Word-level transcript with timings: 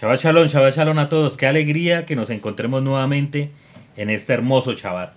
Shabbat 0.00 0.18
Shalom, 0.18 0.46
Shabbat 0.46 0.74
Shalom 0.74 0.98
a 0.98 1.10
todos. 1.10 1.36
Qué 1.36 1.46
alegría 1.46 2.06
que 2.06 2.16
nos 2.16 2.30
encontremos 2.30 2.82
nuevamente 2.82 3.50
en 3.98 4.08
este 4.08 4.32
hermoso 4.32 4.72
Shabbat. 4.72 5.12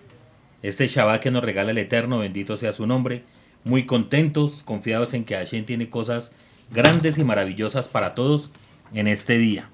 Este 0.62 0.88
Shabbat 0.88 1.22
que 1.22 1.32
nos 1.32 1.42
regala 1.42 1.72
el 1.72 1.78
Eterno, 1.78 2.20
bendito 2.20 2.58
sea 2.58 2.74
su 2.74 2.86
nombre. 2.86 3.24
Muy 3.64 3.86
contentos, 3.86 4.62
confiados 4.66 5.14
en 5.14 5.24
que 5.24 5.36
Hashem 5.36 5.64
tiene 5.64 5.90
cosas 5.90 6.34
grandes 6.70 7.18
y 7.18 7.24
maravillosas 7.24 7.88
para 7.88 8.14
todos 8.14 8.52
en 8.94 9.08
este 9.08 9.38
día. 9.38 9.70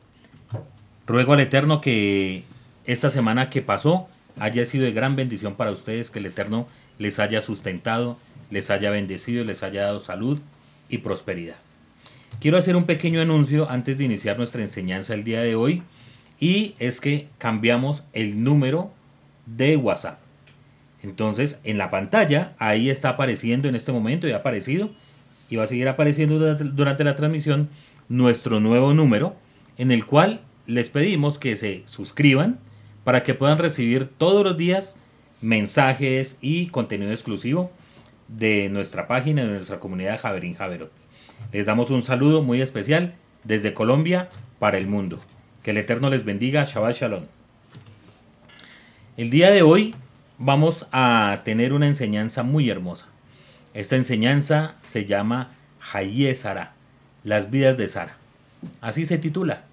Ruego 1.07 1.34
al 1.34 1.39
Eterno 1.39 1.82
que 1.82 2.44
esta 2.86 3.10
semana 3.10 3.50
que 3.50 3.64
pasó 3.64 4.10
haya 4.38 4.64
sido 4.68 4.86
de 4.86 4.91
gran 4.91 5.16
bendición 5.16 5.55
para 5.55 5.71
ustedes, 5.71 6.12
que 6.12 6.20
el 6.20 6.28
Eterno 6.28 6.68
les 7.00 7.18
haya 7.18 7.41
sustentado, 7.41 8.20
les 8.52 8.70
haya 8.70 8.91
bendecido, 8.91 9.44
les 9.44 9.64
haya 9.64 9.86
dado 9.86 10.00
salud 10.00 10.38
y 10.88 11.00
prosperidad. 11.00 11.55
Quiero 12.40 12.58
hacer 12.58 12.78
un 12.78 12.86
pequeño 12.86 13.20
anuncio 13.20 13.70
antes 13.70 13.98
de 13.98 14.06
iniciar 14.06 14.38
nuestra 14.38 14.62
enseñanza 14.62 15.14
el 15.14 15.26
día 15.26 15.42
de 15.42 15.56
hoy 15.56 15.84
y 16.39 16.74
es 16.80 17.02
que 17.02 17.28
cambiamos 17.38 18.06
el 18.14 18.46
número 18.46 18.93
de 19.46 19.75
WhatsApp. 19.75 20.20
Entonces, 21.04 21.60
en 21.66 21.78
la 21.78 21.89
pantalla, 21.89 22.56
ahí 22.57 22.89
está 22.89 23.10
apareciendo 23.10 23.68
en 23.68 23.75
este 23.75 23.92
momento, 23.92 24.25
ya 24.25 24.36
ha 24.36 24.39
aparecido 24.39 24.89
y 25.50 25.57
va 25.57 25.64
a 25.64 25.68
seguir 25.68 25.89
apareciendo 25.89 26.39
durante 26.39 27.04
la 27.04 27.16
transmisión 27.16 27.68
nuestro 28.07 28.61
nuevo 28.61 28.94
número 28.94 29.36
en 29.78 29.92
el 29.92 30.06
cual 30.06 30.39
les 30.66 30.89
pedimos 30.89 31.39
que 31.39 31.58
se 31.58 31.83
suscriban 31.88 32.58
para 33.03 33.22
que 33.22 33.33
puedan 33.33 33.58
recibir 33.58 34.08
todos 34.08 34.45
los 34.45 34.56
días 34.56 34.97
mensajes 35.42 36.38
y 36.39 36.67
contenido 36.67 37.11
exclusivo 37.11 37.69
de 38.30 38.69
nuestra 38.69 39.09
página, 39.09 39.44
de 39.44 39.50
nuestra 39.50 39.81
comunidad 39.81 40.22
Javerín 40.22 40.53
Javerot. 40.53 40.98
Les 41.52 41.66
damos 41.66 41.92
un 41.92 42.03
saludo 42.03 42.44
muy 42.44 42.61
especial 42.61 43.16
desde 43.44 43.73
Colombia 43.73 44.30
para 44.59 44.78
el 44.78 44.88
mundo. 44.88 45.20
Que 45.64 45.72
el 45.72 45.78
Eterno 45.78 46.09
les 46.09 46.25
bendiga. 46.25 46.64
Shabbat 46.64 46.95
Shalom. 46.95 47.23
El 49.17 49.30
día 49.30 49.52
de 49.52 49.61
hoy 49.61 49.94
vamos 50.38 50.88
a 50.91 51.41
tener 51.44 51.73
una 51.73 51.88
enseñanza 51.88 52.44
muy 52.44 52.69
hermosa. 52.69 53.08
Esta 53.73 53.95
enseñanza 53.95 54.75
se 54.81 55.05
llama 55.05 55.52
Haye 55.94 56.33
Sara, 56.36 56.73
las 57.23 57.52
vidas 57.52 57.78
de 57.78 57.88
Sara. 57.88 58.17
Así 58.81 59.06
se 59.06 59.17
titula. 59.17 59.63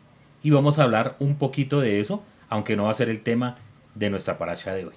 Y 0.43 0.51
vamos 0.51 0.79
a 0.79 0.83
hablar 0.83 1.17
un 1.19 1.37
poquito 1.37 1.81
de 1.81 2.01
eso, 2.01 2.23
aunque 2.49 2.77
no 2.77 2.85
va 2.85 2.91
a 2.91 2.95
ser 2.95 3.09
el 3.09 3.23
tema 3.23 3.57
de 3.95 4.11
nuestra 4.11 4.39
parasha 4.39 4.75
de 4.75 4.87
hoy. 4.87 4.95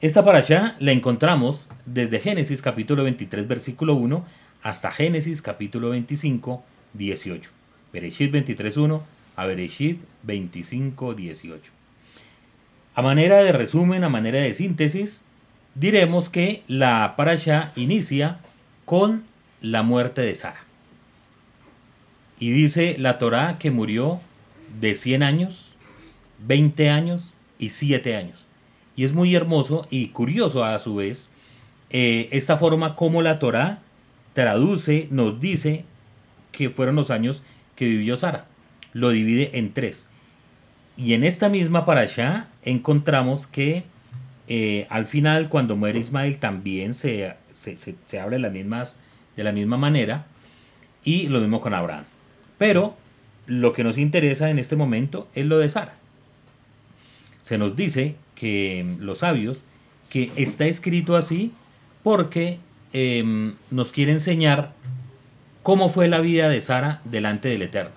Esta 0.00 0.24
parasha 0.24 0.74
la 0.80 0.90
encontramos 0.90 1.68
desde 1.86 2.18
Génesis 2.18 2.60
capítulo 2.60 3.04
23 3.04 3.46
versículo 3.46 3.94
1 3.94 4.24
hasta 4.62 4.90
Génesis 4.92 5.42
capítulo 5.42 5.90
25, 5.90 6.62
18. 6.94 7.50
Bereshit 7.92 8.32
23.1 8.32 9.02
a 9.36 9.46
Bereshit 9.46 10.00
25, 10.22 11.14
18. 11.14 11.72
A 12.94 13.02
manera 13.02 13.38
de 13.38 13.52
resumen, 13.52 14.04
a 14.04 14.08
manera 14.08 14.38
de 14.38 14.54
síntesis, 14.54 15.24
diremos 15.74 16.28
que 16.28 16.62
la 16.68 17.14
parasha 17.16 17.72
inicia 17.76 18.38
con 18.84 19.24
la 19.60 19.82
muerte 19.82 20.22
de 20.22 20.34
Sara. 20.34 20.64
Y 22.38 22.50
dice 22.50 22.96
la 22.98 23.18
Torá 23.18 23.58
que 23.58 23.70
murió 23.70 24.20
de 24.80 24.94
100 24.94 25.22
años, 25.22 25.74
20 26.46 26.90
años 26.90 27.36
y 27.58 27.70
7 27.70 28.16
años. 28.16 28.46
Y 28.96 29.04
es 29.04 29.12
muy 29.12 29.34
hermoso 29.34 29.86
y 29.90 30.08
curioso 30.08 30.64
a 30.64 30.78
su 30.78 30.96
vez 30.96 31.28
eh, 31.90 32.28
esta 32.32 32.58
forma 32.58 32.94
como 32.94 33.22
la 33.22 33.38
Torá 33.38 33.80
traduce, 34.32 35.08
nos 35.10 35.40
dice 35.40 35.84
que 36.52 36.70
fueron 36.70 36.96
los 36.96 37.10
años 37.10 37.42
que 37.76 37.86
vivió 37.86 38.16
Sara. 38.16 38.46
Lo 38.92 39.10
divide 39.10 39.58
en 39.58 39.72
tres. 39.72 40.08
Y 40.96 41.14
en 41.14 41.24
esta 41.24 41.48
misma 41.48 41.84
allá 41.86 42.48
encontramos 42.62 43.46
que 43.46 43.84
eh, 44.48 44.86
al 44.90 45.06
final, 45.06 45.48
cuando 45.48 45.76
muere 45.76 45.98
Ismael, 45.98 46.38
también 46.38 46.94
se, 46.94 47.34
se, 47.52 48.20
habla 48.20 48.36
de 48.36 48.42
las, 48.42 48.52
mismas, 48.52 48.98
de 49.36 49.44
la 49.44 49.52
misma 49.52 49.76
manera. 49.76 50.26
Y 51.04 51.28
lo 51.28 51.40
mismo 51.40 51.60
con 51.60 51.74
Abraham. 51.74 52.04
Pero 52.58 52.96
lo 53.46 53.72
que 53.72 53.82
nos 53.82 53.98
interesa 53.98 54.50
en 54.50 54.58
este 54.58 54.76
momento 54.76 55.28
es 55.34 55.46
lo 55.46 55.58
de 55.58 55.68
Sara. 55.68 55.94
Se 57.40 57.58
nos 57.58 57.74
dice 57.74 58.14
que 58.34 58.96
los 59.00 59.18
sabios 59.18 59.64
que 60.10 60.30
está 60.36 60.66
escrito 60.66 61.16
así 61.16 61.52
porque 62.02 62.58
Em, 62.92 63.54
nos 63.70 63.90
quiere 63.90 64.12
enseñar 64.12 64.72
cómo 65.62 65.88
fue 65.88 66.08
la 66.08 66.20
vida 66.20 66.48
de 66.48 66.60
Sara 66.60 67.00
delante 67.04 67.48
del 67.48 67.62
Eterno. 67.62 67.94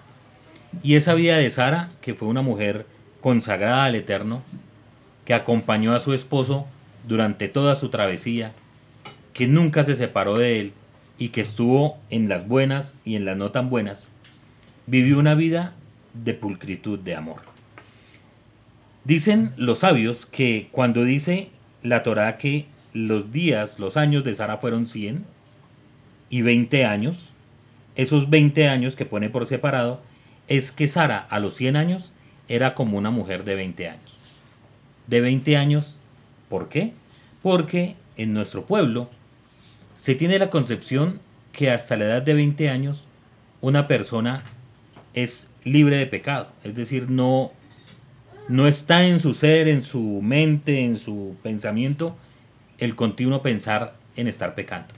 Y 0.84 0.96
esa 0.96 1.14
vida 1.14 1.38
de 1.38 1.50
Sara, 1.50 1.92
que 2.02 2.14
fue 2.14 2.28
una 2.28 2.42
mujer 2.42 2.86
consagrada 3.22 3.86
al 3.86 3.96
Eterno, 3.96 4.42
que 5.26 5.34
acompañó 5.34 5.94
a 5.94 6.00
su 6.00 6.14
esposo 6.14 6.68
durante 7.08 7.48
toda 7.50 7.76
su 7.76 7.90
travesía, 7.90 8.54
que 9.34 9.48
nunca 9.48 9.84
se 9.84 9.96
separó 9.96 10.38
de 10.38 10.60
él 10.60 10.74
y 11.18 11.30
que 11.30 11.42
estuvo 11.42 11.98
en 12.10 12.30
las 12.30 12.48
buenas 12.48 12.96
y 13.04 13.16
en 13.16 13.26
las 13.26 13.36
no 13.36 13.52
tan 13.52 13.70
buenas, 13.70 14.08
vivió 14.88 15.20
una 15.20 15.36
vida 15.36 15.74
de 16.14 16.34
pulcritud, 16.34 17.00
de 17.00 17.16
amor. 17.16 17.42
Dicen 19.04 19.54
los 19.58 19.80
sabios 19.80 20.26
que 20.26 20.70
cuando 20.72 21.04
dice 21.04 21.50
la 21.84 22.02
Torá 22.02 22.38
que 22.38 22.66
los 22.96 23.34
días, 23.34 23.78
los 23.78 23.98
años 23.98 24.24
de 24.24 24.34
Sara 24.34 24.58
fueron 24.58 24.88
100 24.88 25.26
y 26.30 26.42
20 26.42 26.86
años. 26.86 27.32
Esos 27.96 28.30
20 28.30 28.70
años 28.70 28.96
que 28.96 29.06
pone 29.06 29.30
por 29.30 29.46
separado 29.46 30.02
es 30.48 30.72
que 30.72 30.88
Sara 30.88 31.28
a 31.30 31.40
los 31.40 31.56
100 31.56 31.76
años 31.76 32.14
era 32.48 32.74
como 32.74 32.98
una 32.98 33.12
mujer 33.12 33.44
de 33.44 33.56
20 33.56 33.90
años. 33.90 34.18
De 35.08 35.20
20 35.20 35.58
años, 35.58 36.00
¿por 36.48 36.70
qué? 36.70 36.94
Porque 37.44 37.98
en 38.16 38.34
nuestro 38.34 38.66
pueblo 38.66 39.10
se 39.98 40.16
tiene 40.16 40.40
la 40.40 40.50
concepción 40.50 41.20
que 41.52 41.72
hasta 41.72 41.98
la 41.98 42.06
edad 42.06 42.22
de 42.22 42.34
20 42.34 42.70
años 42.70 43.08
una 43.60 43.88
persona 43.88 44.44
es 45.14 45.50
libre 45.66 45.98
de 45.98 46.08
pecado, 46.08 46.50
es 46.64 46.76
decir, 46.76 47.10
no 47.10 47.52
no 48.48 48.68
está 48.68 49.06
en 49.06 49.20
su 49.20 49.34
ser, 49.34 49.68
en 49.68 49.82
su 49.82 50.22
mente, 50.22 50.82
en 50.82 50.98
su 50.98 51.36
pensamiento 51.42 52.16
el 52.78 52.96
continuo 52.96 53.42
pensar 53.42 53.96
en 54.16 54.28
estar 54.28 54.56
pecando. 54.56 54.94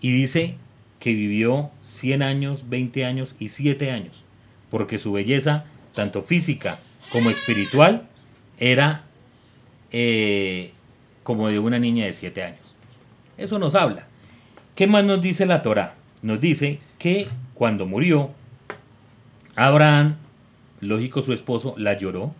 Y 0.00 0.12
dice 0.12 0.56
que 0.98 1.12
vivió 1.12 1.70
100 1.80 2.22
años, 2.22 2.68
20 2.68 3.04
años 3.04 3.36
y 3.38 3.48
7 3.48 3.90
años, 3.90 4.24
porque 4.70 4.98
su 4.98 5.12
belleza, 5.12 5.64
tanto 5.94 6.22
física 6.22 6.78
como 7.10 7.30
espiritual, 7.30 8.08
era 8.58 9.04
eh, 9.90 10.72
como 11.22 11.48
de 11.48 11.58
una 11.58 11.78
niña 11.78 12.06
de 12.06 12.12
7 12.12 12.42
años. 12.42 12.74
Eso 13.36 13.58
nos 13.58 13.74
habla. 13.74 14.06
¿Qué 14.74 14.86
más 14.86 15.04
nos 15.04 15.20
dice 15.20 15.46
la 15.46 15.62
Torah? 15.62 15.94
Nos 16.22 16.40
dice 16.40 16.78
que 16.98 17.28
cuando 17.54 17.86
murió, 17.86 18.30
Abraham, 19.56 20.16
lógico 20.80 21.20
su 21.20 21.32
esposo, 21.32 21.74
la 21.76 21.96
lloró 21.96 22.34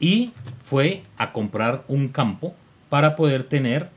y 0.00 0.32
fue 0.62 1.02
a 1.16 1.32
comprar 1.32 1.84
un 1.88 2.08
campo 2.08 2.54
para 2.92 3.16
poder 3.16 3.44
tener 3.44 3.88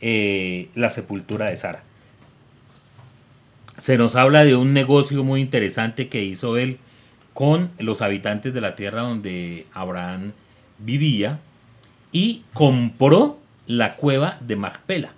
eh, 0.00 0.68
la 0.76 0.90
sepultura 0.90 1.46
de 1.46 1.56
Sara. 1.56 1.82
Se 3.76 3.98
nos 3.98 4.14
habla 4.14 4.44
de 4.44 4.54
un 4.54 4.72
negocio 4.72 5.24
muy 5.24 5.40
interesante 5.40 6.06
que 6.06 6.22
hizo 6.22 6.56
él 6.56 6.78
con 7.34 7.72
los 7.80 8.02
habitantes 8.02 8.54
de 8.54 8.60
la 8.60 8.76
tierra 8.76 9.00
donde 9.00 9.66
Abraham 9.74 10.30
vivía 10.78 11.40
y 12.12 12.44
compró 12.52 13.40
la 13.66 13.96
cueva 13.96 14.38
de 14.40 14.54
Magpela. 14.54 15.10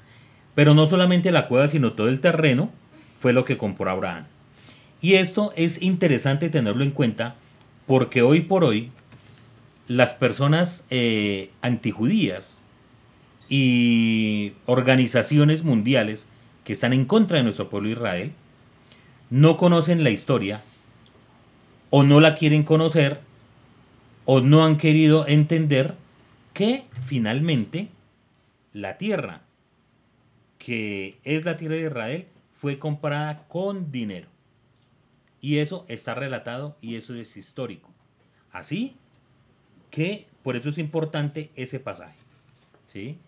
Pero 0.54 0.72
no 0.72 0.86
solamente 0.86 1.30
la 1.30 1.48
cueva, 1.48 1.68
sino 1.68 1.92
todo 1.92 2.08
el 2.08 2.20
terreno 2.20 2.70
fue 3.18 3.34
lo 3.34 3.44
que 3.44 3.58
compró 3.58 3.90
Abraham. 3.90 4.24
Y 5.02 5.16
esto 5.16 5.52
es 5.54 5.82
interesante 5.82 6.48
tenerlo 6.48 6.82
en 6.82 6.92
cuenta 6.92 7.34
porque 7.86 8.22
hoy 8.22 8.40
por 8.40 8.64
hoy 8.64 8.90
las 9.86 10.14
personas 10.14 10.86
eh, 10.88 11.50
antijudías 11.60 12.62
y 13.48 14.52
organizaciones 14.66 15.64
mundiales 15.64 16.28
que 16.64 16.72
están 16.72 16.92
en 16.92 17.04
contra 17.04 17.38
de 17.38 17.44
nuestro 17.44 17.70
pueblo 17.70 17.88
Israel 17.88 18.32
no 19.30 19.56
conocen 19.56 20.04
la 20.04 20.10
historia 20.10 20.62
o 21.90 22.02
no 22.02 22.20
la 22.20 22.34
quieren 22.34 22.62
conocer 22.62 23.20
o 24.24 24.40
no 24.40 24.64
han 24.64 24.76
querido 24.76 25.26
entender 25.26 25.94
que 26.52 26.84
finalmente 27.00 27.88
la 28.72 28.98
tierra 28.98 29.42
que 30.58 31.18
es 31.24 31.44
la 31.44 31.56
tierra 31.56 31.76
de 31.76 31.86
Israel 31.86 32.26
fue 32.52 32.78
comprada 32.78 33.46
con 33.48 33.90
dinero. 33.90 34.28
Y 35.40 35.58
eso 35.58 35.86
está 35.88 36.14
relatado 36.14 36.76
y 36.80 36.96
eso 36.96 37.14
es 37.14 37.36
histórico. 37.36 37.90
Así 38.50 38.96
que 39.90 40.26
por 40.42 40.56
eso 40.56 40.68
es 40.68 40.78
importante 40.78 41.50
ese 41.54 41.78
pasaje. 41.78 42.18
¿Sí? 42.86 43.18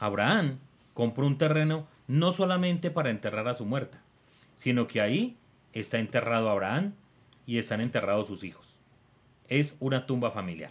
Abraham 0.00 0.58
compró 0.94 1.26
un 1.26 1.38
terreno 1.38 1.86
no 2.08 2.32
solamente 2.32 2.90
para 2.90 3.10
enterrar 3.10 3.46
a 3.46 3.54
su 3.54 3.64
muerta, 3.64 4.02
sino 4.56 4.88
que 4.88 5.00
ahí 5.00 5.36
está 5.72 5.98
enterrado 5.98 6.50
Abraham 6.50 6.94
y 7.46 7.58
están 7.58 7.80
enterrados 7.80 8.26
sus 8.26 8.42
hijos. 8.42 8.78
es 9.48 9.76
una 9.80 10.06
tumba 10.06 10.30
familiar. 10.30 10.70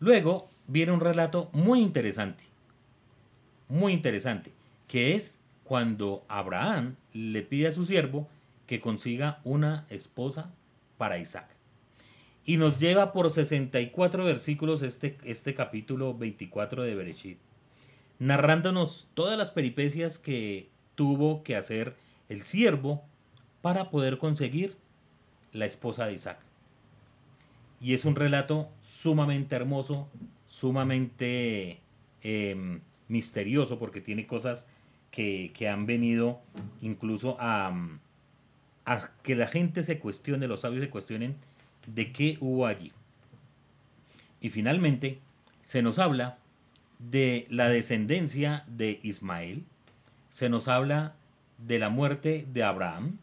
Luego 0.00 0.48
viene 0.66 0.92
un 0.92 1.00
relato 1.00 1.50
muy 1.52 1.80
interesante, 1.80 2.44
muy 3.68 3.92
interesante, 3.92 4.52
que 4.88 5.14
es 5.14 5.38
cuando 5.64 6.24
Abraham 6.28 6.96
le 7.12 7.42
pide 7.42 7.68
a 7.68 7.72
su 7.72 7.84
siervo 7.84 8.26
que 8.66 8.80
consiga 8.80 9.40
una 9.44 9.86
esposa 9.90 10.50
para 10.96 11.18
Isaac. 11.18 11.53
Y 12.44 12.58
nos 12.58 12.78
lleva 12.78 13.12
por 13.12 13.30
64 13.30 14.24
versículos 14.24 14.82
este, 14.82 15.16
este 15.24 15.54
capítulo 15.54 16.14
24 16.14 16.82
de 16.82 16.94
Bereshit, 16.94 17.38
narrándonos 18.18 19.08
todas 19.14 19.38
las 19.38 19.50
peripecias 19.50 20.18
que 20.18 20.68
tuvo 20.94 21.42
que 21.42 21.56
hacer 21.56 21.96
el 22.28 22.42
siervo 22.42 23.02
para 23.62 23.90
poder 23.90 24.18
conseguir 24.18 24.76
la 25.52 25.64
esposa 25.64 26.06
de 26.06 26.14
Isaac. 26.14 26.38
Y 27.80 27.94
es 27.94 28.04
un 28.04 28.14
relato 28.14 28.68
sumamente 28.80 29.56
hermoso, 29.56 30.08
sumamente 30.46 31.80
em, 32.22 32.80
misterioso, 33.08 33.78
porque 33.78 34.00
tiene 34.00 34.26
cosas 34.26 34.66
que, 35.10 35.52
han 35.70 35.86
venido 35.86 36.40
incluso 36.82 37.36
a, 37.38 37.74
a 38.84 39.10
que 39.22 39.34
la 39.34 39.46
gente 39.46 39.82
se 39.82 39.98
cuestione, 39.98 40.46
los 40.46 40.60
sabios 40.60 40.84
se 40.84 40.90
cuestionen 40.90 41.36
de 41.86 42.12
qué 42.12 42.36
hubo 42.40 42.66
allí. 42.66 42.92
Y 44.40 44.50
finalmente 44.50 45.20
se 45.62 45.82
nos 45.82 45.98
habla 45.98 46.38
de 46.98 47.46
la 47.50 47.68
descendencia 47.68 48.64
de 48.66 49.00
Ismael, 49.02 49.64
se 50.28 50.48
nos 50.48 50.68
habla 50.68 51.14
de 51.58 51.78
la 51.78 51.88
muerte 51.88 52.46
de 52.52 52.62
Abraham, 52.62 53.18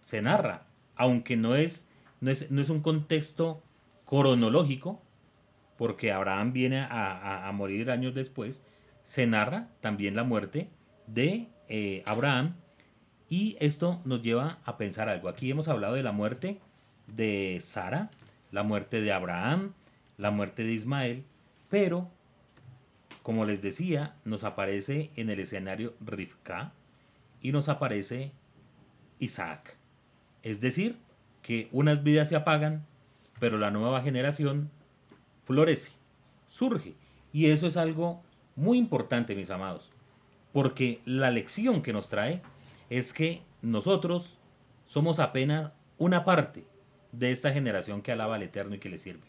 se 0.00 0.22
narra, 0.22 0.64
aunque 0.96 1.36
no 1.36 1.56
es, 1.56 1.88
no 2.20 2.30
es, 2.30 2.50
no 2.50 2.60
es 2.60 2.70
un 2.70 2.80
contexto 2.80 3.62
cronológico, 4.06 5.00
porque 5.76 6.12
Abraham 6.12 6.52
viene 6.52 6.86
a, 6.88 7.50
morir 7.54 7.90
años 7.90 8.14
después, 8.14 8.62
se 9.02 9.26
narra 9.26 9.68
también 9.80 10.14
la 10.14 10.22
muerte 10.22 10.68
de 11.06 11.48
eh, 11.68 12.02
Abraham 12.06 12.54
y 13.28 13.56
esto 13.58 14.00
nos 14.04 14.22
lleva 14.22 14.58
a 14.64 14.76
pensar 14.76 15.08
algo. 15.08 15.28
Aquí 15.28 15.50
hemos 15.50 15.66
hablado 15.68 15.94
de 15.94 16.02
la 16.02 16.12
muerte 16.12 16.60
de 17.06 17.58
Sara, 17.60 18.10
la 18.50 18.62
muerte 18.62 19.00
de 19.00 19.12
Abraham, 19.12 19.72
la 20.18 20.30
muerte 20.30 20.64
de 20.64 20.72
Ismael, 20.72 21.24
pero, 21.68 22.10
como 23.22 23.44
les 23.44 23.62
decía, 23.62 24.14
nos 24.24 24.44
aparece 24.44 25.10
en 25.16 25.30
el 25.30 25.40
escenario 25.40 25.94
Rivka 26.00 26.72
y 27.40 27.52
nos 27.52 27.68
aparece 27.68 28.32
Isaac. 29.18 29.76
Es 30.42 30.60
decir, 30.60 30.98
que 31.40 31.68
unas 31.72 32.02
vidas 32.02 32.28
se 32.28 32.36
apagan, 32.36 32.86
pero 33.40 33.58
la 33.58 33.70
nueva 33.70 34.02
generación 34.02 34.70
florece, 35.44 35.92
surge. 36.46 36.94
Y 37.32 37.46
eso 37.46 37.66
es 37.66 37.76
algo 37.76 38.22
muy 38.54 38.78
importante, 38.78 39.34
mis 39.34 39.50
amados, 39.50 39.90
porque 40.52 41.00
la 41.04 41.30
lección 41.30 41.82
que 41.82 41.92
nos 41.92 42.08
trae 42.08 42.42
es 42.90 43.12
que 43.12 43.42
nosotros 43.62 44.38
somos 44.84 45.18
apenas 45.18 45.72
una 45.96 46.24
parte 46.24 46.66
de 47.12 47.30
esta 47.30 47.52
generación 47.52 48.02
que 48.02 48.12
alaba 48.12 48.34
al 48.34 48.42
Eterno 48.42 48.74
y 48.74 48.78
que 48.78 48.88
le 48.88 48.98
sirve. 48.98 49.22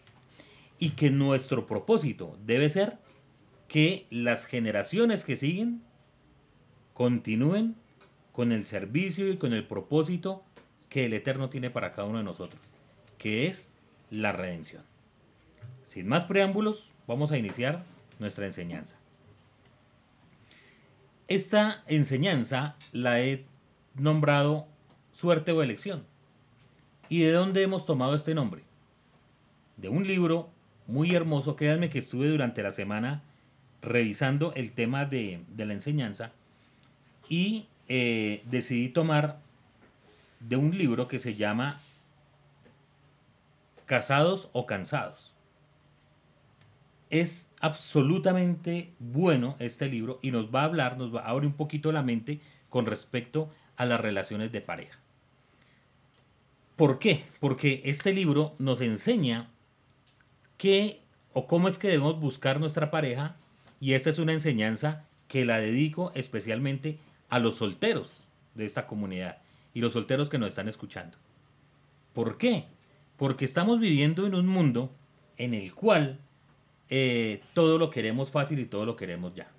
Y 0.80 0.92
que 0.92 1.12
nuestro 1.12 1.68
propósito 1.68 2.38
debe 2.46 2.70
ser 2.70 2.98
que 3.68 4.08
las 4.10 4.46
generaciones 4.46 5.26
que 5.26 5.36
siguen 5.36 5.84
continúen 6.94 7.76
con 8.32 8.52
el 8.52 8.66
servicio 8.66 9.30
y 9.32 9.38
con 9.38 9.54
el 9.54 9.66
propósito 9.66 10.44
que 10.90 11.06
el 11.06 11.14
Eterno 11.14 11.50
tiene 11.50 11.70
para 11.70 11.94
cada 11.94 12.08
uno 12.08 12.20
de 12.20 12.24
nosotros, 12.24 12.62
que 13.18 13.48
es 13.48 13.72
la 14.10 14.32
redención. 14.32 14.84
Sin 15.84 16.08
más 16.08 16.26
preámbulos, 16.26 16.94
vamos 17.08 17.32
a 17.32 17.38
iniciar 17.38 17.84
nuestra 18.20 18.46
enseñanza. 18.46 18.98
Esta 21.28 21.84
enseñanza 21.88 22.76
la 22.92 23.22
he 23.22 23.46
nombrado 23.96 24.68
suerte 25.12 25.52
o 25.52 25.64
elección. 25.64 26.06
¿Y 27.10 27.22
de 27.22 27.32
dónde 27.32 27.62
hemos 27.64 27.86
tomado 27.86 28.16
este 28.16 28.34
nombre? 28.34 28.64
De 29.78 29.90
un 29.90 30.08
libro 30.08 30.50
muy 30.88 31.16
hermoso, 31.16 31.56
créanme 31.56 31.90
que 31.90 32.00
estuve 32.00 32.28
durante 32.28 32.64
la 32.64 32.72
semana 32.72 33.24
revisando 33.82 34.54
el 34.56 34.72
tema 34.72 35.06
de, 35.06 35.44
la 35.58 35.74
enseñanza 35.74 36.32
y 37.28 37.68
eh, 37.88 38.44
decidí 38.46 38.90
tomar 38.90 39.40
de 40.40 40.56
un 40.56 40.78
libro 40.78 41.08
que 41.08 41.20
se 41.20 41.36
llama 41.36 41.80
Casados 43.86 44.50
o 44.54 44.66
Cansados. 44.66 45.36
Es 47.10 47.52
absolutamente 47.60 48.94
bueno 49.00 49.56
este 49.60 49.88
libro 49.88 50.20
y 50.22 50.32
nos 50.32 50.54
va 50.54 50.62
a 50.62 50.66
hablar, 50.66 50.98
nos 50.98 51.14
va 51.14 51.22
a 51.22 51.30
abrir 51.30 51.48
un 51.48 51.56
poquito 51.56 51.92
la 51.92 52.02
mente 52.02 52.40
con 52.70 52.86
respecto 52.86 53.50
a 53.78 53.86
las 53.86 54.02
relaciones 54.02 54.52
de 54.52 54.62
pareja. 54.62 55.03
¿Por 56.76 57.00
qué? 57.00 57.24
Porque 57.40 57.82
este 57.86 58.14
libro 58.14 58.56
nos 58.58 58.82
enseña 58.82 59.52
qué 60.58 61.02
o 61.34 61.46
cómo 61.46 61.68
es 61.68 61.78
que 61.78 61.88
debemos 61.88 62.20
buscar 62.20 62.60
nuestra 62.60 62.90
pareja 62.90 63.36
y 63.80 63.94
esta 63.94 64.10
es 64.10 64.20
una 64.20 64.34
enseñanza 64.34 65.06
que 65.28 65.46
la 65.46 65.60
dedico 65.60 66.12
especialmente 66.16 67.00
a 67.30 67.40
los 67.40 67.56
solteros 67.56 68.32
de 68.56 68.66
esta 68.66 68.88
comunidad 68.88 69.38
y 69.74 69.82
los 69.82 69.94
solteros 69.94 70.30
que 70.30 70.38
nos 70.38 70.50
están 70.50 70.68
escuchando. 70.68 71.18
¿Por 72.14 72.38
qué? 72.38 72.66
Porque 73.18 73.46
estamos 73.46 73.80
viviendo 73.80 74.26
en 74.26 74.36
un 74.36 74.48
mundo 74.48 74.92
en 75.38 75.54
el 75.54 75.74
cual 75.74 76.20
eh, 76.90 77.42
todo 77.54 77.78
lo 77.78 77.90
queremos 77.90 78.32
fácil 78.32 78.60
y 78.60 78.66
todo 78.66 78.86
lo 78.86 78.96
queremos 78.96 79.34
ya. 79.34 79.52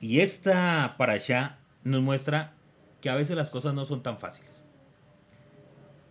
Y 0.00 0.20
esta 0.20 0.94
para 0.98 1.14
allá 1.14 1.58
nos 1.84 2.02
muestra 2.02 2.54
que 3.00 3.10
a 3.10 3.14
veces 3.14 3.36
las 3.36 3.50
cosas 3.50 3.74
no 3.74 3.84
son 3.84 4.02
tan 4.02 4.18
fáciles. 4.18 4.62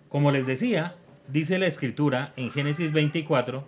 Como 0.09 0.31
les 0.31 0.47
decía, 0.47 0.93
dice 1.27 1.59
la 1.59 1.67
escritura 1.67 2.33
en 2.35 2.51
Génesis 2.51 2.91
24 2.91 3.63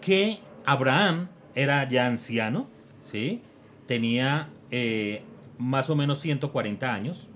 que 0.00 0.38
Abraham 0.64 1.28
era 1.54 1.88
ya 1.88 2.06
anciano, 2.06 2.68
¿sí? 3.02 3.42
tenía 3.86 4.48
eh, 4.70 5.22
más 5.58 5.90
o 5.90 5.96
menos 5.96 6.20
140 6.20 6.94
años, 6.94 7.26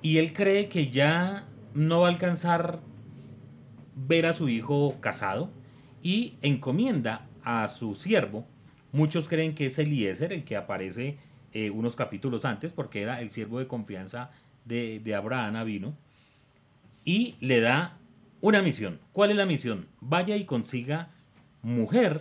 y 0.00 0.18
él 0.18 0.32
cree 0.32 0.68
que 0.68 0.90
ya 0.90 1.46
no 1.74 2.00
va 2.00 2.06
a 2.06 2.10
alcanzar 2.10 2.80
ver 3.96 4.26
a 4.26 4.32
su 4.32 4.48
hijo 4.48 4.96
casado 5.00 5.50
y 6.02 6.34
encomienda 6.42 7.26
a 7.42 7.66
su 7.66 7.94
siervo. 7.94 8.46
Muchos 8.92 9.28
creen 9.28 9.54
que 9.54 9.66
es 9.66 9.78
Eliezer 9.78 10.32
el 10.32 10.44
que 10.44 10.56
aparece 10.56 11.18
eh, 11.52 11.70
unos 11.70 11.96
capítulos 11.96 12.44
antes 12.44 12.72
porque 12.72 13.02
era 13.02 13.20
el 13.20 13.30
siervo 13.30 13.58
de 13.58 13.66
confianza 13.66 14.30
de, 14.68 15.14
Abraham 15.14 15.64
vino 15.64 15.96
y 17.04 17.36
le 17.40 17.60
da 17.60 17.98
una 18.40 18.62
misión. 18.62 19.00
¿Cuál 19.12 19.30
es 19.30 19.36
la 19.36 19.46
misión? 19.46 19.86
Vaya 20.00 20.36
y 20.36 20.44
consiga 20.44 21.08
mujer 21.62 22.20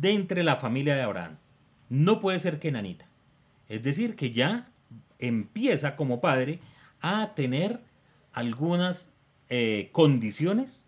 de 0.00 0.10
entre 0.10 0.42
la 0.44 0.56
familia 0.56 0.94
de 0.94 1.02
Abraham. 1.02 1.38
No 1.88 2.20
puede 2.20 2.38
ser 2.38 2.58
que 2.58 2.70
nanita. 2.70 3.06
Es 3.68 3.82
decir, 3.82 4.16
que 4.16 4.30
ya 4.30 4.68
empieza 5.18 5.96
como 5.96 6.20
padre 6.20 6.60
a 7.00 7.34
tener 7.34 7.80
algunas 8.32 9.10
eh, 9.48 9.88
condiciones 9.92 10.86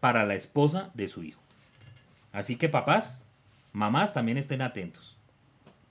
para 0.00 0.24
la 0.26 0.34
esposa 0.34 0.90
de 0.94 1.08
su 1.08 1.22
hijo. 1.22 1.40
Así 2.32 2.56
que 2.56 2.68
papás, 2.68 3.24
mamás 3.72 4.12
también 4.12 4.38
estén 4.38 4.60
atentos, 4.60 5.16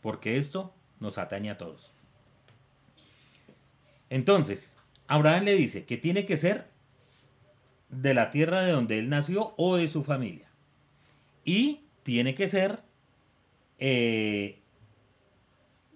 porque 0.02 0.38
esto 0.38 0.74
nos 1.00 1.18
atañe 1.18 1.50
a 1.50 1.58
todos. 1.58 1.95
Entonces, 4.10 4.78
Abraham 5.08 5.46
le 5.46 5.56
dice 5.56 5.86
que 5.86 5.98
tiene 5.98 6.26
que 6.26 6.38
ser 6.38 6.68
de 7.90 8.14
la 8.14 8.30
tierra 8.30 8.62
de 8.62 8.72
donde 8.72 9.00
él 9.00 9.10
nació 9.10 9.54
o 9.58 9.78
de 9.78 9.88
su 9.88 10.04
familia. 10.04 10.50
Y 11.44 11.82
tiene 12.04 12.36
que 12.36 12.48
ser, 12.48 12.80
eh, 13.80 14.62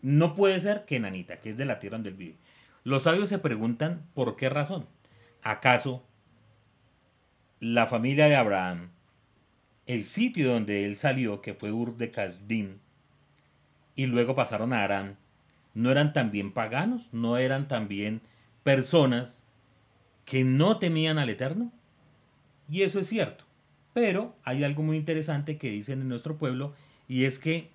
no 0.02 0.36
puede 0.36 0.60
ser 0.60 0.86
Kenanita, 0.86 1.42
que 1.42 1.50
es 1.52 1.58
de 1.58 1.66
la 1.66 1.80
tierra 1.80 1.98
donde 1.98 2.10
él 2.10 2.16
vive. 2.16 2.38
Los 2.84 3.04
sabios 3.04 3.30
se 3.30 3.40
preguntan 3.40 4.08
por 4.14 4.36
qué 4.36 4.50
razón. 4.50 4.88
¿Acaso 5.42 6.06
la 7.60 7.88
familia 7.88 8.28
de 8.28 8.36
Abraham, 8.36 8.92
el 9.86 10.06
sitio 10.06 10.54
donde 10.54 10.86
él 10.86 10.98
salió, 10.98 11.42
que 11.42 11.54
fue 11.54 11.72
Ur 11.72 11.98
de 11.98 12.12
Kasdim, 12.12 12.80
y 13.96 14.06
luego 14.06 14.36
pasaron 14.36 14.72
a 14.72 14.84
Arán, 14.84 15.18
no 15.74 15.92
eran 15.92 16.14
también 16.14 16.52
paganos, 16.52 17.10
no 17.14 17.38
eran 17.38 17.68
también 17.68 18.22
personas 18.64 19.44
que 20.26 20.44
no 20.44 20.78
temían 20.78 21.18
al 21.18 21.30
Eterno. 21.30 21.72
Y 22.70 22.84
eso 22.84 23.00
es 23.00 23.08
cierto. 23.08 23.46
Pero 23.94 24.36
hay 24.44 24.64
algo 24.64 24.84
muy 24.84 24.98
interesante 24.98 25.58
que 25.58 25.72
dicen 25.72 26.02
en 26.02 26.10
nuestro 26.10 26.38
pueblo 26.38 26.74
y 27.08 27.26
es 27.26 27.40
que 27.40 27.70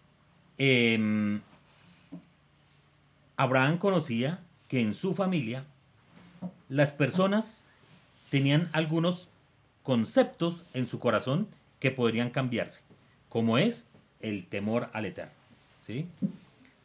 em, 0.59 1.41
Abraham 3.37 3.79
conocía 3.79 4.41
que 4.69 4.81
en 4.81 4.95
su 4.95 5.15
familia 5.15 5.65
las 6.69 6.93
personas 6.93 7.67
tenían 8.31 8.69
algunos 8.73 9.29
conceptos 9.83 10.65
en 10.73 10.87
su 10.87 10.99
corazón 10.99 11.49
que 11.81 11.91
podrían 11.91 12.31
cambiarse, 12.31 12.83
como 13.29 13.59
es 13.59 13.87
el 14.21 14.47
temor 14.47 14.89
al 14.93 15.05
Eterno. 15.05 15.33
¿sí? 15.81 16.07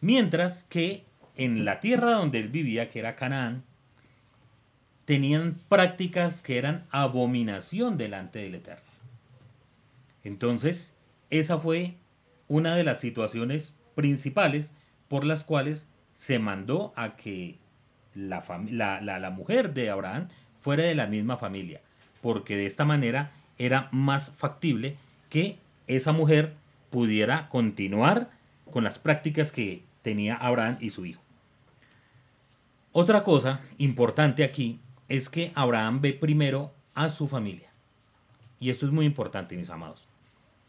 Mientras 0.01 0.63
que 0.63 1.03
en 1.35 1.65
la 1.65 1.79
tierra 1.79 2.11
donde 2.11 2.39
él 2.39 2.49
vivía, 2.49 2.89
que 2.89 2.99
era 2.99 3.15
Canaán, 3.15 3.63
tenían 5.05 5.59
prácticas 5.69 6.41
que 6.41 6.57
eran 6.57 6.85
abominación 6.91 7.97
delante 7.97 8.39
del 8.39 8.55
Eterno. 8.55 8.83
Entonces, 10.23 10.95
esa 11.29 11.57
fue 11.57 11.95
una 12.47 12.75
de 12.75 12.83
las 12.83 12.99
situaciones 12.99 13.75
principales 13.95 14.73
por 15.07 15.23
las 15.23 15.43
cuales 15.43 15.89
se 16.11 16.39
mandó 16.39 16.93
a 16.95 17.15
que 17.15 17.57
la, 18.13 18.43
la, 19.01 19.29
mujer 19.29 19.73
de 19.73 19.89
Abraham 19.89 20.27
fuera 20.59 20.83
de 20.83 20.95
la 20.95 21.07
misma 21.07 21.37
familia, 21.37 21.81
porque 22.21 22.55
de 22.55 22.65
esta 22.65 22.85
manera 22.85 23.31
era 23.57 23.87
más 23.91 24.31
factible 24.31 24.97
que 25.29 25.57
esa 25.87 26.11
mujer 26.11 26.53
pudiera 26.89 27.49
continuar 27.49 28.29
con 28.69 28.83
las 28.83 28.99
prácticas 28.99 29.51
que 29.51 29.83
tenía 30.01 30.35
Abraham 30.35 30.77
y 30.79 30.89
su 30.89 31.05
hijo. 31.05 31.21
Otra 32.91 33.23
cosa 33.23 33.61
importante 33.77 34.43
aquí 34.43 34.79
es 35.07 35.29
que 35.29 35.51
Abraham 35.55 36.01
ve 36.01 36.13
primero 36.13 36.73
a 36.95 37.09
su 37.09 37.27
familia. 37.27 37.69
Y 38.59 38.69
esto 38.69 38.85
es 38.85 38.91
muy 38.91 39.05
importante, 39.05 39.55
mis 39.55 39.69
amados. 39.69 40.07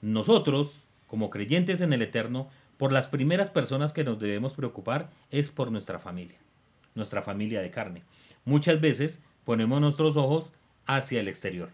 Nosotros, 0.01 0.87
como 1.07 1.31
creyentes 1.31 1.81
en 1.81 1.93
el 1.93 2.03
Eterno, 2.03 2.49
por 2.77 2.93
las 2.93 3.09
primeras 3.09 3.51
personas 3.51 3.93
que 3.93 4.05
nos 4.05 4.19
debemos 4.19 4.55
preocupar 4.55 5.11
es 5.31 5.51
por 5.51 5.71
nuestra 5.71 5.99
familia, 5.99 6.39
nuestra 6.95 7.21
familia 7.21 7.61
de 7.61 7.71
carne. 7.71 8.05
Muchas 8.45 8.81
veces 8.81 9.23
ponemos 9.45 9.81
nuestros 9.81 10.17
ojos 10.17 10.53
hacia 10.87 11.21
el 11.21 11.29
exterior. 11.29 11.71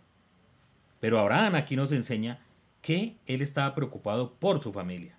Pero 0.99 1.21
Abraham 1.21 1.55
aquí 1.55 1.77
nos 1.77 1.93
enseña 1.93 2.41
que 2.83 3.17
él 3.27 3.43
estaba 3.43 3.75
preocupado 3.75 4.33
por 4.35 4.61
su 4.61 4.73
familia, 4.73 5.17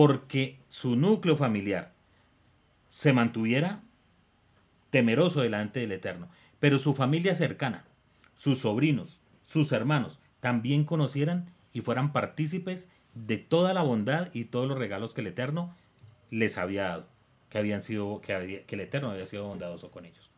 porque 0.00 0.58
su 0.68 0.96
núcleo 0.96 1.36
familiar 1.36 1.92
se 2.88 3.12
mantuviera 3.12 3.82
temeroso 4.88 5.42
delante 5.42 5.80
del 5.80 5.92
Eterno, 5.92 6.30
pero 6.58 6.78
su 6.78 6.94
familia 6.94 7.34
cercana, 7.34 7.84
sus 8.34 8.60
sobrinos, 8.60 9.20
sus 9.44 9.72
hermanos, 9.72 10.18
también 10.40 10.84
conocieran 10.84 11.50
y 11.74 11.82
fueran 11.82 12.14
partícipes 12.14 12.88
de 13.14 13.36
toda 13.36 13.74
la 13.74 13.82
bondad 13.82 14.30
y 14.32 14.46
todos 14.46 14.66
los 14.66 14.78
regalos 14.78 15.12
que 15.12 15.20
el 15.20 15.26
Eterno 15.26 15.76
les 16.30 16.56
había 16.56 16.84
dado, 16.84 17.06
que, 17.50 17.58
habían 17.58 17.82
sido, 17.82 18.22
que, 18.22 18.64
el 18.66 18.80
Eterno 18.80 19.10
había 19.10 19.26
sido 19.26 19.48
bondadoso 19.48 19.90
con 19.90 20.06
ellos. 20.06 20.30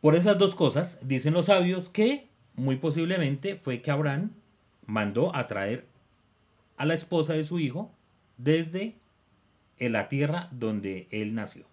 Por 0.00 0.14
esas 0.14 0.38
dos 0.38 0.54
cosas, 0.54 1.00
dicen 1.02 1.34
los 1.34 1.46
sabios 1.46 1.88
que 1.88 2.28
muy 2.54 2.76
posiblemente 2.76 3.56
fue 3.56 3.82
que 3.82 3.90
Abraham 3.90 4.30
mandó 4.86 5.34
a 5.34 5.48
traer 5.48 5.84
a 6.76 6.86
la 6.86 6.94
esposa 6.94 7.32
de 7.32 7.42
su 7.42 7.58
hijo 7.58 7.90
desde 8.36 8.96
la 9.78 10.08
tierra 10.08 10.48
donde 10.50 11.08
él 11.10 11.34
nació, 11.34 11.66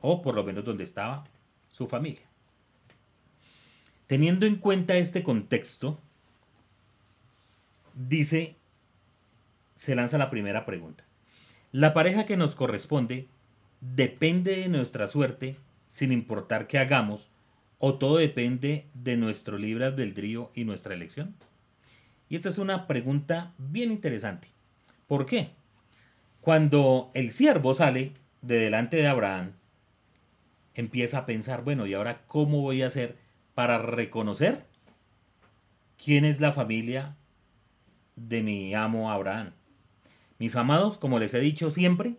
o 0.00 0.22
por 0.22 0.34
lo 0.34 0.44
menos 0.44 0.64
donde 0.64 0.84
estaba 0.84 1.24
su 1.70 1.86
familia. 1.86 2.26
Teniendo 4.06 4.46
en 4.46 4.56
cuenta 4.56 4.96
este 4.96 5.22
contexto, 5.22 5.98
dice, 7.94 8.56
se 9.74 9.94
lanza 9.94 10.18
la 10.18 10.30
primera 10.30 10.66
pregunta. 10.66 11.04
La 11.72 11.94
pareja 11.94 12.26
que 12.26 12.36
nos 12.36 12.54
corresponde 12.54 13.26
depende 13.80 14.56
de 14.56 14.68
nuestra 14.68 15.06
suerte 15.06 15.56
sin 15.88 16.12
importar 16.12 16.66
qué 16.66 16.78
hagamos 16.78 17.30
o 17.78 17.98
todo 17.98 18.18
depende 18.18 18.86
de 18.94 19.16
nuestro 19.16 19.58
libre 19.58 19.86
albedrío 19.86 20.50
y 20.54 20.64
nuestra 20.64 20.94
elección. 20.94 21.34
Y 22.28 22.36
esta 22.36 22.48
es 22.48 22.58
una 22.58 22.86
pregunta 22.86 23.52
bien 23.58 23.92
interesante. 23.92 24.48
¿Por 25.06 25.26
qué? 25.26 25.50
Cuando 26.44 27.10
el 27.14 27.30
siervo 27.30 27.74
sale 27.74 28.12
de 28.42 28.58
delante 28.58 28.98
de 28.98 29.06
Abraham, 29.06 29.52
empieza 30.74 31.20
a 31.20 31.24
pensar, 31.24 31.64
bueno, 31.64 31.86
¿y 31.86 31.94
ahora 31.94 32.20
cómo 32.26 32.60
voy 32.60 32.82
a 32.82 32.88
hacer 32.88 33.16
para 33.54 33.78
reconocer 33.78 34.66
quién 35.96 36.26
es 36.26 36.42
la 36.42 36.52
familia 36.52 37.16
de 38.16 38.42
mi 38.42 38.74
amo 38.74 39.10
Abraham. 39.10 39.54
Mis 40.38 40.54
amados, 40.54 40.98
como 40.98 41.18
les 41.18 41.32
he 41.32 41.40
dicho 41.40 41.70
siempre, 41.70 42.16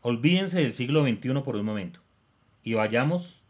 olvídense 0.00 0.60
del 0.60 0.72
siglo 0.72 1.04
XXI 1.04 1.40
por 1.44 1.54
un 1.54 1.64
momento 1.64 2.00
y 2.64 2.74
vayamos 2.74 3.44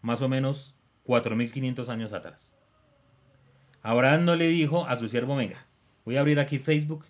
más 0.00 0.22
o 0.22 0.30
menos 0.30 0.78
4.500 1.04 1.90
años 1.90 2.14
atrás. 2.14 2.54
Abraham 3.82 4.24
no 4.24 4.34
le 4.34 4.48
dijo 4.48 4.86
a 4.86 4.96
su 4.96 5.10
siervo, 5.10 5.36
venga, 5.36 5.66
voy 6.06 6.16
a 6.16 6.20
abrir 6.20 6.40
aquí 6.40 6.58
Facebook 6.58 7.04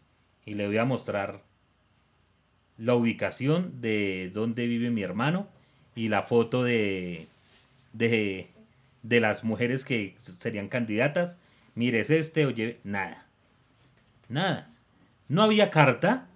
y 0.45 0.55
le 0.55 0.67
voy 0.67 0.79
a 0.79 0.85
mostrar 0.85 1.46
la 2.79 2.95
ubicación 2.95 3.81
de 3.81 4.31
dónde 4.35 4.67
vive 4.67 4.91
mi 4.91 5.03
hermano 5.03 5.49
y 5.95 6.09
la 6.09 6.23
foto 6.23 6.63
de, 6.63 7.27
de, 7.93 8.51
de 9.03 9.21
las 9.21 9.45
mujeres 9.45 9.85
que 9.85 10.15
serían 10.19 10.69
candidatas. 10.69 11.41
Mires 11.75 12.11
este, 12.11 12.47
oye, 12.47 12.81
nada. 12.85 13.27
Nada. 14.29 14.71
No 15.29 15.43
había 15.43 15.71
carta, 15.71 16.29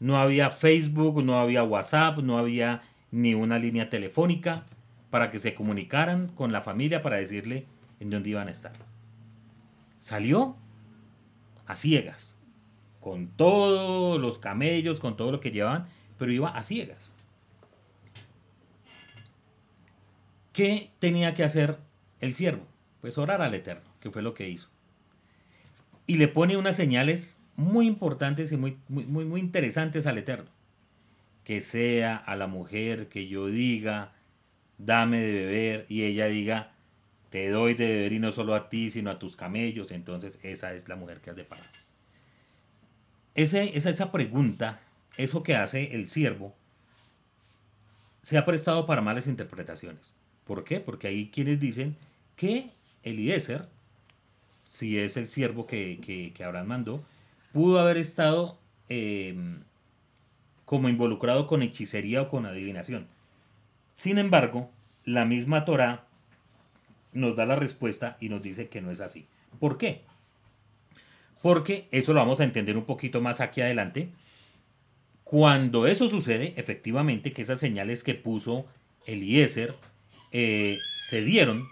no 0.00 0.18
había 0.18 0.50
Facebook, 0.50 1.22
no 1.22 1.40
había 1.40 1.62
WhatsApp, 1.62 2.18
no 2.18 2.38
había 2.38 2.82
ni 3.10 3.34
una 3.34 3.58
línea 3.58 3.88
telefónica 3.88 4.66
para 5.10 5.30
que 5.30 5.38
se 5.38 5.54
comunicaran 5.54 6.28
con 6.28 6.52
la 6.52 6.60
familia 6.60 7.02
para 7.02 7.16
decirle 7.16 7.66
en 8.00 8.10
dónde 8.10 8.30
iban 8.30 8.48
a 8.48 8.52
estar. 8.52 8.72
Salió 9.98 10.56
a 11.66 11.76
ciegas, 11.76 12.37
con 13.08 13.28
todos 13.28 14.20
los 14.20 14.38
camellos, 14.38 15.00
con 15.00 15.16
todo 15.16 15.32
lo 15.32 15.40
que 15.40 15.50
llevaban, 15.50 15.88
pero 16.18 16.32
iba 16.32 16.50
a 16.50 16.62
ciegas. 16.62 17.14
¿Qué 20.52 20.90
tenía 20.98 21.34
que 21.34 21.44
hacer 21.44 21.78
el 22.20 22.34
siervo? 22.34 22.66
Pues 23.00 23.16
orar 23.16 23.40
al 23.42 23.54
Eterno, 23.54 23.88
que 24.00 24.10
fue 24.10 24.22
lo 24.22 24.34
que 24.34 24.48
hizo 24.48 24.70
y 26.08 26.16
le 26.16 26.26
pone 26.26 26.56
unas 26.56 26.74
señales 26.74 27.40
muy 27.54 27.86
importantes 27.86 28.50
y 28.50 28.56
muy, 28.56 28.78
muy, 28.88 29.04
muy, 29.04 29.40
interesantes 29.40 30.06
al 30.06 30.18
Eterno. 30.18 30.50
Que 31.44 31.60
sea 31.60 32.16
a 32.16 32.34
la 32.34 32.46
mujer 32.46 33.08
que 33.08 33.28
yo 33.28 33.46
diga, 33.46 34.14
dame 34.78 35.18
de 35.20 35.32
beber, 35.32 35.86
y 35.88 36.04
ella 36.04 36.26
diga, 36.26 36.72
te 37.28 37.50
doy 37.50 37.74
de 37.74 37.86
beber 37.86 38.14
y 38.14 38.18
no 38.18 38.32
solo 38.32 38.54
a 38.54 38.70
ti, 38.70 38.90
sino 38.90 39.10
a 39.10 39.18
tus 39.18 39.36
camellos, 39.36 39.92
entonces 39.92 40.40
esa 40.42 40.72
es 40.72 40.88
la 40.88 40.96
mujer 40.96 41.20
que 41.20 41.30
has 41.30 41.36
de 41.36 41.44
pagar. 41.44 41.66
Ese, 43.38 43.78
esa, 43.78 44.10
pregunta, 44.10 44.80
eso 45.16 45.44
que 45.44 45.54
hace 45.54 45.94
el 45.94 46.08
siervo, 46.08 46.56
se 48.20 48.36
ha 48.36 48.44
prestado 48.44 48.84
para 48.84 49.00
malas 49.00 49.28
interpretaciones. 49.28 50.12
¿Por 50.44 50.64
qué? 50.64 50.80
Porque 50.80 51.06
hay 51.06 51.28
quienes 51.28 51.60
dicen 51.60 51.96
que 52.34 52.72
Eliezer 53.04 53.68
si 54.64 54.98
es 54.98 55.16
el 55.16 55.28
siervo 55.28 55.68
que, 55.68 56.32
que, 56.34 56.44
Abraham 56.44 56.66
mandó, 56.66 57.04
pudo 57.52 57.78
haber 57.78 57.96
estado 57.96 58.58
em, 58.88 59.60
como 60.64 60.88
involucrado 60.88 61.46
con 61.46 61.62
hechicería 61.62 62.22
o 62.22 62.28
con 62.28 62.44
adivinación. 62.44 63.06
Sin 63.94 64.18
embargo, 64.18 64.68
la 65.04 65.24
misma 65.24 65.64
Torah 65.64 66.06
nos 67.12 67.36
da 67.36 67.46
la 67.46 67.54
respuesta 67.54 68.16
y 68.18 68.30
nos 68.30 68.42
dice 68.42 68.68
que 68.68 68.82
no 68.82 68.90
es 68.90 69.00
así. 69.00 69.28
¿Por 69.60 69.78
qué? 69.78 70.02
Porque 71.42 71.88
eso 71.90 72.12
lo 72.12 72.20
vamos 72.20 72.40
a 72.40 72.44
entender 72.44 72.76
un 72.76 72.84
poquito 72.84 73.20
más 73.20 73.40
aquí 73.40 73.60
adelante. 73.60 74.10
Cuando 75.24 75.86
eso 75.86 76.08
sucede, 76.08 76.54
efectivamente, 76.56 77.32
que 77.32 77.42
esas 77.42 77.60
señales 77.60 78.02
que 78.02 78.14
puso 78.14 78.66
Eliezer 79.06 79.74
eh, 80.32 80.78
se 81.08 81.22
dieron, 81.22 81.68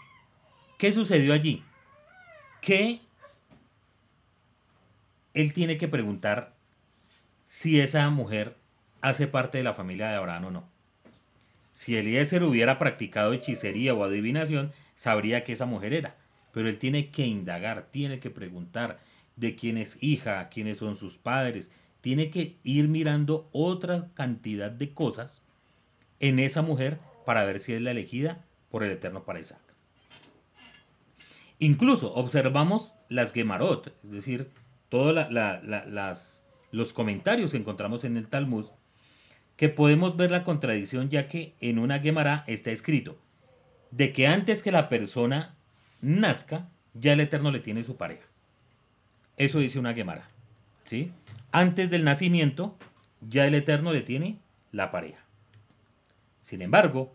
¿qué 0.78 0.92
sucedió 0.92 1.32
allí? 1.32 1.62
que 2.66 3.00
él 5.32 5.52
tiene 5.52 5.78
que 5.78 5.86
preguntar 5.86 6.56
si 7.44 7.78
esa 7.78 8.10
mujer 8.10 8.56
hace 9.00 9.28
parte 9.28 9.58
de 9.58 9.62
la 9.62 9.72
familia 9.72 10.08
de 10.08 10.16
Abraham 10.16 10.46
o 10.46 10.50
no. 10.50 10.68
Si 11.70 11.96
Eliezer 11.96 12.42
hubiera 12.42 12.80
practicado 12.80 13.32
hechicería 13.32 13.94
o 13.94 14.02
adivinación, 14.02 14.72
sabría 14.96 15.44
que 15.44 15.52
esa 15.52 15.64
mujer 15.64 15.92
era. 15.92 16.16
Pero 16.52 16.68
él 16.68 16.78
tiene 16.78 17.12
que 17.12 17.24
indagar, 17.24 17.86
tiene 17.92 18.18
que 18.18 18.30
preguntar 18.30 18.98
de 19.36 19.54
quién 19.54 19.78
es 19.78 19.98
hija, 20.00 20.48
quiénes 20.48 20.78
son 20.78 20.96
sus 20.96 21.18
padres. 21.18 21.70
Tiene 22.00 22.30
que 22.30 22.56
ir 22.62 22.88
mirando 22.88 23.48
otra 23.52 24.10
cantidad 24.14 24.70
de 24.70 24.92
cosas 24.92 25.42
en 26.20 26.38
esa 26.38 26.62
mujer 26.62 26.98
para 27.24 27.44
ver 27.44 27.60
si 27.60 27.72
es 27.72 27.82
la 27.82 27.90
elegida 27.90 28.44
por 28.70 28.82
el 28.82 28.90
Eterno 28.90 29.24
para 29.24 29.40
Isaac. 29.40 29.60
Incluso 31.58 32.14
observamos 32.14 32.94
las 33.08 33.32
Gemarot, 33.32 33.88
es 34.04 34.10
decir, 34.10 34.50
todos 34.88 35.26
los 36.70 36.92
comentarios 36.92 37.52
que 37.52 37.56
encontramos 37.56 38.04
en 38.04 38.16
el 38.16 38.28
Talmud, 38.28 38.66
que 39.56 39.68
podemos 39.70 40.16
ver 40.16 40.30
la 40.30 40.44
contradicción 40.44 41.08
ya 41.08 41.28
que 41.28 41.54
en 41.60 41.78
una 41.78 41.98
Gemara 41.98 42.44
está 42.46 42.70
escrito 42.70 43.18
de 43.90 44.12
que 44.12 44.26
antes 44.26 44.62
que 44.62 44.72
la 44.72 44.88
persona 44.88 45.56
nazca, 46.02 46.68
ya 46.92 47.14
el 47.14 47.20
Eterno 47.20 47.50
le 47.50 47.60
tiene 47.60 47.84
su 47.84 47.96
pareja. 47.96 48.26
Eso 49.36 49.58
dice 49.58 49.78
una 49.78 49.94
Gemara. 49.94 50.28
¿sí? 50.84 51.12
Antes 51.52 51.90
del 51.90 52.04
nacimiento, 52.04 52.76
ya 53.20 53.46
el 53.46 53.54
Eterno 53.54 53.92
le 53.92 54.02
tiene 54.02 54.38
la 54.72 54.90
pareja. 54.90 55.24
Sin 56.40 56.62
embargo, 56.62 57.12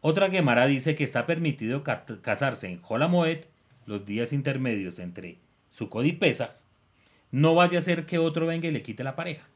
otra 0.00 0.30
Gemara 0.30 0.66
dice 0.66 0.94
que 0.94 1.04
está 1.04 1.26
permitido 1.26 1.82
casarse 1.82 2.68
en 2.68 2.80
Jolamoed, 2.80 3.44
los 3.86 4.06
días 4.06 4.32
intermedios 4.32 4.98
entre 4.98 5.38
Sukkot 5.70 6.06
y 6.06 6.12
Pesach, 6.12 6.52
no 7.30 7.54
vaya 7.54 7.78
a 7.78 7.82
ser 7.82 8.06
que 8.06 8.18
otro 8.18 8.46
venga 8.46 8.68
y 8.68 8.72
le 8.72 8.82
quite 8.82 9.02
la 9.02 9.16
pareja. 9.16 9.46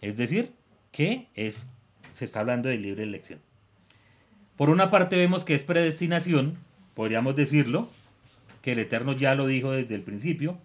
Es 0.00 0.16
decir, 0.16 0.52
que 0.92 1.26
es, 1.34 1.68
se 2.12 2.24
está 2.24 2.40
hablando 2.40 2.68
de 2.68 2.78
libre 2.78 3.02
elección. 3.02 3.40
Por 4.56 4.70
una 4.70 4.90
parte 4.90 5.16
vemos 5.16 5.44
que 5.44 5.54
es 5.54 5.64
predestinación, 5.64 6.56
podríamos 6.94 7.34
decirlo, 7.34 7.88
que 8.64 8.72
el 8.72 8.78
Eterno 8.78 9.12
ya 9.12 9.34
lo 9.34 9.46
dijo 9.46 9.72
desde 9.72 9.94
el 9.94 10.00
principio, 10.00 10.56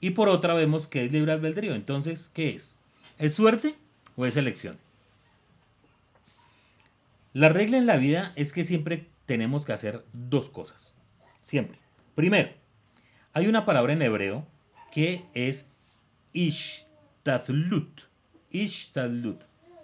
y 0.00 0.12
por 0.12 0.30
otra 0.30 0.54
vemos 0.54 0.86
que 0.86 1.04
es 1.04 1.12
libre 1.12 1.30
albedrío. 1.30 1.74
Entonces, 1.74 2.30
¿qué 2.32 2.54
es? 2.54 2.78
¿Es 3.18 3.34
suerte 3.34 3.74
o 4.16 4.24
es 4.24 4.38
elección? 4.38 4.78
La 7.34 7.50
regla 7.50 7.76
en 7.76 7.84
la 7.84 7.98
vida 7.98 8.32
es 8.34 8.54
que 8.54 8.64
siempre 8.64 9.08
tenemos 9.26 9.66
que 9.66 9.74
hacer 9.74 10.06
dos 10.14 10.48
cosas. 10.48 10.94
Siempre. 11.42 11.76
Primero, 12.14 12.48
hay 13.34 13.46
una 13.46 13.66
palabra 13.66 13.92
en 13.92 14.00
hebreo 14.00 14.46
que 14.90 15.26
es 15.34 15.68
ishtadlut. 16.32 18.04
Ishtadlut. 18.52 19.42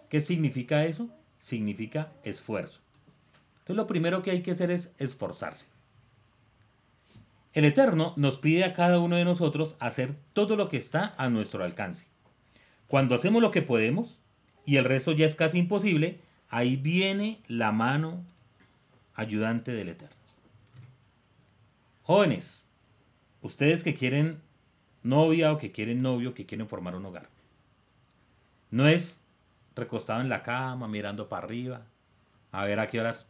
¿Qué 0.09 0.21
significa 0.21 0.87
eso? 0.87 1.11
Significa 1.39 2.11
esfuerzo. 2.25 2.81
Entonces 3.59 3.77
lo 3.77 3.87
primero 3.87 4.23
que 4.23 4.31
hay 4.31 4.41
que 4.41 4.53
hacer 4.53 4.71
es 4.71 4.95
esforzarse. 4.97 5.67
El 7.53 7.65
Eterno 7.65 8.13
nos 8.17 8.39
pide 8.39 8.63
a 8.63 8.75
cada 8.75 9.01
uno 9.01 9.17
de 9.17 9.25
nosotros 9.25 9.77
hacer 9.81 10.15
todo 10.35 10.55
lo 10.55 10.69
que 10.69 10.77
está 10.77 11.15
a 11.17 11.29
nuestro 11.29 11.65
alcance. 11.65 12.07
Cuando 12.87 13.17
hacemos 13.17 13.43
lo 13.43 13.51
que 13.51 13.63
podemos 13.63 14.23
y 14.65 14.77
el 14.77 14.85
resto 14.85 15.13
ya 15.13 15.27
es 15.27 15.35
casi 15.35 15.59
imposible, 15.59 16.21
ahí 16.49 16.77
viene 16.77 17.41
la 17.49 17.73
mano 17.73 18.23
ayudante 19.15 19.73
del 19.73 19.89
Eterno. 19.89 20.15
Jóvenes, 22.05 22.69
ustedes 23.43 23.83
que 23.83 23.95
quieren 23.95 24.41
novia 25.03 25.53
o 25.53 25.59
que 25.59 25.73
quieren 25.73 26.03
novio, 26.03 26.35
que 26.35 26.47
quieren 26.47 26.69
formar 26.69 26.95
un 26.95 27.07
hogar. 27.07 27.29
No 28.71 28.87
es 28.87 29.23
recostado 29.75 30.21
en 30.21 30.29
la 30.29 30.45
cama, 30.45 30.87
mirando 30.87 31.29
para 31.29 31.45
arriba, 31.45 31.83
a 32.53 32.65
ver 32.65 32.79
a 32.79 32.87
qué 32.87 33.01
horas 33.01 33.29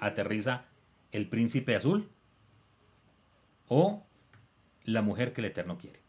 aterriza 0.00 0.64
el 1.12 1.28
príncipe 1.28 1.76
azul 1.76 2.08
o 3.68 4.02
la 4.84 5.02
mujer 5.02 5.32
que 5.32 5.40
el 5.40 5.46
Eterno 5.46 5.78
quiere. 5.78 6.00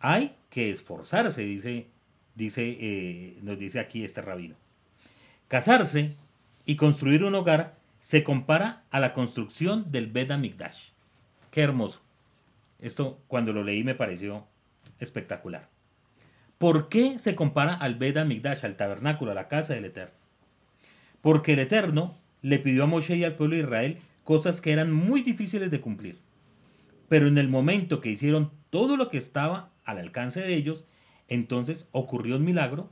Hay 0.00 0.34
que 0.50 0.70
esforzarse, 0.70 1.42
dice, 1.42 1.86
dice, 2.34 2.76
eh, 2.80 3.38
nos 3.42 3.58
dice 3.58 3.80
aquí 3.80 4.04
este 4.04 4.20
rabino. 4.20 4.56
Casarse 5.48 6.16
y 6.64 6.76
construir 6.76 7.24
un 7.24 7.34
hogar 7.34 7.76
se 8.00 8.24
compara 8.24 8.82
a 8.90 8.98
la 8.98 9.14
construcción 9.14 9.92
del 9.92 10.08
Bet 10.08 10.36
Mikdash. 10.36 10.90
Qué 11.50 11.62
hermoso. 11.62 12.02
Esto 12.80 13.20
cuando 13.28 13.52
lo 13.52 13.62
leí 13.62 13.84
me 13.84 13.94
pareció 13.94 14.46
espectacular. 14.98 15.68
¿Por 16.58 16.88
qué 16.88 17.18
se 17.18 17.34
compara 17.34 17.74
al 17.74 17.94
Bet 17.94 18.24
Mikdash, 18.24 18.64
al 18.64 18.76
tabernáculo, 18.76 19.30
a 19.30 19.34
la 19.34 19.48
casa 19.48 19.74
del 19.74 19.84
Eterno? 19.84 20.14
Porque 21.20 21.52
el 21.52 21.60
Eterno 21.60 22.16
le 22.40 22.58
pidió 22.58 22.84
a 22.84 22.86
Moshe 22.86 23.16
y 23.16 23.24
al 23.24 23.36
pueblo 23.36 23.56
de 23.56 23.62
Israel 23.62 23.98
cosas 24.24 24.60
que 24.60 24.72
eran 24.72 24.92
muy 24.92 25.22
difíciles 25.22 25.70
de 25.70 25.80
cumplir. 25.80 26.18
Pero 27.12 27.28
en 27.28 27.36
el 27.36 27.50
momento 27.50 28.00
que 28.00 28.08
hicieron 28.08 28.50
todo 28.70 28.96
lo 28.96 29.10
que 29.10 29.18
estaba 29.18 29.68
al 29.84 29.98
alcance 29.98 30.40
de 30.40 30.54
ellos, 30.54 30.86
entonces 31.28 31.86
ocurrió 31.92 32.36
un 32.36 32.44
milagro 32.46 32.90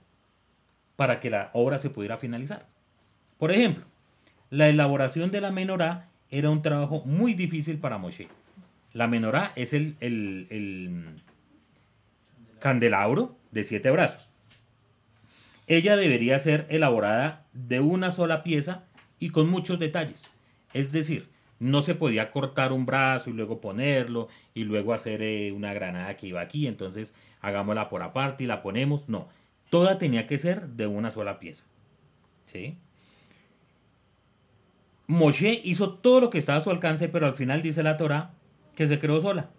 para 0.96 1.20
que 1.20 1.30
la 1.30 1.48
obra 1.54 1.78
se 1.78 1.88
pudiera 1.88 2.18
finalizar. 2.18 2.66
Por 3.38 3.50
ejemplo, 3.50 3.87
la 4.50 4.68
elaboración 4.68 5.30
de 5.30 5.40
la 5.40 5.52
menorá 5.52 6.11
era 6.28 6.50
un 6.50 6.61
trabajo 6.61 7.02
muy 7.06 7.33
difícil 7.33 7.78
para 7.78 7.96
Moshe. 7.96 8.28
La 8.92 9.09
menorá 9.09 9.54
es 9.56 9.72
el, 9.72 9.96
el 10.00 11.14
candelabro 12.59 13.38
de 13.52 13.64
siete 13.64 13.90
brazos. 13.90 14.28
Ella 15.66 15.96
debería 15.96 16.38
ser 16.38 16.66
elaborada 16.68 17.46
de 17.54 17.80
una 17.80 18.11
sola 18.11 18.42
pieza 18.42 18.85
y 19.18 19.30
con 19.30 19.48
muchos 19.48 19.78
detalles. 19.78 20.30
Es 20.74 20.92
decir, 20.92 21.30
no 21.60 21.82
se 21.82 21.94
podía 21.94 22.30
cortar 22.32 22.72
un 22.72 22.86
brazo 22.86 23.30
y 23.30 23.34
luego 23.34 23.60
ponerlo 23.60 24.28
y 24.54 24.64
luego 24.64 24.92
hacer 24.92 25.22
eh, 25.22 25.52
una 25.52 25.72
granada 25.72 26.16
que 26.16 26.26
iba 26.26 26.40
aquí, 26.40 26.66
entonces 26.66 27.14
hagámosla 27.40 27.88
por 27.88 28.02
aparte 28.02 28.44
y 28.44 28.46
la 28.46 28.62
ponemos. 28.62 29.08
No, 29.08 29.28
toda 29.68 29.98
tenía 29.98 30.26
que 30.26 30.38
ser 30.38 30.70
de 30.70 30.86
una 30.86 31.10
sola 31.10 31.38
pieza. 31.38 31.66
¿Sí? 32.46 32.76
Moshe 35.06 35.60
hizo 35.62 35.94
todo 35.94 36.20
lo 36.20 36.30
que 36.30 36.38
estaba 36.38 36.58
a 36.58 36.62
su 36.62 36.70
alcance, 36.70 37.08
pero 37.08 37.26
al 37.26 37.34
final 37.34 37.62
dice 37.62 37.82
la 37.82 37.96
Torah 37.96 38.32
que 38.74 38.86
se 38.86 38.98
creó 38.98 39.20
sola. 39.20 39.50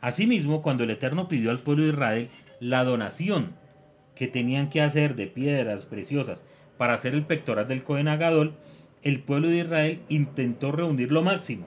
Asimismo, 0.00 0.62
cuando 0.62 0.84
el 0.84 0.90
Eterno 0.90 1.28
pidió 1.28 1.50
al 1.50 1.60
pueblo 1.60 1.84
de 1.84 1.90
Israel 1.90 2.28
la 2.60 2.84
donación 2.84 3.54
que 4.14 4.28
tenían 4.28 4.68
que 4.68 4.80
hacer 4.80 5.16
de 5.16 5.26
piedras 5.26 5.86
preciosas 5.86 6.44
para 6.76 6.94
hacer 6.94 7.14
el 7.14 7.24
pectoral 7.24 7.68
del 7.68 7.82
Cohen 7.82 8.08
Agadol, 8.08 8.54
el 9.02 9.20
pueblo 9.20 9.48
de 9.48 9.58
Israel 9.58 10.00
intentó 10.08 10.72
reunir 10.72 11.12
lo 11.12 11.22
máximo 11.22 11.66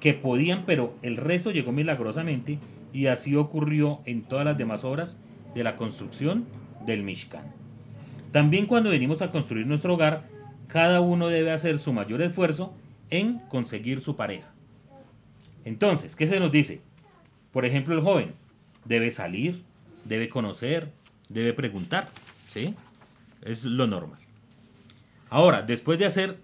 que 0.00 0.14
podían, 0.14 0.64
pero 0.66 0.94
el 1.02 1.16
resto 1.16 1.50
llegó 1.50 1.72
milagrosamente 1.72 2.58
y 2.92 3.06
así 3.06 3.36
ocurrió 3.36 4.00
en 4.04 4.22
todas 4.22 4.44
las 4.44 4.58
demás 4.58 4.84
obras 4.84 5.18
de 5.54 5.64
la 5.64 5.76
construcción 5.76 6.46
del 6.84 7.02
Mishkan. 7.02 7.52
También 8.32 8.66
cuando 8.66 8.90
venimos 8.90 9.22
a 9.22 9.30
construir 9.30 9.66
nuestro 9.66 9.94
hogar, 9.94 10.28
cada 10.68 11.00
uno 11.00 11.28
debe 11.28 11.52
hacer 11.52 11.78
su 11.78 11.92
mayor 11.92 12.22
esfuerzo 12.22 12.74
en 13.10 13.38
conseguir 13.48 14.00
su 14.00 14.16
pareja. 14.16 14.52
Entonces, 15.64 16.16
¿qué 16.16 16.26
se 16.26 16.40
nos 16.40 16.52
dice? 16.52 16.80
Por 17.52 17.64
ejemplo, 17.64 17.94
el 17.94 18.02
joven 18.02 18.34
debe 18.84 19.10
salir, 19.10 19.62
debe 20.04 20.28
conocer, 20.28 20.92
debe 21.28 21.52
preguntar, 21.52 22.10
¿sí? 22.48 22.74
Es 23.42 23.64
lo 23.64 23.86
normal. 23.86 24.20
Ahora, 25.30 25.62
después 25.62 25.98
de 25.98 26.06
hacer 26.06 26.38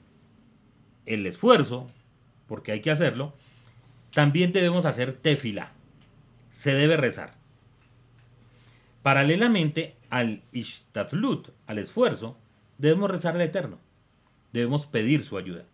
el 1.06 1.26
esfuerzo, 1.26 1.90
porque 2.46 2.72
hay 2.72 2.80
que 2.80 2.90
hacerlo, 2.90 3.34
también 4.12 4.52
debemos 4.52 4.84
hacer 4.84 5.12
tefila. 5.12 5.72
Se 6.50 6.74
debe 6.74 6.96
rezar. 6.96 7.34
Paralelamente 9.02 9.96
al 10.10 10.42
ishtadlut, 10.52 11.48
al 11.66 11.78
esfuerzo, 11.78 12.38
debemos 12.78 13.10
rezar 13.10 13.34
al 13.34 13.40
Eterno. 13.40 13.78
Debemos 14.52 14.86
pedir 14.86 15.24
su 15.24 15.38
ayuda. 15.38 15.64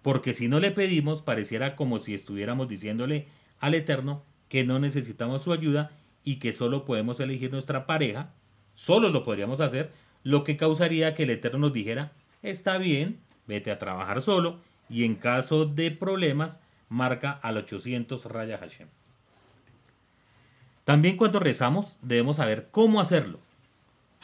Porque 0.00 0.32
si 0.32 0.48
no 0.48 0.60
le 0.60 0.70
pedimos, 0.70 1.22
pareciera 1.22 1.76
como 1.76 1.98
si 1.98 2.14
estuviéramos 2.14 2.68
diciéndole 2.68 3.26
al 3.58 3.74
Eterno 3.74 4.22
que 4.48 4.64
no 4.64 4.78
necesitamos 4.78 5.42
su 5.42 5.52
ayuda 5.52 5.90
y 6.24 6.36
que 6.36 6.52
solo 6.52 6.84
podemos 6.84 7.20
elegir 7.20 7.50
nuestra 7.50 7.84
pareja, 7.86 8.32
solo 8.72 9.10
lo 9.10 9.24
podríamos 9.24 9.60
hacer, 9.60 9.92
lo 10.22 10.44
que 10.44 10.56
causaría 10.56 11.14
que 11.14 11.24
el 11.24 11.30
Eterno 11.30 11.58
nos 11.58 11.72
dijera, 11.72 12.12
está 12.42 12.78
bien, 12.78 13.20
vete 13.46 13.70
a 13.70 13.78
trabajar 13.78 14.22
solo 14.22 14.60
y 14.88 15.04
en 15.04 15.14
caso 15.14 15.66
de 15.66 15.90
problemas 15.90 16.60
marca 16.88 17.32
al 17.42 17.56
800 17.58 18.26
raya 18.26 18.58
Hashem. 18.58 18.88
También 20.84 21.16
cuando 21.16 21.38
rezamos 21.38 21.98
debemos 22.00 22.38
saber 22.38 22.68
cómo 22.70 23.00
hacerlo. 23.00 23.40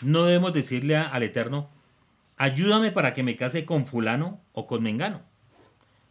No 0.01 0.25
debemos 0.25 0.55
decirle 0.55 0.97
al 0.97 1.23
Eterno, 1.23 1.69
ayúdame 2.37 2.91
para 2.91 3.13
que 3.13 3.23
me 3.23 3.37
case 3.37 3.65
con 3.65 3.87
fulano 3.87 4.41
o 4.53 4.67
con 4.67 4.83
mengano, 4.83 5.23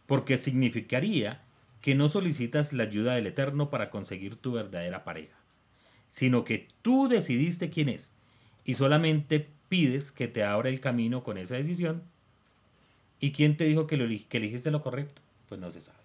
porque 0.06 0.36
significaría 0.36 1.42
que 1.80 1.94
no 1.94 2.08
solicitas 2.08 2.72
la 2.72 2.84
ayuda 2.84 3.14
del 3.14 3.26
Eterno 3.26 3.68
para 3.68 3.90
conseguir 3.90 4.36
tu 4.36 4.52
verdadera 4.52 5.04
pareja, 5.04 5.36
sino 6.08 6.44
que 6.44 6.68
tú 6.82 7.08
decidiste 7.08 7.68
quién 7.68 7.88
es 7.88 8.14
y 8.64 8.76
solamente 8.76 9.50
pides 9.68 10.12
que 10.12 10.28
te 10.28 10.44
abra 10.44 10.68
el 10.68 10.80
camino 10.80 11.22
con 11.22 11.36
esa 11.36 11.56
decisión 11.56 12.04
¿Y 13.20 13.32
quién 13.32 13.56
te 13.56 13.64
dijo 13.64 13.86
que, 13.86 13.96
lo, 13.96 14.06
que 14.28 14.36
elegiste 14.36 14.70
lo 14.70 14.82
correcto? 14.82 15.22
Pues 15.48 15.60
no 15.60 15.70
se 15.70 15.80
sabe. 15.80 15.98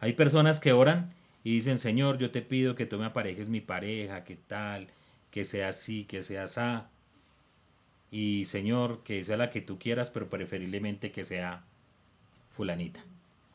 Hay 0.00 0.12
personas 0.12 0.60
que 0.60 0.72
oran 0.72 1.12
y 1.44 1.54
dicen, 1.54 1.78
Señor, 1.78 2.18
yo 2.18 2.30
te 2.30 2.42
pido 2.42 2.74
que 2.74 2.86
tú 2.86 2.98
me 2.98 3.06
aparejes 3.06 3.48
mi 3.48 3.60
pareja, 3.60 4.24
que 4.24 4.36
tal, 4.36 4.88
que 5.30 5.44
sea 5.44 5.68
así, 5.68 6.04
que 6.04 6.22
sea 6.22 6.44
así. 6.44 6.60
Y 8.10 8.44
Señor, 8.46 9.02
que 9.02 9.22
sea 9.24 9.36
la 9.36 9.50
que 9.50 9.60
tú 9.60 9.78
quieras, 9.78 10.10
pero 10.10 10.28
preferiblemente 10.28 11.10
que 11.10 11.24
sea 11.24 11.64
fulanita. 12.50 13.04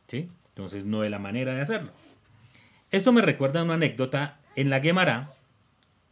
¿Sí? 0.07 0.29
Entonces 0.49 0.85
no 0.85 1.03
es 1.03 1.11
la 1.11 1.19
manera 1.19 1.53
de 1.53 1.61
hacerlo. 1.61 1.91
Esto 2.91 3.13
me 3.13 3.21
recuerda 3.21 3.61
a 3.61 3.63
una 3.63 3.75
anécdota 3.75 4.39
en 4.55 4.69
la 4.69 4.81
Gemara, 4.81 5.33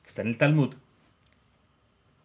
que 0.03 0.09
está 0.09 0.21
en 0.21 0.29
el 0.29 0.37
Talmud, 0.37 0.75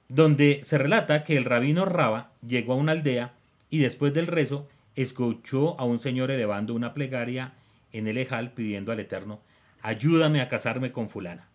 donde 0.09 0.61
se 0.63 0.79
relata 0.79 1.25
que 1.25 1.37
el 1.37 1.45
rabino 1.45 1.85
Raba 1.85 2.31
llegó 2.47 2.75
a 2.75 2.77
una 2.77 2.93
aldea 2.93 3.35
y 3.75 3.79
después 3.79 4.15
del 4.15 4.29
rezo 4.29 4.69
escuchó 4.95 5.81
a 5.81 5.85
un 5.85 5.99
señor 5.99 6.31
elevando 6.31 6.75
una 6.75 6.95
plegaria 6.95 7.55
en 7.91 8.07
el 8.07 8.19
ejal 8.19 8.53
pidiendo 8.53 8.93
al 8.93 9.01
Eterno, 9.01 9.41
ayúdame 9.83 10.41
a 10.41 10.49
casarme 10.49 10.93
con 10.93 11.09
fulana. 11.09 11.49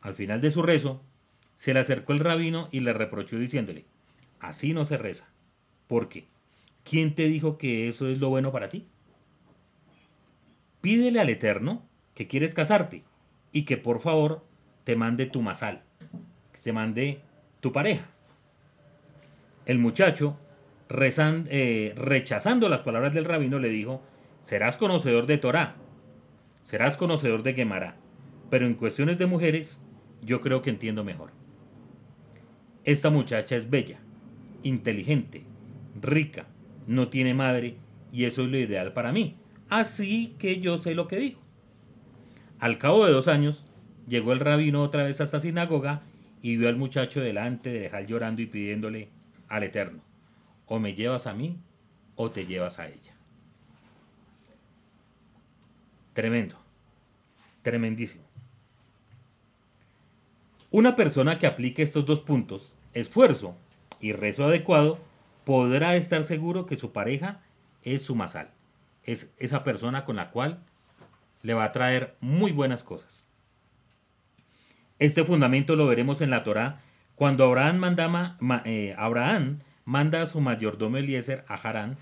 Al 0.00 0.14
final 0.14 0.40
de 0.40 0.52
su 0.52 0.62
rezo, 0.62 1.02
se 1.56 1.74
le 1.74 1.80
acercó 1.80 2.12
el 2.12 2.20
rabino 2.20 2.68
y 2.70 2.78
le 2.78 2.92
reprochó 2.92 3.36
diciéndole, 3.36 3.84
así 4.38 4.72
no 4.72 4.84
se 4.84 4.96
reza. 4.96 5.28
¿Por 5.88 6.08
qué? 6.08 6.28
¿Quién 6.84 7.16
te 7.16 7.26
dijo 7.26 7.58
que 7.58 7.88
eso 7.88 8.06
es 8.06 8.20
lo 8.20 8.28
bueno 8.28 8.52
para 8.52 8.68
ti? 8.68 8.86
Pídele 10.82 11.18
al 11.18 11.30
Eterno 11.30 11.82
que 12.14 12.28
quieres 12.28 12.54
casarte 12.54 13.02
y 13.50 13.64
que 13.64 13.76
por 13.76 13.98
favor 13.98 14.44
te 14.84 14.94
mande 14.94 15.26
tu 15.26 15.42
masal, 15.42 15.82
que 16.52 16.60
te 16.60 16.72
mande 16.72 17.22
tu 17.58 17.72
pareja. 17.72 18.08
El 19.66 19.80
muchacho, 19.80 20.38
eh, 20.90 21.94
rechazando 21.96 22.68
las 22.68 22.80
palabras 22.80 23.14
del 23.14 23.24
rabino, 23.24 23.58
le 23.58 23.68
dijo, 23.68 24.02
serás 24.40 24.76
conocedor 24.76 25.26
de 25.26 25.38
Torah, 25.38 25.76
serás 26.62 26.96
conocedor 26.96 27.42
de 27.42 27.54
Gemara, 27.54 27.96
pero 28.50 28.66
en 28.66 28.74
cuestiones 28.74 29.18
de 29.18 29.26
mujeres 29.26 29.82
yo 30.22 30.40
creo 30.40 30.62
que 30.62 30.70
entiendo 30.70 31.04
mejor. 31.04 31.30
Esta 32.84 33.10
muchacha 33.10 33.56
es 33.56 33.68
bella, 33.68 34.00
inteligente, 34.62 35.44
rica, 36.00 36.46
no 36.86 37.08
tiene 37.08 37.34
madre 37.34 37.76
y 38.12 38.24
eso 38.24 38.42
es 38.42 38.48
lo 38.48 38.58
ideal 38.58 38.92
para 38.92 39.12
mí. 39.12 39.36
Así 39.68 40.34
que 40.38 40.60
yo 40.60 40.78
sé 40.78 40.94
lo 40.94 41.08
que 41.08 41.16
digo. 41.16 41.40
Al 42.58 42.78
cabo 42.78 43.06
de 43.06 43.12
dos 43.12 43.28
años, 43.28 43.68
llegó 44.08 44.32
el 44.32 44.40
rabino 44.40 44.82
otra 44.82 45.04
vez 45.04 45.20
a 45.20 45.24
esta 45.24 45.38
sinagoga 45.38 46.02
y 46.42 46.56
vio 46.56 46.68
al 46.68 46.76
muchacho 46.76 47.20
delante 47.20 47.70
de 47.70 47.80
dejar 47.80 48.06
llorando 48.06 48.42
y 48.42 48.46
pidiéndole 48.46 49.10
al 49.48 49.62
Eterno, 49.62 50.02
o 50.68 50.78
me 50.78 50.94
llevas 50.94 51.26
a 51.26 51.34
mí 51.34 51.58
o 52.14 52.30
te 52.30 52.46
llevas 52.46 52.78
a 52.78 52.88
ella. 52.88 53.14
Tremendo, 56.12 56.56
tremendísimo. 57.62 58.24
Una 60.70 60.96
persona 60.96 61.38
que 61.38 61.46
aplique 61.46 61.82
estos 61.82 62.04
dos 62.04 62.20
puntos, 62.20 62.76
esfuerzo 62.92 63.56
y 64.00 64.12
rezo 64.12 64.44
adecuado, 64.44 64.98
podrá 65.44 65.96
estar 65.96 66.22
seguro 66.24 66.66
que 66.66 66.76
su 66.76 66.92
pareja 66.92 67.40
es 67.82 68.02
su 68.02 68.14
masal, 68.14 68.50
es 69.04 69.32
esa 69.38 69.64
persona 69.64 70.04
con 70.04 70.16
la 70.16 70.30
cual 70.30 70.62
le 71.42 71.54
va 71.54 71.64
a 71.64 71.72
traer 71.72 72.16
muy 72.20 72.52
buenas 72.52 72.84
cosas. 72.84 73.24
Este 74.98 75.24
fundamento 75.24 75.76
lo 75.76 75.86
veremos 75.86 76.20
en 76.20 76.30
la 76.30 76.42
Torá 76.42 76.80
cuando 77.14 77.44
Abraham 77.44 77.76
manda, 77.78 78.36
eh, 78.64 78.94
Abraham 78.98 79.60
manda 79.88 80.20
a 80.20 80.26
su 80.26 80.42
mayordomo 80.42 80.98
Eliezer 80.98 81.46
a 81.48 81.54
Harán 81.54 81.96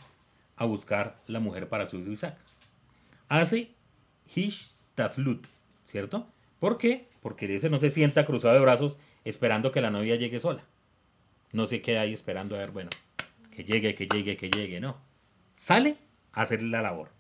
a 0.56 0.64
buscar 0.64 1.20
la 1.28 1.38
mujer 1.38 1.68
para 1.68 1.88
su 1.88 1.98
hijo 1.98 2.10
Isaac. 2.10 2.36
Hace 3.28 3.70
Hish 4.34 4.74
Tazlut, 4.96 5.46
¿cierto? 5.84 6.26
¿Por 6.58 6.78
qué? 6.78 7.06
Porque 7.22 7.44
Eliezer 7.44 7.70
no 7.70 7.78
se 7.78 7.90
sienta 7.90 8.24
cruzado 8.24 8.54
de 8.54 8.60
brazos 8.60 8.96
esperando 9.24 9.70
que 9.70 9.80
la 9.80 9.92
novia 9.92 10.16
llegue 10.16 10.40
sola. 10.40 10.64
No 11.52 11.66
se 11.66 11.80
queda 11.80 12.00
ahí 12.00 12.12
esperando 12.12 12.56
a 12.56 12.58
ver, 12.58 12.72
bueno, 12.72 12.90
que 13.54 13.62
llegue, 13.62 13.94
que 13.94 14.08
llegue, 14.08 14.36
que 14.36 14.50
llegue, 14.50 14.80
no. 14.80 14.96
Sale 15.54 15.96
a 16.32 16.42
hacerle 16.42 16.70
la 16.70 16.82
labor. 16.82 17.10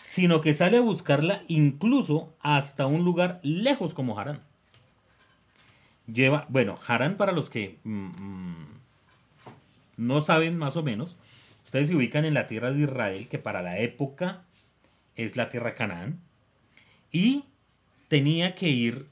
Sino 0.00 0.40
que 0.40 0.54
sale 0.54 0.78
a 0.78 0.80
buscarla 0.80 1.42
incluso 1.48 2.32
hasta 2.40 2.86
un 2.86 3.04
lugar 3.04 3.40
lejos 3.42 3.92
como 3.92 4.18
Harán. 4.18 4.40
Lleva, 6.06 6.46
bueno, 6.48 6.76
Harán 6.86 7.18
para 7.18 7.32
los 7.32 7.50
que 7.50 7.78
mm, 7.84 8.06
mm, 8.06 8.77
no 9.98 10.20
saben 10.20 10.56
más 10.56 10.76
o 10.76 10.82
menos, 10.82 11.16
ustedes 11.64 11.88
se 11.88 11.96
ubican 11.96 12.24
en 12.24 12.34
la 12.34 12.46
tierra 12.46 12.72
de 12.72 12.82
Israel, 12.82 13.28
que 13.28 13.38
para 13.38 13.62
la 13.62 13.78
época 13.78 14.44
es 15.16 15.36
la 15.36 15.48
tierra 15.48 15.74
Canaán, 15.74 16.20
y 17.12 17.44
tenía 18.08 18.54
que 18.54 18.68
ir, 18.68 19.06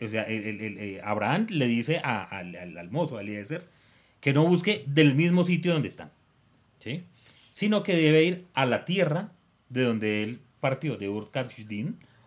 o 0.00 0.08
sea, 0.08 0.22
el, 0.22 1.00
Abraham 1.04 1.46
le 1.50 1.66
dice 1.66 1.98
al, 1.98 2.56
al, 2.56 2.90
mozo, 2.90 3.18
a 3.18 3.20
Eliezer, 3.20 3.66
que 4.20 4.32
no 4.32 4.46
busque 4.46 4.84
del 4.86 5.14
mismo 5.14 5.44
sitio 5.44 5.72
donde 5.72 5.88
están, 5.88 6.10
¿sí? 6.80 7.04
sino 7.50 7.82
que 7.82 7.96
debe 7.96 8.24
ir 8.24 8.46
a 8.54 8.66
la 8.66 8.84
tierra 8.84 9.32
de 9.68 9.82
donde 9.82 10.22
él 10.22 10.40
partió, 10.60 10.96
de 10.96 11.08
Ur 11.08 11.30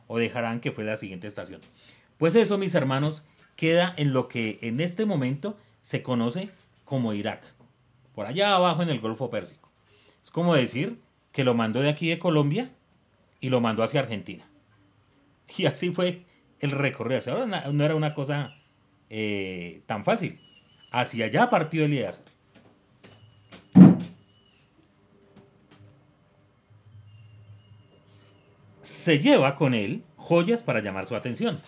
o 0.08 0.18
de 0.18 0.32
Harán, 0.34 0.60
que 0.60 0.72
fue 0.72 0.84
la 0.84 0.98
siguiente 0.98 1.28
estación. 1.28 1.62
Pues 2.18 2.36
eso, 2.36 2.58
mis 2.58 2.76
hermanos, 2.76 3.24
queda 3.56 3.94
en 3.98 4.14
lo 4.14 4.28
que 4.28 4.60
en 4.62 4.80
este 4.80 5.06
momento 5.06 5.58
se 5.82 6.02
conoce 6.02 6.50
como 6.86 7.14
Irak, 7.14 7.42
por 8.14 8.26
allá 8.26 8.56
abajo 8.56 8.84
en 8.84 8.90
el 8.90 9.00
Golfo 9.00 9.30
Pérsico. 9.30 9.72
Es 10.24 10.32
como 10.32 10.56
decir 10.56 11.00
que 11.32 11.44
lo 11.44 11.54
mandó 11.54 11.82
de 11.82 11.90
aquí 11.90 12.10
de 12.10 12.20
Colombia 12.20 12.72
y 13.40 13.50
lo 13.50 13.62
mandó 13.62 13.84
hacia 13.84 14.02
Argentina. 14.02 14.48
Y 15.58 15.66
así 15.66 15.92
fue 15.92 16.26
el 16.60 16.72
recorrido. 16.72 17.34
Ahora 17.34 17.70
no 17.72 17.84
era 17.84 17.96
una 17.96 18.14
cosa 18.14 18.56
eh, 19.10 19.82
tan 19.86 20.06
fácil. 20.06 20.40
Hacia 20.92 21.26
allá 21.26 21.50
partió 21.50 21.84
Elías. 21.84 22.24
Se 28.82 29.20
lleva 29.20 29.56
con 29.56 29.74
él 29.74 30.04
joyas 30.16 30.64
para 30.64 30.82
llamar 30.82 31.06
su 31.06 31.16
atención. 31.16 31.62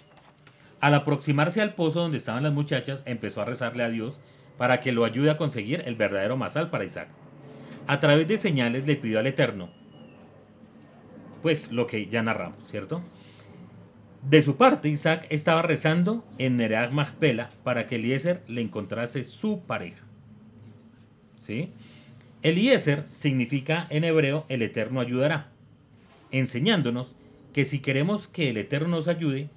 Al 0.79 0.93
aproximarse 0.93 1.61
al 1.61 1.75
pozo 1.75 2.01
donde 2.01 2.17
estaban 2.17 2.43
las 2.43 2.53
muchachas, 2.53 3.03
empezó 3.05 3.41
a 3.41 3.45
rezarle 3.45 3.83
a 3.83 3.89
Dios 3.89 4.21
para 4.57 4.79
que 4.79 4.91
lo 4.91 5.05
ayude 5.05 5.31
a 5.31 5.37
conseguir 5.37 5.83
el 5.85 5.95
verdadero 5.95 6.37
masal 6.37 6.69
para 6.69 6.85
Isaac. 6.85 7.09
A 7.87 7.99
través 7.99 8.27
de 8.27 8.37
señales 8.37 8.85
le 8.87 8.95
pidió 8.95 9.19
al 9.19 9.27
Eterno, 9.27 9.69
pues 11.41 11.71
lo 11.71 11.87
que 11.87 12.07
ya 12.07 12.23
narramos, 12.23 12.65
¿cierto? 12.65 13.03
De 14.21 14.41
su 14.41 14.55
parte, 14.55 14.87
Isaac 14.87 15.27
estaba 15.29 15.61
rezando 15.61 16.25
en 16.37 16.55
Nereag 16.55 16.93
Magpela 16.93 17.49
para 17.63 17.87
que 17.87 17.95
Eliezer 17.95 18.41
le 18.47 18.61
encontrase 18.61 19.21
su 19.23 19.59
pareja. 19.61 20.05
¿Sí? 21.39 21.71
Eliezer 22.41 23.05
significa 23.11 23.85
en 23.89 24.05
hebreo 24.05 24.45
el 24.47 24.61
Eterno 24.61 25.01
ayudará, 25.01 25.51
enseñándonos 26.31 27.17
que 27.51 27.65
si 27.65 27.79
queremos 27.79 28.27
que 28.27 28.49
el 28.49 28.57
Eterno 28.57 28.87
nos 28.87 29.09
ayude, 29.09 29.49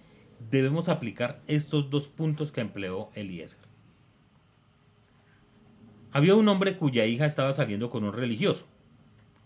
debemos 0.50 0.88
aplicar 0.88 1.40
estos 1.46 1.88
dos 1.90 2.08
puntos 2.08 2.50
que 2.50 2.60
empleó 2.60 3.10
Eliezer. 3.14 3.65
Había 6.12 6.34
un 6.34 6.48
hombre 6.48 6.76
cuya 6.76 7.04
hija 7.04 7.26
estaba 7.26 7.52
saliendo 7.52 7.90
con 7.90 8.04
un 8.04 8.12
religioso. 8.12 8.66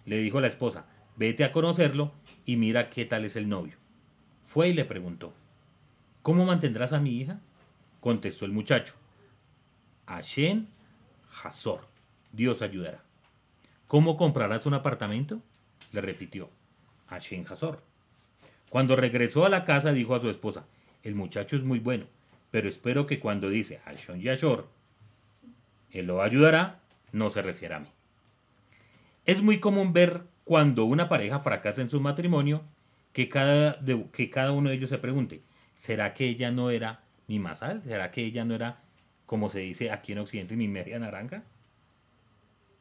Le 0.05 0.19
dijo 0.19 0.39
a 0.39 0.41
la 0.41 0.47
esposa, 0.47 0.87
vete 1.17 1.45
a 1.45 1.53
conocerlo 1.53 2.13
y 2.45 2.57
mira 2.57 2.91
qué 2.91 3.05
tal 3.05 3.25
es 3.25 3.37
el 3.37 3.49
novio. 3.49 3.77
Fue 4.43 4.69
y 4.69 4.73
le 4.73 4.85
preguntó, 4.85 5.33
¿Cómo 6.23 6.45
mantendrás 6.45 6.93
a 6.93 7.01
mi 7.01 7.17
hija? 7.17 7.41
Contestó 8.01 8.45
el 8.45 8.53
muchacho, 8.53 8.95
Hashem 10.07 10.67
Hazor, 11.43 11.81
Dios 12.33 12.63
ayudará. 12.63 13.03
¿Cómo 13.87 14.17
comprarás 14.17 14.67
un 14.67 14.75
apartamento? 14.75 15.41
Le 15.93 16.01
repitió, 16.01 16.51
Hashem 17.07 17.45
Hazor. 17.49 17.83
Cuando 18.69 18.97
regresó 18.97 19.47
a 19.47 19.49
la 19.49 19.65
casa 19.65 19.93
dijo 19.93 20.15
a 20.15 20.21
su 20.21 20.29
esposa, 20.29 20.67
el 21.03 21.15
muchacho 21.15 21.57
es 21.57 21.65
muy 21.65 21.79
bueno, 21.79 22.07
pero 22.51 22.69
espero 22.69 23.07
que 23.07 23.19
cuando 23.19 23.49
dice 23.49 23.79
Hashem 23.85 24.21
Yashor, 24.21 24.69
él 25.93 26.07
lo 26.07 26.23
ayudará, 26.23 26.81
no 27.13 27.31
se 27.31 27.43
refiere 27.43 27.75
a 27.75 27.81
mí. 27.81 27.89
Es 29.25 29.43
muy 29.43 29.61
común 29.61 29.93
ver 29.93 30.25
cuando 30.45 30.85
una 30.85 31.09
pareja 31.09 31.41
fracasa 31.41 31.83
en 31.83 31.91
su 31.91 32.01
matrimonio 32.01 32.63
que 33.13 33.29
cada, 33.29 33.79
que 34.13 34.31
cada 34.31 34.53
uno 34.53 34.71
de 34.71 34.77
ellos 34.77 34.91
se 34.91 34.99
pregunte, 34.99 35.43
¿será 35.75 36.15
que 36.15 36.27
ella 36.27 36.51
no 36.51 36.71
era 36.71 37.03
mi 37.27 37.39
masal? 37.39 37.83
¿Será 37.83 38.11
que 38.11 38.25
ella 38.25 38.45
no 38.45 38.55
era, 38.55 38.81
como 39.27 39.51
se 39.51 39.61
dice 39.61 39.91
aquí 39.91 40.13
en 40.13 40.19
Occidente, 40.19 40.57
mi 40.57 40.69
media 40.69 40.99
naranja? 40.99 41.45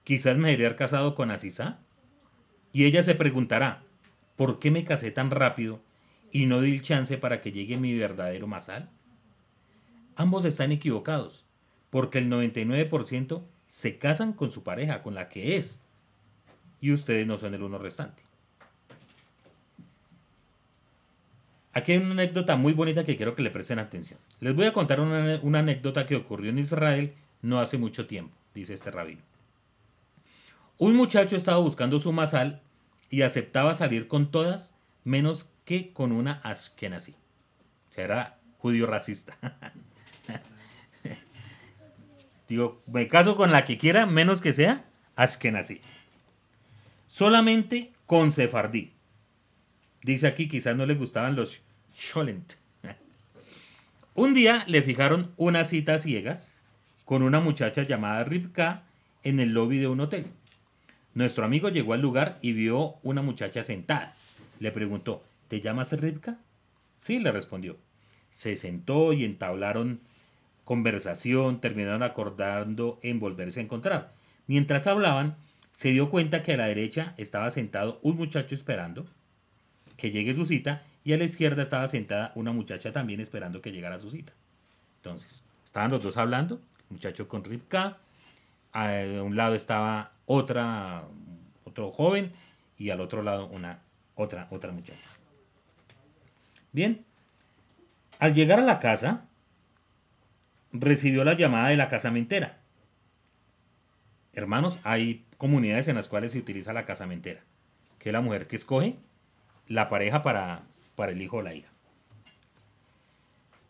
Quizás 0.03 0.37
me 0.37 0.49
debería 0.49 0.67
haber 0.67 0.77
casado 0.77 1.15
con 1.15 1.31
Asisa. 1.31 1.79
Y 2.71 2.85
ella 2.85 3.03
se 3.03 3.15
preguntará, 3.15 3.83
¿por 4.35 4.59
qué 4.59 4.71
me 4.71 4.83
casé 4.83 5.11
tan 5.11 5.31
rápido 5.31 5.81
y 6.31 6.45
no 6.45 6.61
di 6.61 6.73
el 6.73 6.81
chance 6.81 7.17
para 7.17 7.41
que 7.41 7.51
llegue 7.51 7.77
mi 7.77 7.97
verdadero 7.97 8.47
masal? 8.47 8.89
Ambos 10.15 10.45
están 10.45 10.71
equivocados, 10.71 11.45
porque 11.89 12.19
el 12.19 12.29
99% 12.29 13.41
se 13.67 13.97
casan 13.97 14.33
con 14.33 14.51
su 14.51 14.63
pareja, 14.63 15.03
con 15.03 15.15
la 15.15 15.29
que 15.29 15.57
es, 15.57 15.81
y 16.81 16.91
ustedes 16.91 17.27
no 17.27 17.37
son 17.37 17.53
el 17.53 17.63
uno 17.63 17.77
restante. 17.77 18.23
Aquí 21.73 21.91
hay 21.91 21.99
una 21.99 22.11
anécdota 22.11 22.55
muy 22.55 22.73
bonita 22.73 23.05
que 23.05 23.15
quiero 23.15 23.35
que 23.35 23.43
le 23.43 23.51
presten 23.51 23.79
atención. 23.79 24.19
Les 24.39 24.55
voy 24.55 24.65
a 24.65 24.73
contar 24.73 24.99
una, 24.99 25.59
anécdota 25.59 26.07
que 26.07 26.15
ocurrió 26.15 26.49
en 26.49 26.59
Israel 26.59 27.13
no 27.41 27.59
hace 27.59 27.77
mucho 27.77 28.07
tiempo, 28.07 28.35
dice 28.53 28.73
este 28.73 28.91
rabino. 28.91 29.21
Un 30.77 30.95
muchacho 30.95 31.35
estaba 31.35 31.59
buscando 31.59 31.99
su 31.99 32.11
masal 32.11 32.61
y 33.09 33.21
aceptaba 33.21 33.75
salir 33.75 34.07
con 34.07 34.31
todas 34.31 34.73
menos 35.03 35.47
que 35.63 35.93
con 35.93 36.11
una 36.11 36.41
ashkenazi. 36.43 37.11
O 37.11 37.93
sea, 37.93 38.03
era 38.03 38.39
judío 38.57 38.87
racista. 38.87 39.37
Digo, 42.49 42.81
me 42.87 43.07
caso 43.07 43.35
con 43.35 43.51
la 43.51 43.63
que 43.63 43.77
quiera, 43.77 44.07
menos 44.07 44.41
que 44.41 44.53
sea 44.53 44.83
ashkenazi. 45.15 45.81
Solamente 47.05 47.93
con 48.07 48.31
sefardí. 48.31 48.91
Dice 50.01 50.25
aquí, 50.25 50.47
quizás 50.47 50.75
no 50.75 50.87
le 50.87 50.95
gustaban 50.95 51.35
los 51.35 51.61
Scholent. 51.95 52.53
Un 54.15 54.33
día 54.33 54.63
le 54.67 54.81
fijaron 54.81 55.31
una 55.37 55.63
cita 55.63 55.93
a 55.93 55.99
ciegas 55.99 56.57
con 57.05 57.21
una 57.21 57.39
muchacha 57.39 57.83
llamada 57.83 58.23
Ripka 58.23 58.83
en 59.23 59.39
el 59.39 59.53
lobby 59.53 59.77
de 59.77 59.87
un 59.87 59.99
hotel. 59.99 60.25
Nuestro 61.13 61.45
amigo 61.45 61.69
llegó 61.69 61.93
al 61.93 62.01
lugar 62.01 62.39
y 62.41 62.53
vio 62.53 62.95
una 63.03 63.21
muchacha 63.21 63.61
sentada. 63.61 64.15
Le 64.59 64.71
preguntó, 64.71 65.23
¿te 65.49 65.61
llamas 65.61 65.93
Ripka? 65.93 66.39
Sí, 66.97 67.19
le 67.19 67.31
respondió. 67.31 67.77
Se 68.31 68.55
sentó 68.55 69.13
y 69.13 69.23
entablaron 69.23 70.01
conversación, 70.69 71.61
terminaron 71.61 72.03
acordando 72.03 72.99
en 73.01 73.19
volverse 73.19 73.59
a 73.59 73.63
encontrar. 73.63 74.13
Mientras 74.45 74.85
hablaban, 74.85 75.35
se 75.71 75.89
dio 75.89 76.11
cuenta 76.11 76.43
que 76.43 76.53
a 76.53 76.57
la 76.57 76.67
derecha 76.67 77.15
estaba 77.17 77.49
sentado 77.49 77.99
un 78.03 78.17
muchacho 78.17 78.53
esperando 78.53 79.07
que 79.97 80.11
llegue 80.11 80.35
su 80.35 80.45
cita 80.45 80.83
y 81.03 81.13
a 81.13 81.17
la 81.17 81.23
izquierda 81.23 81.63
estaba 81.63 81.87
sentada 81.87 82.31
una 82.35 82.51
muchacha 82.51 82.91
también 82.91 83.19
esperando 83.19 83.63
que 83.63 83.71
llegara 83.71 83.97
su 83.97 84.11
cita. 84.11 84.33
Entonces, 84.97 85.43
estaban 85.65 85.89
los 85.89 86.03
dos 86.03 86.17
hablando, 86.17 86.61
muchacho 86.91 87.27
con 87.27 87.43
Ripka, 87.43 87.97
a 88.71 88.91
un 89.23 89.35
lado 89.35 89.55
estaba 89.55 90.11
otra, 90.27 91.03
otro 91.63 91.91
joven 91.91 92.31
y 92.77 92.91
al 92.91 93.01
otro 93.01 93.23
lado 93.23 93.47
una 93.47 93.79
otra, 94.13 94.45
otra 94.51 94.71
muchacha. 94.71 95.09
Bien, 96.71 97.03
al 98.19 98.35
llegar 98.35 98.59
a 98.59 98.63
la 98.63 98.77
casa, 98.77 99.25
recibió 100.71 101.23
la 101.23 101.33
llamada 101.33 101.69
de 101.69 101.77
la 101.77 101.89
casamentera. 101.89 102.59
Hermanos, 104.33 104.79
hay 104.83 105.25
comunidades 105.37 105.87
en 105.87 105.95
las 105.95 106.07
cuales 106.07 106.31
se 106.31 106.39
utiliza 106.39 106.73
la 106.73 106.85
casamentera, 106.85 107.41
que 107.97 108.09
es 108.09 108.13
la 108.13 108.21
mujer 108.21 108.47
que 108.47 108.55
escoge 108.55 108.95
la 109.67 109.89
pareja 109.89 110.21
para, 110.21 110.63
para 110.95 111.11
el 111.11 111.21
hijo 111.21 111.37
o 111.37 111.41
la 111.41 111.53
hija. 111.53 111.69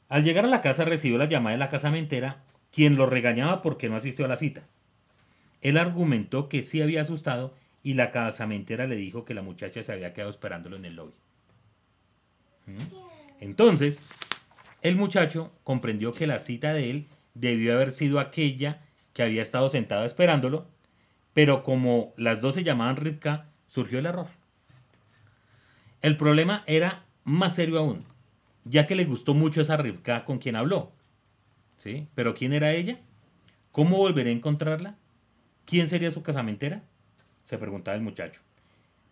Al 0.10 0.24
llegar 0.24 0.46
a 0.46 0.50
la 0.50 0.62
casa 0.62 0.86
recibió 0.86 1.18
la 1.18 1.26
llamada 1.26 1.54
de 1.54 1.60
la 1.60 1.70
casamentera, 1.70 2.44
quien 2.72 2.96
lo 2.96 3.06
regañaba 3.06 3.62
porque 3.62 3.90
no 3.90 3.96
asistió 3.96 4.26
a 4.26 4.28
la 4.28 4.38
cita. 4.38 4.64
Él 5.62 5.78
argumentó 5.78 6.50
que 6.50 6.62
sí 6.62 6.82
había 6.82 7.02
asustado 7.02 7.54
y 7.84 7.94
la 7.94 8.12
casamentera 8.12 8.88
le 8.88 8.96
dijo 8.96 9.26
que 9.26 9.34
la 9.34 9.42
muchacha 9.42 9.84
se 9.84 9.92
había 9.92 10.14
quedado 10.14 10.30
esperándolo 10.30 10.76
en 10.76 10.86
el 10.86 10.96
lobby. 10.96 11.14
¿Mm? 12.66 12.78
Entonces, 13.40 14.08
el 14.82 14.96
muchacho 14.96 15.52
comprendió 15.63 16.12
que 16.12 16.28
la 16.28 16.39
cita 16.39 16.74
de 16.74 16.89
él 16.89 17.08
debió 17.34 17.74
haber 17.74 17.92
sido 17.92 18.20
aquella 18.20 18.82
que 19.13 19.24
había 19.24 19.42
estado 19.42 19.70
sentado 19.70 20.06
esperándolo, 20.06 20.68
pero 21.34 21.63
como 21.63 22.13
las 22.18 22.42
dos 22.42 22.56
se 22.56 22.63
llamaban 22.63 22.96
Ripka, 22.96 23.48
surgió 23.68 24.00
el 24.00 24.06
error. 24.06 24.28
El 26.02 26.18
problema 26.18 26.63
era 26.65 27.04
más 27.24 27.56
serio 27.56 27.80
aún, 27.80 28.06
ya 28.63 28.88
que 28.88 28.96
le 28.96 29.06
gustó 29.06 29.34
mucho 29.34 29.62
esa 29.62 29.78
Ripka 29.78 30.26
con 30.26 30.39
quien 30.39 30.56
habló. 30.56 30.92
¿Sí? 31.78 32.08
¿Pero 32.15 32.34
quién 32.36 32.54
era 32.54 32.74
ella? 32.74 33.00
¿Cómo 33.72 33.98
volveré 33.98 34.32
a 34.32 34.34
encontrarla? 34.34 34.98
¿Quién 35.65 35.88
sería 35.88 36.12
su 36.12 36.24
casamentera? 36.24 36.84
se 37.42 37.58
preguntaba 37.58 37.96
el 37.96 38.04
muchacho. 38.04 38.42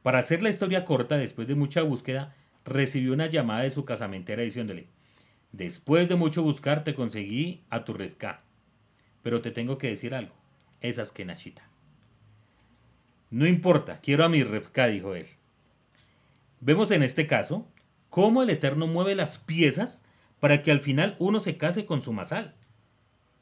Para 0.03 0.19
hacer 0.19 0.43
la 0.43 0.49
historia 0.49 0.85
corta, 0.85 1.17
después 1.17 1.47
de 1.47 1.55
mucha 1.55 1.81
búsqueda, 1.81 2.35
recibió 2.65 3.13
una 3.13 3.27
llamada 3.27 3.63
de 3.63 3.69
su 3.69 3.83
casamentera 3.83 4.43
diciéndole, 4.43 4.87
después 5.51 6.07
de 6.09 6.15
mucho 6.15 6.43
buscar 6.43 6.83
te 6.83 6.95
conseguí 6.95 7.63
a 7.69 7.83
tu 7.83 7.93
Rivka, 7.93 8.43
pero 9.21 9.41
te 9.41 9.51
tengo 9.51 9.77
que 9.77 9.89
decir 9.89 10.15
algo, 10.15 10.35
esa 10.81 11.01
es 11.01 11.11
Kenachita. 11.11 11.69
No 13.29 13.45
importa, 13.45 13.99
quiero 13.99 14.23
a 14.23 14.29
mi 14.29 14.43
Rivka, 14.43 14.87
dijo 14.87 15.15
él. 15.15 15.25
Vemos 16.59 16.91
en 16.91 17.03
este 17.03 17.27
caso 17.27 17.67
cómo 18.09 18.41
el 18.41 18.49
Eterno 18.49 18.87
mueve 18.87 19.15
las 19.15 19.37
piezas 19.37 20.03
para 20.39 20.61
que 20.61 20.71
al 20.71 20.79
final 20.79 21.15
uno 21.19 21.39
se 21.39 21.57
case 21.57 21.85
con 21.85 22.01
su 22.01 22.13
masal. 22.13 22.55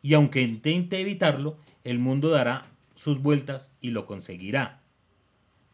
Y 0.01 0.13
aunque 0.13 0.41
intente 0.41 0.99
evitarlo, 0.99 1.57
el 1.83 1.99
mundo 1.99 2.29
dará 2.29 2.71
sus 2.95 3.21
vueltas 3.21 3.75
y 3.81 3.89
lo 3.89 4.05
conseguirá, 4.05 4.81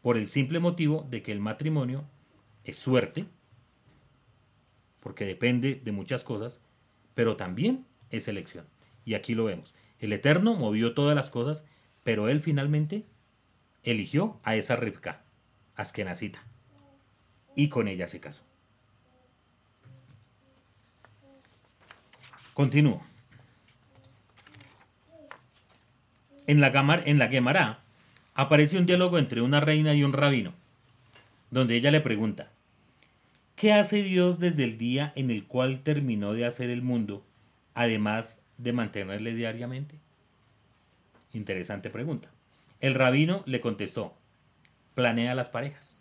por 0.02 0.16
el 0.16 0.26
simple 0.26 0.58
motivo 0.58 1.06
de 1.08 1.22
que 1.22 1.32
el 1.32 1.40
matrimonio 1.40 2.04
es 2.64 2.76
suerte, 2.76 3.26
porque 5.02 5.24
depende 5.24 5.74
de 5.74 5.92
muchas 5.92 6.22
cosas, 6.22 6.60
pero 7.14 7.36
también 7.36 7.84
es 8.10 8.28
elección. 8.28 8.64
Y 9.04 9.14
aquí 9.14 9.34
lo 9.34 9.44
vemos. 9.44 9.74
El 9.98 10.12
Eterno 10.12 10.54
movió 10.54 10.94
todas 10.94 11.16
las 11.16 11.30
cosas, 11.30 11.64
pero 12.04 12.28
él 12.28 12.40
finalmente 12.40 13.04
eligió 13.82 14.38
a 14.44 14.54
esa 14.54 14.76
Rivka, 14.76 15.22
Askenazita, 15.74 16.42
y 17.56 17.68
con 17.68 17.88
ella 17.88 18.06
se 18.06 18.20
casó. 18.20 18.44
Continúo. 22.54 23.02
En 26.46 26.60
la, 26.60 26.70
la 26.70 27.28
Gemara 27.28 27.80
aparece 28.34 28.78
un 28.78 28.86
diálogo 28.86 29.18
entre 29.18 29.40
una 29.40 29.60
reina 29.60 29.94
y 29.94 30.04
un 30.04 30.12
rabino, 30.12 30.52
donde 31.50 31.76
ella 31.76 31.90
le 31.90 32.00
pregunta, 32.00 32.50
¿qué 33.62 33.72
hace 33.72 34.02
Dios 34.02 34.40
desde 34.40 34.64
el 34.64 34.76
día 34.76 35.12
en 35.14 35.30
el 35.30 35.46
cual 35.46 35.84
terminó 35.84 36.34
de 36.34 36.44
hacer 36.44 36.68
el 36.68 36.82
mundo, 36.82 37.24
además 37.74 38.42
de 38.58 38.72
mantenerle 38.72 39.36
diariamente? 39.36 40.00
Interesante 41.32 41.88
pregunta. 41.88 42.28
El 42.80 42.94
rabino 42.94 43.44
le 43.46 43.60
contestó, 43.60 44.16
planea 44.96 45.36
las 45.36 45.48
parejas. 45.48 46.00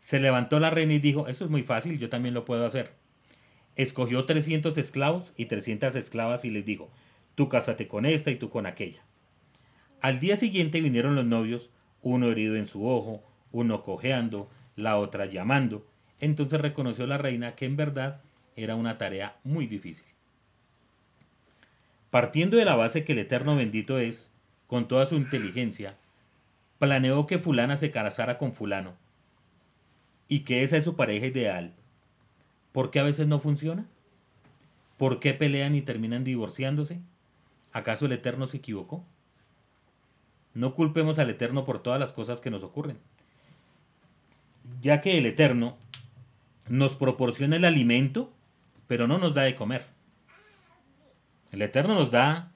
Se 0.00 0.20
levantó 0.20 0.60
la 0.60 0.68
reina 0.68 0.92
y 0.92 0.98
dijo, 0.98 1.28
eso 1.28 1.46
es 1.46 1.50
muy 1.50 1.62
fácil, 1.62 1.98
yo 1.98 2.10
también 2.10 2.34
lo 2.34 2.44
puedo 2.44 2.66
hacer. 2.66 2.92
Escogió 3.76 4.26
300 4.26 4.76
esclavos 4.76 5.32
y 5.34 5.46
300 5.46 5.96
esclavas 5.96 6.44
y 6.44 6.50
les 6.50 6.66
dijo, 6.66 6.90
tú 7.36 7.48
cásate 7.48 7.88
con 7.88 8.04
esta 8.04 8.30
y 8.30 8.36
tú 8.36 8.50
con 8.50 8.66
aquella. 8.66 9.02
Al 10.02 10.20
día 10.20 10.36
siguiente 10.36 10.82
vinieron 10.82 11.14
los 11.14 11.24
novios, 11.24 11.70
uno 12.02 12.30
herido 12.30 12.56
en 12.56 12.66
su 12.66 12.86
ojo, 12.86 13.24
uno 13.50 13.80
cojeando, 13.80 14.50
la 14.76 14.96
otra 14.98 15.26
llamando. 15.26 15.86
Entonces 16.20 16.60
reconoció 16.60 17.06
la 17.06 17.18
reina 17.18 17.54
que 17.54 17.66
en 17.66 17.76
verdad 17.76 18.20
era 18.56 18.74
una 18.76 18.98
tarea 18.98 19.36
muy 19.44 19.66
difícil. 19.66 20.06
Partiendo 22.10 22.56
de 22.56 22.64
la 22.64 22.76
base 22.76 23.04
que 23.04 23.12
el 23.12 23.18
Eterno 23.18 23.56
bendito 23.56 23.98
es, 23.98 24.32
con 24.66 24.86
toda 24.86 25.06
su 25.06 25.16
inteligencia, 25.16 25.96
planeó 26.78 27.26
que 27.26 27.38
fulana 27.38 27.76
se 27.76 27.90
casara 27.90 28.38
con 28.38 28.54
fulano 28.54 28.94
y 30.28 30.40
que 30.40 30.62
esa 30.62 30.76
es 30.76 30.84
su 30.84 30.96
pareja 30.96 31.26
ideal. 31.26 31.72
¿Por 32.72 32.90
qué 32.90 33.00
a 33.00 33.04
veces 33.04 33.26
no 33.26 33.38
funciona? 33.38 33.86
¿Por 34.96 35.20
qué 35.20 35.34
pelean 35.34 35.74
y 35.74 35.82
terminan 35.82 36.24
divorciándose? 36.24 37.00
¿Acaso 37.72 38.06
el 38.06 38.12
Eterno 38.12 38.46
se 38.46 38.58
equivocó? 38.58 39.04
No 40.54 40.72
culpemos 40.72 41.18
al 41.18 41.30
Eterno 41.30 41.64
por 41.64 41.82
todas 41.82 41.98
las 41.98 42.12
cosas 42.12 42.40
que 42.40 42.50
nos 42.50 42.62
ocurren, 42.62 42.98
ya 44.80 45.00
que 45.00 45.18
el 45.18 45.26
Eterno 45.26 45.76
nos 46.68 46.96
proporciona 46.96 47.56
el 47.56 47.64
alimento, 47.64 48.32
pero 48.86 49.06
no 49.06 49.18
nos 49.18 49.34
da 49.34 49.42
de 49.42 49.54
comer. 49.54 49.86
El 51.52 51.62
Eterno 51.62 51.94
nos 51.94 52.10
da 52.10 52.52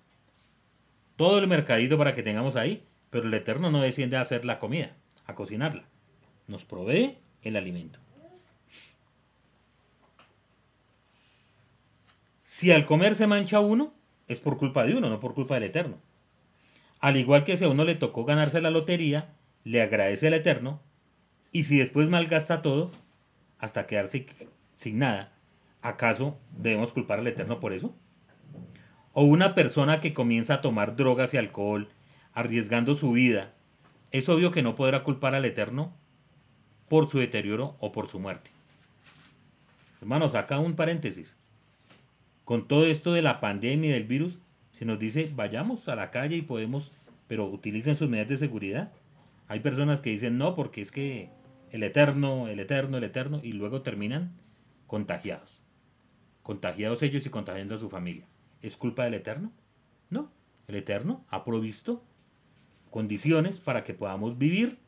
todo 1.16 1.38
el 1.38 1.46
mercadito 1.46 1.98
para 1.98 2.14
que 2.14 2.22
tengamos 2.22 2.56
ahí, 2.56 2.82
pero 3.10 3.26
el 3.26 3.34
Eterno 3.34 3.70
no 3.70 3.80
desciende 3.80 4.16
a 4.16 4.22
hacer 4.22 4.44
la 4.44 4.58
comida, 4.58 4.94
a 5.26 5.34
cocinarla. 5.34 5.84
Nos 6.46 6.64
provee 6.64 7.18
el 7.42 7.56
alimento. 7.56 7.98
Si 12.42 12.72
al 12.72 12.86
comer 12.86 13.14
se 13.14 13.26
mancha 13.26 13.60
uno, 13.60 13.92
es 14.26 14.40
por 14.40 14.56
culpa 14.56 14.84
de 14.84 14.94
uno, 14.94 15.08
no 15.08 15.20
por 15.20 15.34
culpa 15.34 15.54
del 15.54 15.64
Eterno. 15.64 15.98
Al 16.98 17.16
igual 17.16 17.44
que 17.44 17.56
si 17.56 17.64
a 17.64 17.68
uno 17.68 17.84
le 17.84 17.94
tocó 17.94 18.24
ganarse 18.24 18.60
la 18.60 18.70
lotería, 18.70 19.34
le 19.64 19.82
agradece 19.82 20.26
al 20.26 20.34
Eterno, 20.34 20.80
y 21.52 21.64
si 21.64 21.78
después 21.78 22.08
malgasta 22.08 22.62
todo, 22.62 22.90
hasta 23.58 23.86
quedarse 23.86 24.26
sin 24.76 24.98
nada, 24.98 25.32
¿acaso 25.82 26.38
debemos 26.56 26.92
culpar 26.92 27.18
al 27.18 27.26
Eterno 27.26 27.60
por 27.60 27.72
eso? 27.72 27.94
O 29.12 29.24
una 29.24 29.54
persona 29.54 30.00
que 30.00 30.14
comienza 30.14 30.54
a 30.54 30.60
tomar 30.60 30.96
drogas 30.96 31.34
y 31.34 31.36
alcohol, 31.36 31.88
arriesgando 32.32 32.94
su 32.94 33.12
vida, 33.12 33.54
es 34.10 34.28
obvio 34.28 34.52
que 34.52 34.62
no 34.62 34.74
podrá 34.74 35.02
culpar 35.02 35.34
al 35.34 35.44
Eterno 35.44 35.92
por 36.88 37.08
su 37.08 37.18
deterioro 37.18 37.76
o 37.80 37.92
por 37.92 38.06
su 38.06 38.18
muerte. 38.18 38.50
Hermanos, 40.00 40.34
acá 40.34 40.58
un 40.58 40.74
paréntesis 40.74 41.36
con 42.48 42.66
todo 42.66 42.86
esto 42.86 43.12
de 43.12 43.20
la 43.20 43.40
pandemia 43.40 43.90
y 43.90 43.92
del 43.92 44.04
virus, 44.04 44.38
se 44.70 44.86
nos 44.86 44.98
dice 44.98 45.30
vayamos 45.36 45.86
a 45.86 45.94
la 45.94 46.10
calle 46.10 46.34
y 46.36 46.40
podemos, 46.40 46.92
pero 47.26 47.44
utilicen 47.44 47.94
sus 47.94 48.08
medidas 48.08 48.30
de 48.30 48.36
seguridad. 48.38 48.90
Hay 49.48 49.60
personas 49.60 50.00
que 50.00 50.08
dicen 50.08 50.38
no 50.38 50.54
porque 50.54 50.80
es 50.80 50.90
que 50.90 51.28
el 51.72 51.82
eterno, 51.82 52.48
el 52.48 52.60
eterno, 52.60 52.98
el 52.98 53.04
eterno, 53.04 53.40
y 53.42 53.52
luego 53.52 53.82
terminan 53.82 54.32
contagiados. 54.86 55.62
Contagiados 56.42 57.02
ellos 57.02 57.26
y 57.26 57.30
contagiando 57.30 57.74
a 57.74 57.78
su 57.78 57.88
familia. 57.88 58.26
¿Es 58.62 58.76
culpa 58.76 59.04
del 59.04 59.14
eterno? 59.14 59.52
No, 60.10 60.30
el 60.66 60.76
eterno 60.76 61.24
ha 61.28 61.44
provisto 61.44 62.02
condiciones 62.90 63.60
para 63.60 63.84
que 63.84 63.94
podamos 63.94 64.38
vivir 64.38 64.78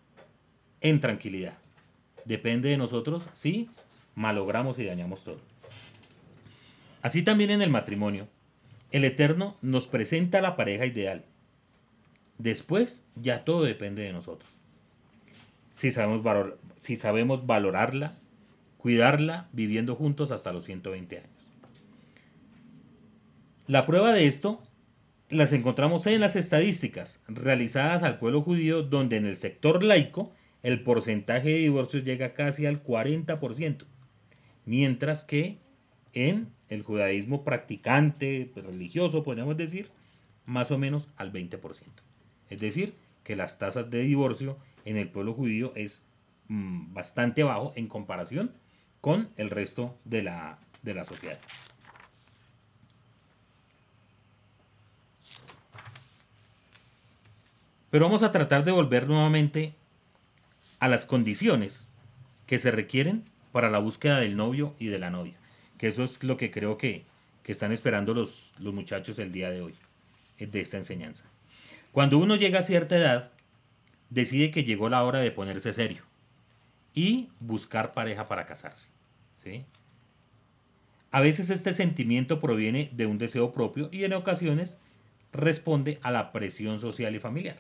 en 0.81 1.01
tranquilidad. 1.01 1.59
depende 2.25 2.69
de 2.69 2.77
nosotros 2.77 3.29
si 3.33 3.71
malogramos 4.15 4.79
y 4.79 4.85
dañamos 4.85 5.25
todo. 5.25 5.41
Así 7.03 7.23
también 7.23 7.51
en 7.51 7.63
el 7.63 7.71
matrimonio, 7.71 8.29
el 8.91 9.05
Eterno 9.05 9.57
nos 9.63 9.89
presenta 9.89 10.41
la 10.41 10.57
pareja 10.57 10.85
ideal. 10.85 11.25
Después 12.39 13.05
ya 13.15 13.45
todo 13.45 13.63
depende 13.63 14.03
de 14.03 14.13
nosotros. 14.13 14.60
Si 15.81 15.91
sabemos, 15.91 16.53
si 16.79 16.97
sabemos 16.97 17.47
valorarla, 17.47 18.19
cuidarla, 18.77 19.49
viviendo 19.55 19.97
juntos 19.97 20.31
hasta 20.31 20.53
los 20.53 20.65
120 20.65 21.17
años. 21.17 21.51
La 23.67 23.87
prueba 23.87 24.13
de 24.13 24.27
esto 24.27 24.63
las 25.31 25.55
encontramos 25.55 26.07
en 26.07 26.21
las 26.21 26.37
estadísticas 26.37 27.23
realizadas 27.29 28.03
al 28.03 28.19
pueblo 28.19 28.43
judío, 28.43 28.83
donde 28.83 29.17
en 29.17 29.25
el 29.25 29.37
sector 29.37 29.83
laico 29.83 30.35
el 30.63 30.83
porcentaje 30.83 31.49
de 31.49 31.55
divorcios 31.55 32.05
llega 32.05 32.35
casi 32.35 32.67
al 32.67 32.85
40%, 32.85 33.87
mientras 34.67 35.25
que 35.25 35.61
en 36.13 36.53
el 36.69 36.83
judaísmo 36.83 37.43
practicante, 37.43 38.51
pues, 38.53 38.67
religioso, 38.67 39.23
podríamos 39.23 39.57
decir, 39.57 39.89
más 40.45 40.73
o 40.73 40.77
menos 40.77 41.09
al 41.17 41.33
20%. 41.33 42.03
Es 42.51 42.61
decir, 42.61 42.93
que 43.25 43.35
las 43.35 43.59
tasas 43.59 43.91
de 43.91 44.01
divorcio 44.01 44.59
en 44.85 44.97
el 44.97 45.09
pueblo 45.09 45.35
judío 45.35 45.73
es 45.75 46.03
mm, 46.49 46.93
bastante 46.95 47.43
bajo 47.43 47.73
en 47.77 47.87
comparación 47.89 48.53
con 49.01 49.29
el 49.37 49.51
resto 49.51 49.99
de 50.05 50.23
la, 50.23 50.59
de 50.83 50.95
la 50.95 51.05
sociedad. 51.05 51.39
Pero 57.91 58.05
vamos 58.05 58.23
a 58.23 58.31
tratar 58.31 58.65
de 58.65 58.71
volver 58.71 59.09
nuevamente 59.09 59.75
a 60.79 60.89
las 60.89 61.07
condiciones 61.07 61.89
que 62.47 62.59
se 62.59 62.71
requieren 62.71 63.25
para 63.53 63.69
la 63.69 63.79
búsqueda 63.79 64.21
del 64.21 64.37
novio 64.37 64.75
y 64.79 64.87
de 64.87 64.99
la 64.99 65.11
novia. 65.11 65.35
Que 65.77 65.89
eso 65.89 66.05
es 66.05 66.23
lo 66.23 66.37
que 66.37 66.51
creo 66.51 66.79
que, 66.79 67.09
están 67.51 67.73
esperando 67.73 68.15
los, 68.15 68.53
los 68.61 68.73
muchachos 68.73 69.19
el 69.19 69.33
día 69.33 69.51
de 69.51 69.61
hoy, 69.61 69.75
eh, 70.39 70.47
de 70.47 70.61
esta 70.61 70.77
enseñanza. 70.77 71.25
Cuando 71.91 72.17
uno 72.19 72.37
llega 72.37 72.61
a 72.61 72.63
cierta 72.63 72.97
edad, 72.97 73.33
decide 74.11 74.51
que 74.51 74.65
llegó 74.65 74.89
la 74.89 75.03
hora 75.03 75.21
de 75.21 75.31
ponerse 75.31 75.73
serio 75.73 76.03
y 76.93 77.31
buscar 77.41 77.93
pareja 77.93 78.27
para 78.29 78.47
casarse. 78.47 78.89
¿sí? 79.43 79.65
A 81.11 81.21
veces 81.21 81.51
este 81.51 81.73
sentimiento 81.73 82.41
proviene 82.41 82.91
de 82.93 83.07
un 83.07 83.19
deseo 83.19 83.53
propio 83.53 83.89
y 83.91 84.05
en 84.05 84.13
ocasiones 84.13 84.79
responde 85.33 85.99
a 86.03 86.11
la 86.11 86.33
presión 86.33 86.81
social 86.81 87.15
y 87.15 87.21
familiar 87.21 87.57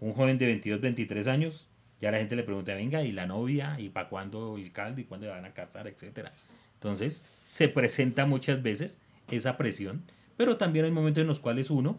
un 0.00 0.14
joven 0.14 0.38
de 0.38 0.46
22, 0.46 0.80
23 0.80 1.26
años, 1.26 1.68
ya 2.00 2.10
la 2.10 2.18
gente 2.18 2.36
le 2.36 2.44
pregunta, 2.44 2.74
venga, 2.74 3.02
¿y 3.02 3.12
la 3.12 3.26
novia? 3.26 3.76
¿Y 3.78 3.88
para 3.88 4.08
cuándo 4.08 4.56
el 4.56 4.72
caldo? 4.72 5.00
¿Y 5.00 5.04
cuándo 5.04 5.28
van 5.28 5.44
a 5.44 5.52
casar? 5.52 5.88
Etcétera. 5.88 6.32
Entonces, 6.74 7.24
se 7.48 7.68
presenta 7.68 8.26
muchas 8.26 8.62
veces 8.62 9.00
esa 9.30 9.56
presión, 9.56 10.04
pero 10.36 10.56
también 10.56 10.84
hay 10.84 10.90
momentos 10.92 11.22
en 11.22 11.26
los 11.26 11.40
cuales 11.40 11.70
uno 11.70 11.98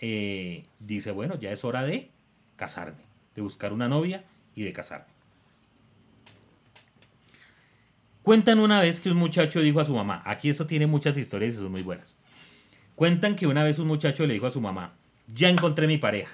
eh, 0.00 0.64
dice, 0.80 1.10
bueno, 1.10 1.38
ya 1.38 1.52
es 1.52 1.64
hora 1.64 1.84
de 1.84 2.08
casarme, 2.56 3.02
de 3.34 3.42
buscar 3.42 3.72
una 3.72 3.88
novia 3.88 4.24
y 4.54 4.62
de 4.64 4.72
casarme. 4.72 5.16
Cuentan 8.22 8.58
una 8.58 8.80
vez 8.80 9.00
que 9.00 9.10
un 9.10 9.18
muchacho 9.18 9.60
dijo 9.60 9.78
a 9.78 9.84
su 9.84 9.94
mamá, 9.94 10.20
aquí 10.24 10.48
esto 10.48 10.66
tiene 10.66 10.88
muchas 10.88 11.16
historias 11.16 11.54
y 11.54 11.58
son 11.58 11.70
muy 11.70 11.82
buenas. 11.82 12.16
Cuentan 12.96 13.36
que 13.36 13.46
una 13.46 13.62
vez 13.62 13.78
un 13.78 13.86
muchacho 13.86 14.26
le 14.26 14.34
dijo 14.34 14.46
a 14.46 14.50
su 14.50 14.60
mamá, 14.60 14.96
ya 15.28 15.48
encontré 15.48 15.86
mi 15.86 15.98
pareja. 15.98 16.32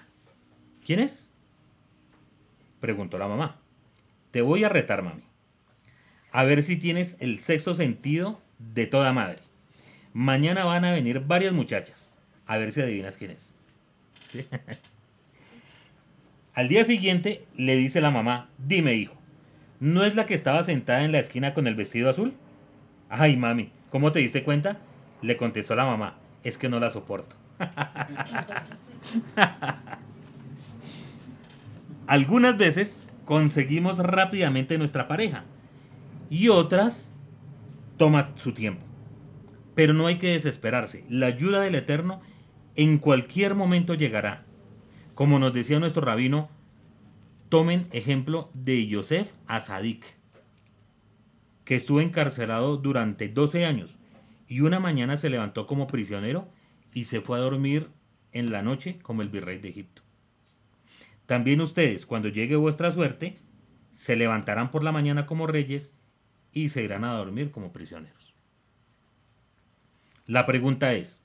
¿Quién 0.84 1.00
es? 1.00 1.32
Preguntó 2.80 3.18
la 3.18 3.28
mamá. 3.28 3.60
Te 4.30 4.40
voy 4.40 4.64
a 4.64 4.70
retar, 4.70 5.02
mami. 5.02 5.22
A 6.30 6.44
ver 6.44 6.62
si 6.62 6.78
tienes 6.78 7.16
el 7.20 7.38
sexto 7.38 7.74
sentido 7.74 8.40
de 8.58 8.86
toda 8.86 9.12
madre. 9.12 9.40
Mañana 10.14 10.64
van 10.64 10.86
a 10.86 10.92
venir 10.92 11.20
varias 11.20 11.52
muchachas. 11.52 12.10
A 12.46 12.56
ver 12.56 12.72
si 12.72 12.80
adivinas 12.80 13.18
quién 13.18 13.32
es. 13.32 13.54
Al 16.54 16.68
día 16.68 16.84
siguiente 16.84 17.46
le 17.56 17.76
dice 17.76 18.02
la 18.02 18.10
mamá, 18.10 18.50
dime 18.58 18.92
hijo, 18.94 19.14
¿no 19.80 20.04
es 20.04 20.14
la 20.14 20.26
que 20.26 20.34
estaba 20.34 20.62
sentada 20.62 21.02
en 21.02 21.10
la 21.10 21.18
esquina 21.18 21.54
con 21.54 21.66
el 21.66 21.74
vestido 21.74 22.10
azul? 22.10 22.34
Ay, 23.08 23.38
mami, 23.38 23.72
¿cómo 23.88 24.12
te 24.12 24.18
diste 24.18 24.44
cuenta? 24.44 24.76
Le 25.22 25.38
contestó 25.38 25.74
la 25.74 25.86
mamá, 25.86 26.18
es 26.44 26.58
que 26.58 26.68
no 26.68 26.78
la 26.78 26.90
soporto. 26.90 27.36
Algunas 32.06 32.58
veces 32.58 33.06
conseguimos 33.24 33.98
rápidamente 33.98 34.76
nuestra 34.76 35.08
pareja 35.08 35.44
y 36.28 36.48
otras 36.48 37.16
toma 37.96 38.32
su 38.34 38.52
tiempo. 38.52 38.84
Pero 39.74 39.94
no 39.94 40.06
hay 40.06 40.18
que 40.18 40.32
desesperarse. 40.32 41.04
La 41.08 41.28
ayuda 41.28 41.60
del 41.62 41.76
Eterno 41.76 42.20
en 42.76 42.98
cualquier 42.98 43.54
momento 43.54 43.94
llegará. 43.94 44.44
Como 45.14 45.38
nos 45.38 45.52
decía 45.52 45.78
nuestro 45.78 46.02
rabino, 46.02 46.48
tomen 47.48 47.86
ejemplo 47.92 48.50
de 48.54 48.86
Yosef 48.86 49.32
Asadik, 49.46 50.04
que 51.64 51.76
estuvo 51.76 52.00
encarcelado 52.00 52.78
durante 52.78 53.28
12 53.28 53.66
años 53.66 53.96
y 54.48 54.60
una 54.60 54.80
mañana 54.80 55.16
se 55.16 55.30
levantó 55.30 55.66
como 55.66 55.86
prisionero 55.86 56.48
y 56.92 57.04
se 57.04 57.20
fue 57.20 57.38
a 57.38 57.42
dormir 57.42 57.90
en 58.32 58.50
la 58.52 58.62
noche 58.62 58.98
como 59.02 59.22
el 59.22 59.28
virrey 59.28 59.58
de 59.58 59.68
Egipto. 59.68 60.02
También 61.26 61.60
ustedes, 61.60 62.06
cuando 62.06 62.28
llegue 62.28 62.56
vuestra 62.56 62.90
suerte, 62.90 63.36
se 63.90 64.16
levantarán 64.16 64.70
por 64.70 64.82
la 64.82 64.92
mañana 64.92 65.26
como 65.26 65.46
reyes 65.46 65.94
y 66.52 66.70
se 66.70 66.82
irán 66.82 67.04
a 67.04 67.12
dormir 67.12 67.50
como 67.50 67.72
prisioneros. 67.72 68.34
La 70.26 70.46
pregunta 70.46 70.94
es, 70.94 71.22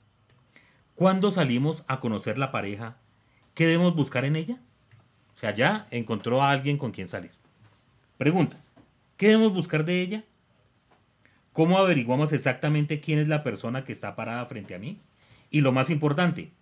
¿cuándo 0.94 1.30
salimos 1.30 1.84
a 1.88 2.00
conocer 2.00 2.38
la 2.38 2.52
pareja? 2.52 2.98
¿Qué 3.58 3.66
debemos 3.66 3.96
buscar 3.96 4.24
en 4.24 4.36
ella? 4.36 4.56
O 5.34 5.36
sea, 5.36 5.52
ya 5.52 5.88
encontró 5.90 6.44
a 6.44 6.50
alguien 6.52 6.78
con 6.78 6.92
quien 6.92 7.08
salir. 7.08 7.32
Pregunta, 8.16 8.56
¿qué 9.16 9.30
debemos 9.30 9.52
buscar 9.52 9.84
de 9.84 10.00
ella? 10.00 10.24
¿Cómo 11.52 11.76
averiguamos 11.76 12.32
exactamente 12.32 13.00
quién 13.00 13.18
es 13.18 13.26
la 13.26 13.42
persona 13.42 13.82
que 13.82 13.90
está 13.90 14.14
parada 14.14 14.46
frente 14.46 14.76
a 14.76 14.78
mí? 14.78 15.00
Y 15.50 15.62
lo 15.62 15.72
más 15.72 15.90
importante, 15.90 16.52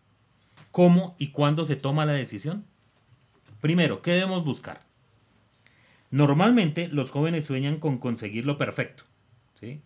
¿cómo 0.70 1.14
y 1.18 1.32
cuándo 1.32 1.66
se 1.66 1.76
toma 1.76 2.06
la 2.06 2.14
decisión? 2.14 2.64
Primero, 3.60 4.00
¿qué 4.00 4.12
debemos 4.12 4.42
buscar? 4.42 4.80
Normalmente 6.10 6.88
los 6.88 7.10
jóvenes 7.10 7.44
sueñan 7.44 7.78
con 7.78 7.98
conseguir 7.98 8.46
lo 8.46 8.56
perfecto. 8.56 9.04
¿sí? 9.60 9.82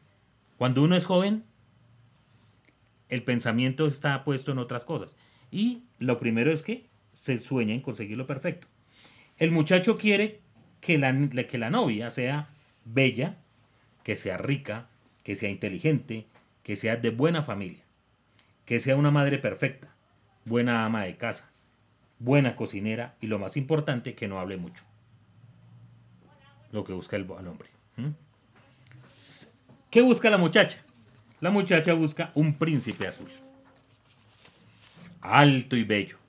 Cuando 0.59 0.81
uno 0.85 0.95
es 0.95 1.07
joven, 1.07 1.43
el 3.09 3.25
pensamiento 3.25 3.89
está 3.89 4.23
puesto 4.23 4.53
en 4.53 4.59
otras 4.59 4.85
cosas. 4.85 5.17
Y 5.51 5.83
lo 5.99 6.17
primero 6.17 6.53
es 6.53 6.63
que 6.63 6.89
se 7.13 7.39
sueña 7.39 7.75
en 7.75 7.81
conseguir 7.81 8.17
lo 8.17 8.27
perfecto. 8.27 8.67
El 9.39 9.53
muchacho 9.53 9.97
quiere 9.97 10.41
que 10.81 10.99
la, 10.99 11.13
que 11.47 11.59
la 11.59 11.71
novia 11.71 12.11
sea 12.11 12.51
bella, 12.85 13.37
que 14.03 14.17
sea 14.17 14.37
rica, 14.37 14.89
que 15.23 15.35
sea 15.35 15.51
inteligente, 15.51 16.27
que 16.63 16.77
sea 16.77 16.97
de 16.97 17.11
buena 17.11 17.43
familia, 17.43 17.83
que 18.65 18.81
sea 18.81 18.97
una 18.97 19.11
madre 19.11 19.39
perfecta, 19.39 19.95
buena 20.45 20.85
ama 20.85 21.05
de 21.05 21.17
casa, 21.17 21.51
buena 22.19 22.57
cocinera 22.57 23.17
y 23.21 23.27
lo 23.27 23.39
más 23.39 23.57
importante, 23.57 24.15
que 24.15 24.29
no 24.29 24.39
hable 24.39 24.57
mucho. 24.57 24.85
Lo 26.73 26.85
que 26.85 26.93
busca 26.93 27.17
el, 27.17 27.29
hombre. 27.31 27.69
¿Qué 29.91 30.03
busca 30.03 30.31
la 30.31 30.39
muchacha? 30.39 30.79
La 31.41 31.51
muchacha 31.51 31.95
busca 31.95 32.31
un 32.35 32.55
príncipe 32.55 33.07
azul. 33.09 33.31
Alto 35.21 35.77
y 35.77 35.85
bello, 35.85 36.20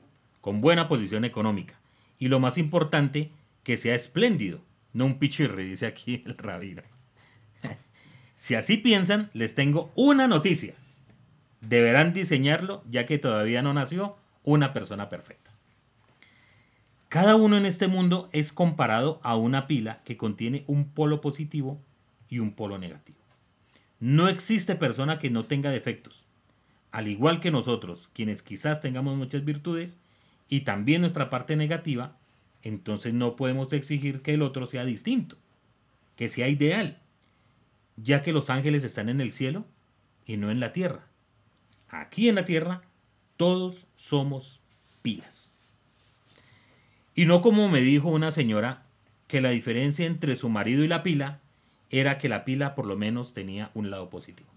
con 0.42 0.60
buena 0.60 0.88
posición 0.88 1.24
económica. 1.24 1.80
Y 2.20 2.28
lo 2.28 2.40
más 2.40 2.58
importante, 2.58 3.32
que 3.64 3.78
sea 3.78 3.96
espléndido, 3.96 4.60
no 4.94 5.06
un 5.06 5.20
pichirre, 5.20 5.64
dice 5.64 5.86
aquí 5.86 6.24
el 6.28 6.38
rabino. 6.38 6.82
si 8.36 8.56
así 8.56 8.78
piensan, 8.78 9.30
les 9.34 9.56
tengo 9.56 9.92
una 9.96 10.28
noticia. 10.28 10.76
Deberán 11.62 12.12
diseñarlo 12.12 12.84
ya 12.90 13.06
que 13.06 13.20
todavía 13.20 13.62
no 13.62 13.74
nació 13.74 14.18
una 14.44 14.74
persona 14.74 15.10
perfecta. 15.10 15.52
Cada 17.08 17.36
uno 17.36 17.58
en 17.58 17.66
este 17.66 17.88
mundo 17.88 18.30
es 18.32 18.54
comparado 18.54 19.20
a 19.22 19.36
una 19.36 19.68
pila 19.68 20.02
que 20.06 20.18
contiene 20.18 20.64
un 20.66 20.90
polo 20.90 21.22
positivo 21.22 21.80
y 22.30 22.40
un 22.40 22.54
polo 22.54 22.78
negativo. 22.78 23.20
No 24.00 24.30
existe 24.30 24.76
persona 24.76 25.20
que 25.20 25.30
no 25.30 25.46
tenga 25.46 25.70
defectos. 25.70 26.26
Al 26.92 27.08
igual 27.08 27.40
que 27.40 27.52
nosotros, 27.52 28.10
quienes 28.14 28.42
quizás 28.42 28.82
tengamos 28.82 29.18
muchas 29.18 29.46
virtudes 29.46 30.00
y 30.52 30.62
también 30.62 31.00
nuestra 31.00 31.30
parte 31.30 31.56
negativa, 31.56 32.18
entonces 32.62 33.14
no 33.14 33.38
podemos 33.38 33.72
exigir 33.72 34.22
que 34.22 34.34
el 34.34 34.42
otro 34.42 34.66
sea 34.66 34.84
distinto, 34.84 35.38
que 36.18 36.28
sea 36.28 36.50
ideal, 36.50 37.00
ya 37.96 38.22
que 38.22 38.34
los 38.34 38.50
ángeles 38.50 38.84
están 38.84 39.08
en 39.08 39.22
el 39.22 39.32
cielo 39.32 39.66
y 40.26 40.36
no 40.36 40.52
en 40.52 40.60
la 40.60 40.74
tierra. 40.74 41.08
Aquí 41.88 42.28
en 42.28 42.36
la 42.36 42.44
tierra 42.44 42.82
todos 43.38 43.88
somos 43.96 44.62
pilas. 45.02 45.56
Y 47.16 47.24
no 47.24 47.42
como 47.42 47.70
me 47.70 47.80
dijo 47.80 48.10
una 48.10 48.30
señora 48.30 48.84
que 49.30 49.40
la 49.40 49.52
diferencia 49.52 50.06
entre 50.06 50.36
su 50.36 50.50
marido 50.50 50.84
y 50.84 50.90
la 50.90 51.02
pila 51.02 51.40
era 51.90 52.18
que 52.18 52.28
la 52.28 52.44
pila 52.44 52.76
por 52.76 52.88
lo 52.88 52.98
menos 52.98 53.32
tenía 53.32 53.72
un 53.74 53.90
lado 53.90 54.10
positivo. 54.10 54.50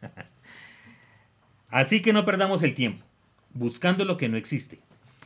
Así 1.68 2.00
que 2.00 2.14
no 2.14 2.24
perdamos 2.24 2.62
el 2.62 2.72
tiempo 2.72 3.09
buscando 3.54 4.04
lo 4.04 4.16
que 4.16 4.28
no 4.28 4.36
existe. 4.36 4.80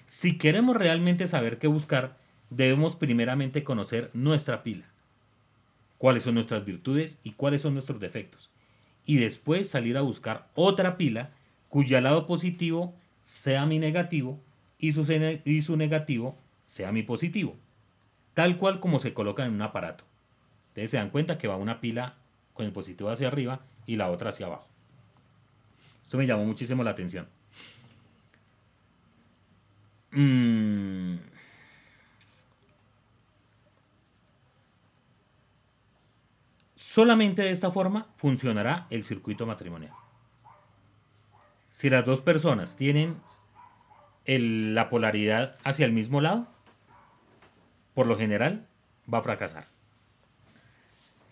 Si 0.07 0.39
queremos 0.39 0.77
realmente 0.77 1.27
saber 1.27 1.59
qué 1.59 1.66
buscar, 1.66 2.16
debemos 2.51 2.97
primeramente 2.97 3.64
conocer 3.64 4.11
nuestra 4.12 4.62
pila, 4.62 4.87
cuáles 5.99 6.22
son 6.22 6.35
nuestras 6.35 6.64
virtudes 6.64 7.18
y 7.22 7.33
cuáles 7.33 7.62
son 7.62 7.75
nuestros 7.75 8.01
defectos, 8.01 8.51
y 9.07 9.16
después 9.16 9.68
salir 9.68 9.97
a 9.97 10.03
buscar 10.03 10.49
otra 10.55 10.97
pila 10.97 11.31
cuyo 11.68 12.01
lado 12.01 12.27
positivo 12.27 12.95
sea 13.22 13.66
mi 13.66 13.79
negativo 13.79 14.41
y 14.79 14.93
su, 14.93 15.11
y 15.45 15.62
su 15.62 15.77
negativo 15.77 16.39
sea 16.64 16.93
mi 16.93 17.03
positivo, 17.03 17.57
tal 18.35 18.59
cual 18.59 18.81
como 18.81 18.99
se 18.99 19.14
coloca 19.14 19.45
en 19.45 19.53
un 19.53 19.62
aparato. 19.62 20.05
Ustedes 20.68 20.91
se 20.91 20.97
dan 20.99 21.11
cuenta 21.11 21.39
que 21.39 21.49
va 21.49 21.57
una 21.57 21.81
pila 21.81 22.16
con 22.53 22.66
el 22.66 22.72
positivo 22.72 23.11
hacia 23.11 23.29
arriba 23.29 23.61
y 23.87 23.97
la 23.97 24.11
otra 24.11 24.31
hacia 24.31 24.47
abajo. 24.47 24.68
Esto 26.03 26.18
me 26.18 26.27
llamó 26.27 26.45
muchísimo 26.45 26.85
la 26.85 26.91
atención. 26.91 27.27
Mm. 30.15 31.17
Solamente 36.77 37.43
de 37.43 37.51
esta 37.51 37.73
forma 37.73 38.07
funcionará 38.17 38.87
el 38.91 39.03
circuito 39.03 39.47
matrimonial. 39.47 39.93
Si 41.69 41.91
las 41.91 42.05
dos 42.05 42.21
personas 42.21 42.77
tienen 42.77 43.21
la 44.27 44.89
polaridad 44.89 45.59
hacia 45.65 45.87
el 45.87 45.93
mismo 45.93 46.21
lado, 46.21 46.47
por 47.95 48.07
lo 48.07 48.17
general 48.17 48.69
va 49.12 49.19
a 49.19 49.23
fracasar. 49.23 49.67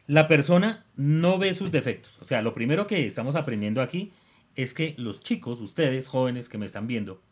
La 0.09 0.27
persona 0.27 0.85
no 0.97 1.39
ve 1.39 1.55
sus 1.55 1.71
defectos. 1.71 2.19
O 2.21 2.25
sea, 2.25 2.43
lo 2.43 2.55
primero 2.55 2.89
que 2.89 3.07
estamos 3.07 3.37
aprendiendo 3.37 3.83
aquí 3.83 4.13
es 4.57 4.75
que 4.75 4.97
los 4.99 5.21
chicos, 5.21 5.61
ustedes 5.61 6.09
jóvenes 6.09 6.49
que 6.49 6.59
me 6.59 6.67
están 6.67 6.89
viendo, 6.89 7.23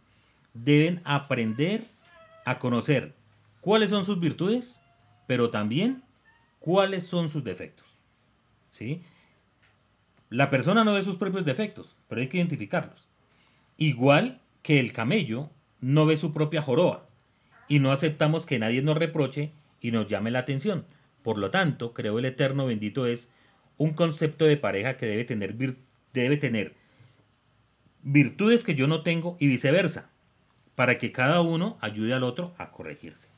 deben 0.54 1.00
aprender 1.04 1.82
a 2.44 2.58
conocer 2.58 3.14
cuáles 3.60 3.90
son 3.90 4.04
sus 4.04 4.20
virtudes, 4.20 4.80
pero 5.26 5.50
también 5.50 6.02
cuáles 6.58 7.06
son 7.06 7.28
sus 7.28 7.44
defectos. 7.44 7.86
¿Sí? 8.68 9.02
La 10.28 10.50
persona 10.50 10.84
no 10.84 10.92
ve 10.94 11.02
sus 11.02 11.16
propios 11.16 11.44
defectos, 11.44 11.96
pero 12.08 12.20
hay 12.20 12.28
que 12.28 12.38
identificarlos. 12.38 13.08
Igual 13.76 14.40
que 14.62 14.78
el 14.78 14.92
camello 14.92 15.50
no 15.80 16.06
ve 16.06 16.16
su 16.16 16.32
propia 16.32 16.62
joroba 16.62 17.06
y 17.68 17.78
no 17.78 17.92
aceptamos 17.92 18.46
que 18.46 18.58
nadie 18.58 18.82
nos 18.82 18.96
reproche 18.96 19.52
y 19.80 19.90
nos 19.90 20.06
llame 20.06 20.30
la 20.30 20.40
atención. 20.40 20.86
Por 21.22 21.38
lo 21.38 21.50
tanto, 21.50 21.94
creo 21.94 22.18
el 22.18 22.24
Eterno 22.24 22.66
bendito 22.66 23.06
es 23.06 23.30
un 23.76 23.92
concepto 23.92 24.44
de 24.44 24.56
pareja 24.56 24.96
que 24.96 25.06
debe 25.06 25.24
tener, 25.24 25.56
debe 26.12 26.36
tener 26.36 26.74
virtudes 28.02 28.64
que 28.64 28.74
yo 28.74 28.86
no 28.86 29.02
tengo 29.02 29.36
y 29.40 29.48
viceversa 29.48 30.10
para 30.74 30.98
que 30.98 31.12
cada 31.12 31.40
uno 31.40 31.78
ayude 31.80 32.14
al 32.14 32.22
otro 32.22 32.54
a 32.58 32.70
corregirse. 32.70 33.28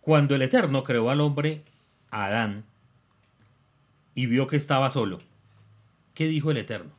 Cuando 0.00 0.34
el 0.34 0.42
Eterno 0.42 0.84
creó 0.84 1.10
al 1.10 1.20
hombre, 1.20 1.64
Adán, 2.10 2.64
y 4.14 4.26
vio 4.26 4.46
que 4.46 4.56
estaba 4.56 4.90
solo, 4.90 5.20
¿qué 6.14 6.26
dijo 6.26 6.50
el 6.50 6.56
Eterno? 6.56 6.92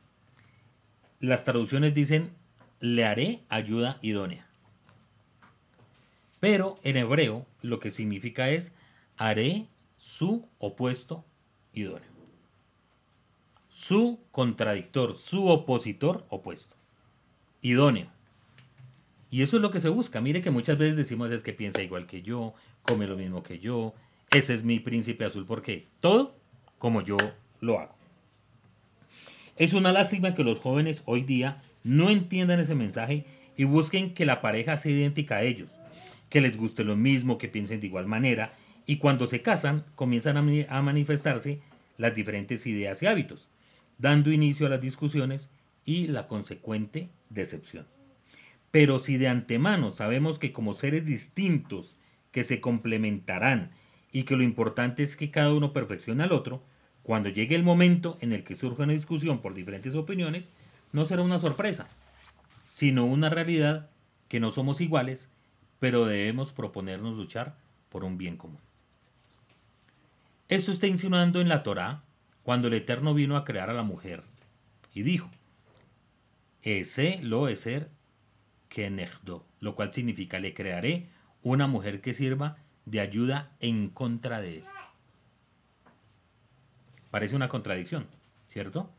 Las 1.18 1.44
traducciones 1.44 1.92
dicen, 1.92 2.32
le 2.78 3.04
haré 3.04 3.42
ayuda 3.48 3.98
idónea. 4.00 4.46
Pero 6.38 6.78
en 6.82 6.96
hebreo 6.96 7.46
lo 7.62 7.78
que 7.78 7.90
significa 7.90 8.48
es, 8.48 8.74
haré 9.16 9.68
su 9.96 10.48
opuesto 10.58 11.24
idóneo 11.74 12.09
su 13.70 14.18
contradictor, 14.32 15.16
su 15.16 15.48
opositor 15.48 16.26
opuesto. 16.28 16.76
Idóneo. 17.62 18.08
Y 19.30 19.42
eso 19.42 19.56
es 19.56 19.62
lo 19.62 19.70
que 19.70 19.80
se 19.80 19.88
busca. 19.88 20.20
Mire 20.20 20.42
que 20.42 20.50
muchas 20.50 20.76
veces 20.76 20.96
decimos 20.96 21.30
es 21.30 21.44
que 21.44 21.52
piensa 21.52 21.80
igual 21.80 22.06
que 22.06 22.20
yo, 22.20 22.52
come 22.82 23.06
lo 23.06 23.16
mismo 23.16 23.44
que 23.44 23.60
yo, 23.60 23.94
ese 24.32 24.54
es 24.54 24.64
mi 24.64 24.80
príncipe 24.80 25.24
azul, 25.24 25.46
porque 25.46 25.86
todo 26.00 26.36
como 26.78 27.00
yo 27.00 27.16
lo 27.60 27.78
hago. 27.78 27.94
Es 29.56 29.72
una 29.72 29.92
lástima 29.92 30.34
que 30.34 30.42
los 30.42 30.58
jóvenes 30.58 31.02
hoy 31.06 31.22
día 31.22 31.62
no 31.84 32.10
entiendan 32.10 32.58
ese 32.58 32.74
mensaje 32.74 33.24
y 33.56 33.64
busquen 33.64 34.14
que 34.14 34.26
la 34.26 34.40
pareja 34.40 34.76
sea 34.76 34.90
idéntica 34.90 35.36
a 35.36 35.42
ellos, 35.42 35.78
que 36.28 36.40
les 36.40 36.56
guste 36.56 36.82
lo 36.82 36.96
mismo, 36.96 37.38
que 37.38 37.48
piensen 37.48 37.80
de 37.80 37.86
igual 37.86 38.06
manera, 38.06 38.54
y 38.86 38.96
cuando 38.96 39.28
se 39.28 39.42
casan 39.42 39.84
comienzan 39.94 40.36
a 40.36 40.82
manifestarse 40.82 41.60
las 41.98 42.14
diferentes 42.14 42.66
ideas 42.66 43.02
y 43.02 43.06
hábitos 43.06 43.50
dando 44.00 44.32
inicio 44.32 44.66
a 44.66 44.70
las 44.70 44.80
discusiones 44.80 45.50
y 45.84 46.06
la 46.06 46.26
consecuente 46.26 47.10
decepción. 47.28 47.86
Pero 48.70 48.98
si 48.98 49.18
de 49.18 49.28
antemano 49.28 49.90
sabemos 49.90 50.38
que 50.38 50.52
como 50.52 50.72
seres 50.72 51.04
distintos 51.04 51.98
que 52.30 52.42
se 52.42 52.60
complementarán 52.60 53.72
y 54.10 54.22
que 54.22 54.36
lo 54.36 54.42
importante 54.42 55.02
es 55.02 55.16
que 55.16 55.30
cada 55.30 55.52
uno 55.52 55.72
perfeccione 55.72 56.22
al 56.22 56.32
otro, 56.32 56.62
cuando 57.02 57.28
llegue 57.28 57.56
el 57.56 57.62
momento 57.62 58.16
en 58.20 58.32
el 58.32 58.44
que 58.44 58.54
surja 58.54 58.84
una 58.84 58.92
discusión 58.92 59.40
por 59.40 59.54
diferentes 59.54 59.94
opiniones, 59.94 60.50
no 60.92 61.04
será 61.04 61.22
una 61.22 61.38
sorpresa, 61.38 61.88
sino 62.66 63.04
una 63.04 63.28
realidad 63.28 63.90
que 64.28 64.40
no 64.40 64.50
somos 64.50 64.80
iguales, 64.80 65.28
pero 65.78 66.06
debemos 66.06 66.52
proponernos 66.52 67.16
luchar 67.16 67.56
por 67.88 68.04
un 68.04 68.16
bien 68.16 68.36
común. 68.36 68.60
Esto 70.48 70.72
está 70.72 70.86
insinuando 70.86 71.40
en 71.40 71.48
la 71.48 71.62
Torá 71.62 72.02
cuando 72.42 72.68
el 72.68 72.74
Eterno 72.74 73.14
vino 73.14 73.36
a 73.36 73.44
crear 73.44 73.70
a 73.70 73.74
la 73.74 73.82
mujer 73.82 74.22
y 74.94 75.02
dijo, 75.02 75.30
ese 76.62 77.20
lo 77.22 77.48
es 77.48 77.60
ser 77.60 77.90
kenegdo, 78.68 79.46
lo 79.60 79.74
cual 79.74 79.92
significa 79.92 80.38
le 80.38 80.54
crearé 80.54 81.08
una 81.42 81.66
mujer 81.66 82.00
que 82.00 82.14
sirva 82.14 82.56
de 82.84 83.00
ayuda 83.00 83.52
en 83.60 83.88
contra 83.88 84.40
de 84.40 84.58
él. 84.58 84.64
Parece 87.10 87.36
una 87.36 87.48
contradicción, 87.48 88.06
¿cierto? 88.46 88.90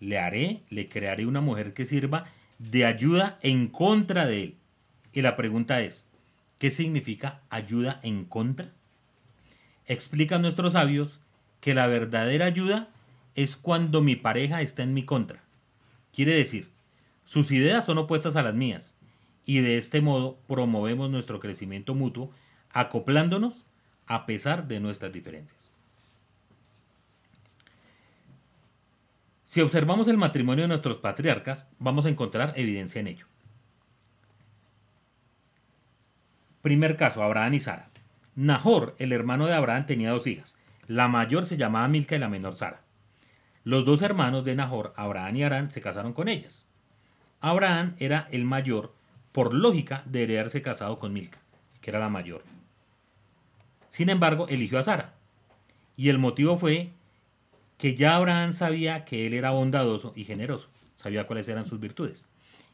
Le 0.00 0.18
haré, 0.18 0.62
le 0.70 0.88
crearé 0.88 1.26
una 1.26 1.40
mujer 1.40 1.74
que 1.74 1.84
sirva 1.84 2.26
de 2.58 2.84
ayuda 2.84 3.38
en 3.42 3.68
contra 3.68 4.26
de 4.26 4.42
él. 4.42 4.56
Y 5.12 5.22
la 5.22 5.36
pregunta 5.36 5.80
es, 5.80 6.04
¿qué 6.58 6.70
significa 6.70 7.42
ayuda 7.48 8.00
en 8.02 8.24
contra? 8.24 8.72
Explican 9.86 10.42
nuestros 10.42 10.74
sabios 10.74 11.20
que 11.60 11.74
la 11.74 11.86
verdadera 11.86 12.46
ayuda 12.46 12.88
es 13.34 13.56
cuando 13.56 14.00
mi 14.00 14.16
pareja 14.16 14.62
está 14.62 14.82
en 14.82 14.94
mi 14.94 15.04
contra. 15.04 15.42
Quiere 16.12 16.34
decir, 16.34 16.70
sus 17.24 17.52
ideas 17.52 17.84
son 17.84 17.98
opuestas 17.98 18.36
a 18.36 18.42
las 18.42 18.54
mías 18.54 18.96
y 19.44 19.60
de 19.60 19.78
este 19.78 20.00
modo 20.00 20.38
promovemos 20.46 21.10
nuestro 21.10 21.40
crecimiento 21.40 21.94
mutuo 21.94 22.30
acoplándonos 22.70 23.64
a 24.06 24.26
pesar 24.26 24.68
de 24.68 24.80
nuestras 24.80 25.12
diferencias. 25.12 25.70
Si 29.44 29.62
observamos 29.62 30.08
el 30.08 30.18
matrimonio 30.18 30.64
de 30.64 30.68
nuestros 30.68 30.98
patriarcas, 30.98 31.70
vamos 31.78 32.04
a 32.04 32.10
encontrar 32.10 32.52
evidencia 32.56 33.00
en 33.00 33.06
ello. 33.06 33.26
Primer 36.60 36.96
caso, 36.96 37.22
Abraham 37.22 37.54
y 37.54 37.60
Sara. 37.60 37.88
Nahor, 38.34 38.94
el 38.98 39.12
hermano 39.12 39.46
de 39.46 39.54
Abraham, 39.54 39.86
tenía 39.86 40.10
dos 40.10 40.26
hijas. 40.26 40.57
La 40.88 41.06
mayor 41.06 41.44
se 41.44 41.58
llamaba 41.58 41.86
Milca 41.86 42.16
y 42.16 42.18
la 42.18 42.30
menor 42.30 42.56
Sara. 42.56 42.80
Los 43.62 43.84
dos 43.84 44.00
hermanos 44.00 44.44
de 44.44 44.54
Nahor, 44.54 44.94
Abraham 44.96 45.36
y 45.36 45.42
Arán, 45.42 45.70
se 45.70 45.82
casaron 45.82 46.14
con 46.14 46.28
ellas. 46.28 46.64
Abraham 47.40 47.94
era 47.98 48.26
el 48.30 48.44
mayor, 48.44 48.94
por 49.32 49.52
lógica, 49.52 50.02
de 50.06 50.24
haberse 50.24 50.62
casado 50.62 50.98
con 50.98 51.12
Milca, 51.12 51.40
que 51.82 51.90
era 51.90 52.00
la 52.00 52.08
mayor. 52.08 52.42
Sin 53.88 54.08
embargo, 54.08 54.48
eligió 54.48 54.78
a 54.78 54.82
Sara. 54.82 55.12
Y 55.94 56.08
el 56.08 56.16
motivo 56.16 56.56
fue 56.56 56.90
que 57.76 57.94
ya 57.94 58.16
Abraham 58.16 58.54
sabía 58.54 59.04
que 59.04 59.26
él 59.26 59.34
era 59.34 59.50
bondadoso 59.50 60.14
y 60.16 60.24
generoso, 60.24 60.70
sabía 60.94 61.26
cuáles 61.26 61.48
eran 61.50 61.66
sus 61.66 61.80
virtudes. 61.80 62.24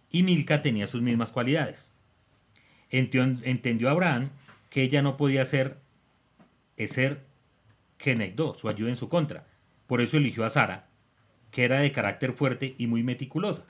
Y 0.08 0.22
Milca 0.22 0.62
tenía 0.62 0.86
sus 0.86 1.02
mismas 1.02 1.32
cualidades. 1.32 1.90
Entendió 2.90 3.90
Abraham 3.90 4.30
que 4.70 4.84
ella 4.84 5.02
no 5.02 5.16
podía 5.16 5.44
ser, 5.44 5.78
ser 6.76 7.33
que 8.04 8.34
su 8.54 8.68
ayuda 8.68 8.90
en 8.90 8.96
su 8.96 9.08
contra. 9.08 9.46
Por 9.86 10.02
eso 10.02 10.18
eligió 10.18 10.44
a 10.44 10.50
Sara, 10.50 10.88
que 11.50 11.64
era 11.64 11.78
de 11.78 11.90
carácter 11.90 12.32
fuerte 12.32 12.74
y 12.76 12.86
muy 12.86 13.02
meticulosa. 13.02 13.64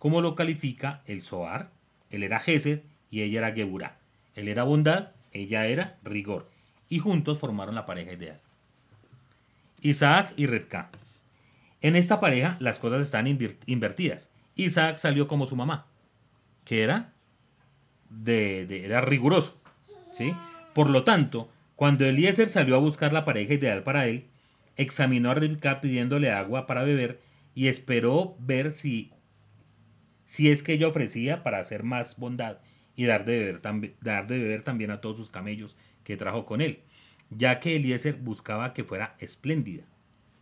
¿Cómo 0.00 0.20
lo 0.20 0.34
califica 0.34 1.02
el 1.06 1.22
Zohar? 1.22 1.70
Él 2.10 2.24
era 2.24 2.40
Gesed 2.40 2.80
y 3.10 3.22
ella 3.22 3.38
era 3.38 3.52
Geburá. 3.52 3.98
Él 4.34 4.48
era 4.48 4.64
bondad, 4.64 5.12
ella 5.32 5.66
era 5.66 5.98
rigor. 6.02 6.50
Y 6.88 6.98
juntos 6.98 7.38
formaron 7.38 7.76
la 7.76 7.86
pareja 7.86 8.12
ideal. 8.12 8.40
Isaac 9.80 10.32
y 10.36 10.46
Rebka. 10.46 10.90
En 11.80 11.94
esta 11.94 12.18
pareja 12.18 12.56
las 12.58 12.80
cosas 12.80 13.02
están 13.02 13.28
invertidas. 13.28 14.30
Isaac 14.56 14.96
salió 14.96 15.28
como 15.28 15.46
su 15.46 15.54
mamá 15.54 15.86
que 16.64 16.82
era, 16.82 17.12
de, 18.10 18.84
era 18.84 19.00
riguroso. 19.00 19.56
¿sí? 20.12 20.34
Por 20.72 20.90
lo 20.90 21.04
tanto, 21.04 21.48
cuando 21.84 22.06
Eliezer 22.06 22.48
salió 22.48 22.76
a 22.76 22.78
buscar 22.78 23.12
la 23.12 23.26
pareja 23.26 23.52
ideal 23.52 23.82
para 23.82 24.06
él, 24.06 24.24
examinó 24.74 25.30
a 25.30 25.34
Rivka 25.34 25.82
pidiéndole 25.82 26.30
agua 26.30 26.66
para 26.66 26.82
beber 26.82 27.20
y 27.54 27.68
esperó 27.68 28.36
ver 28.38 28.72
si, 28.72 29.12
si 30.24 30.50
es 30.50 30.62
que 30.62 30.72
ella 30.72 30.88
ofrecía 30.88 31.42
para 31.42 31.58
hacer 31.58 31.82
más 31.82 32.16
bondad 32.16 32.56
y 32.96 33.04
dar 33.04 33.26
de, 33.26 33.38
beber, 33.38 33.96
dar 34.00 34.26
de 34.26 34.38
beber 34.38 34.62
también 34.62 34.92
a 34.92 35.02
todos 35.02 35.18
sus 35.18 35.28
camellos 35.28 35.76
que 36.04 36.16
trajo 36.16 36.46
con 36.46 36.62
él, 36.62 36.80
ya 37.28 37.60
que 37.60 37.76
Eliezer 37.76 38.14
buscaba 38.14 38.72
que 38.72 38.84
fuera 38.84 39.14
espléndida, 39.18 39.84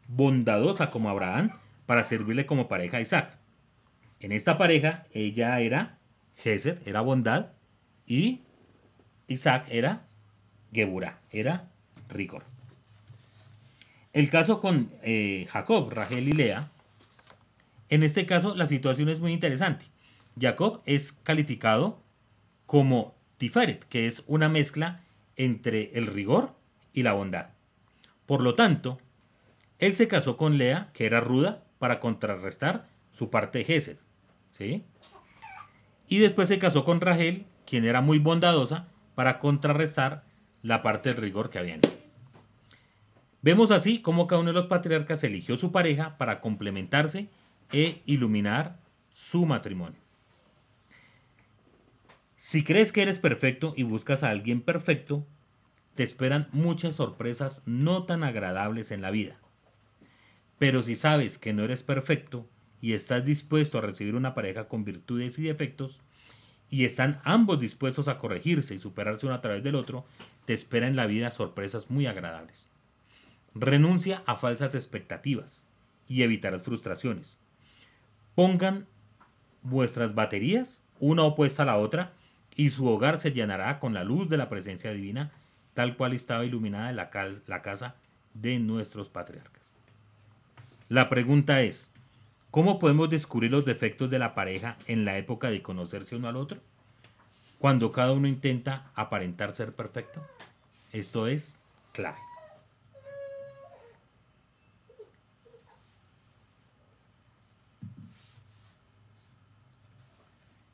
bondadosa 0.07 0.91
como 0.91 1.11
Abraham, 1.11 1.51
para 1.87 2.05
servirle 2.05 2.47
como 2.47 2.69
pareja 2.69 2.99
a 2.99 3.01
Isaac. 3.01 3.37
En 4.21 4.31
esta 4.31 4.59
pareja 4.59 5.07
ella 5.11 5.59
era 5.59 5.99
Gesed, 6.37 6.87
era 6.87 7.01
bondad, 7.01 7.51
y 8.07 8.43
Isaac 9.27 9.67
era 9.71 10.07
Geburah, 10.73 11.21
era 11.31 11.71
rigor. 12.09 12.45
El 14.13 14.29
caso 14.29 14.61
con 14.61 14.91
eh, 15.03 15.47
Jacob, 15.51 15.91
Rachel 15.91 16.29
y 16.29 16.33
Lea, 16.33 16.71
en 17.89 18.03
este 18.03 18.27
caso 18.27 18.55
la 18.55 18.67
situación 18.67 19.09
es 19.09 19.21
muy 19.21 19.33
interesante. 19.33 19.87
Jacob 20.39 20.83
es 20.87 21.13
calificado 21.13 22.03
como 22.67 23.15
Tiferet, 23.39 23.85
que 23.85 24.07
es 24.07 24.23
una 24.27 24.49
mezcla 24.49 25.03
entre 25.37 25.91
el 25.95 26.07
rigor 26.07 26.55
y 26.93 27.03
la 27.03 27.13
bondad. 27.13 27.51
Por 28.27 28.43
lo 28.43 28.55
tanto, 28.55 28.99
él 29.79 29.95
se 29.95 30.09
casó 30.09 30.37
con 30.37 30.59
Lea, 30.59 30.91
que 30.95 31.07
era 31.07 31.21
ruda, 31.21 31.65
para 31.79 32.01
contrarrestar 32.01 32.89
su 33.11 33.31
parte 33.31 33.65
Gesed. 33.65 33.99
¿sí? 34.51 34.85
Y 36.07 36.19
después 36.19 36.49
se 36.49 36.59
casó 36.59 36.85
con 36.85 37.01
Rachel, 37.01 37.47
quien 37.67 37.85
era 37.85 38.01
muy 38.01 38.19
bondadosa, 38.19 38.89
para 39.15 39.39
contrarrestar 39.39 40.25
la 40.63 40.83
parte 40.83 41.11
del 41.11 41.23
rigor 41.23 41.51
que 41.51 41.59
había 41.59 41.75
en 41.75 41.81
él. 41.85 41.91
Vemos 43.43 43.73
así 43.73 44.01
cómo 44.01 44.27
cada 44.27 44.41
uno 44.41 44.51
de 44.51 44.55
los 44.55 44.69
patriarcas 44.69 45.25
eligió 45.25 45.57
su 45.57 45.73
pareja 45.73 46.17
para 46.17 46.41
complementarse 46.41 47.29
e 47.73 48.01
iluminar 48.07 48.79
su 49.11 49.45
matrimonio. 49.45 50.01
Si 52.37 52.63
crees 52.65 52.93
que 52.93 53.03
eres 53.03 53.19
perfecto 53.19 53.73
y 53.77 53.83
buscas 53.83 54.23
a 54.23 54.31
alguien 54.31 54.61
perfecto, 54.61 55.27
te 55.95 56.03
esperan 56.03 56.49
muchas 56.53 56.95
sorpresas 56.95 57.63
no 57.67 58.05
tan 58.05 58.25
agradables 58.25 58.91
en 58.93 59.03
la 59.03 59.11
vida. 59.11 59.39
Pero 60.59 60.83
si 60.83 60.95
sabes 60.95 61.39
que 61.39 61.53
no 61.53 61.65
eres 61.65 61.83
perfecto 61.83 62.49
y 62.81 62.95
estás 62.95 63.25
dispuesto 63.25 63.79
a 63.79 63.83
recibir 63.83 64.15
una 64.15 64.35
pareja 64.35 64.69
con 64.69 64.85
virtudes 64.85 65.39
y 65.39 65.43
defectos, 65.43 66.01
y 66.71 66.85
están 66.87 67.21
ambos 67.25 67.61
dispuestos 67.61 68.09
a 68.09 68.19
corregirse 68.19 68.75
y 68.75 68.79
superarse 68.79 69.27
uno 69.27 69.35
a 69.35 69.43
través 69.43 69.63
del 69.63 69.75
otro, 69.75 70.07
te 70.45 70.53
esperan 70.53 70.91
en 70.91 70.97
la 70.97 71.07
vida 71.07 71.31
sorpresas 71.31 71.91
muy 71.91 72.07
agradables. 72.07 72.69
Renuncia 73.55 74.23
a 74.27 74.37
falsas 74.37 74.75
expectativas 74.75 75.67
y 76.09 76.23
evitarás 76.23 76.63
frustraciones. 76.63 77.39
Pongan 78.35 78.87
vuestras 79.63 80.15
baterías 80.15 80.83
una 80.99 81.25
opuesta 81.25 81.63
a 81.63 81.67
la 81.67 81.77
otra 81.77 82.13
y 82.55 82.71
su 82.71 82.87
hogar 82.87 83.21
se 83.21 83.33
llenará 83.33 83.79
con 83.79 83.95
la 83.95 84.05
luz 84.05 84.29
de 84.29 84.37
la 84.37 84.49
presencia 84.49 84.93
divina, 84.93 85.33
tal 85.75 85.97
cual 85.97 86.13
estaba 86.13 86.45
iluminada 86.45 86.93
la, 86.93 87.11
la 87.47 87.63
casa 87.63 87.97
de 88.35 88.59
nuestros 88.59 89.09
patriarcas. 89.09 89.75
La 90.89 91.09
pregunta 91.09 91.63
es, 91.63 91.91
¿cómo 92.51 92.79
podemos 92.79 93.09
descubrir 93.09 93.51
los 93.51 93.65
defectos 93.65 94.11
de 94.11 94.19
la 94.19 94.35
pareja 94.35 94.77
en 94.87 95.05
la 95.05 95.17
época 95.19 95.51
de 95.51 95.63
conocerse 95.63 96.17
uno 96.17 96.29
al 96.29 96.37
otro? 96.37 96.61
Cuando 97.63 97.93
cada 97.93 98.11
uno 98.11 98.27
intenta 98.27 98.91
aparentar 98.97 99.55
ser 99.55 99.73
perfecto. 99.73 100.21
Esto 100.91 101.29
es 101.29 101.61
clave. 101.93 102.19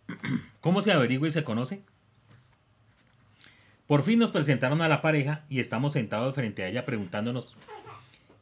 ¿Cómo 0.63 0.81
se 0.81 0.91
averigua 0.91 1.29
y 1.29 1.31
se 1.31 1.45
conoce? 1.45 1.83
Por 3.87 4.01
fin 4.01 4.19
nos 4.19 4.33
presentaron 4.33 4.81
a 4.81 4.89
la 4.89 5.03
pareja 5.03 5.45
y 5.51 5.61
estamos 5.61 5.93
sentados 5.93 6.35
frente 6.35 6.63
a 6.63 6.69
ella 6.69 6.87
preguntándonos, 6.87 7.59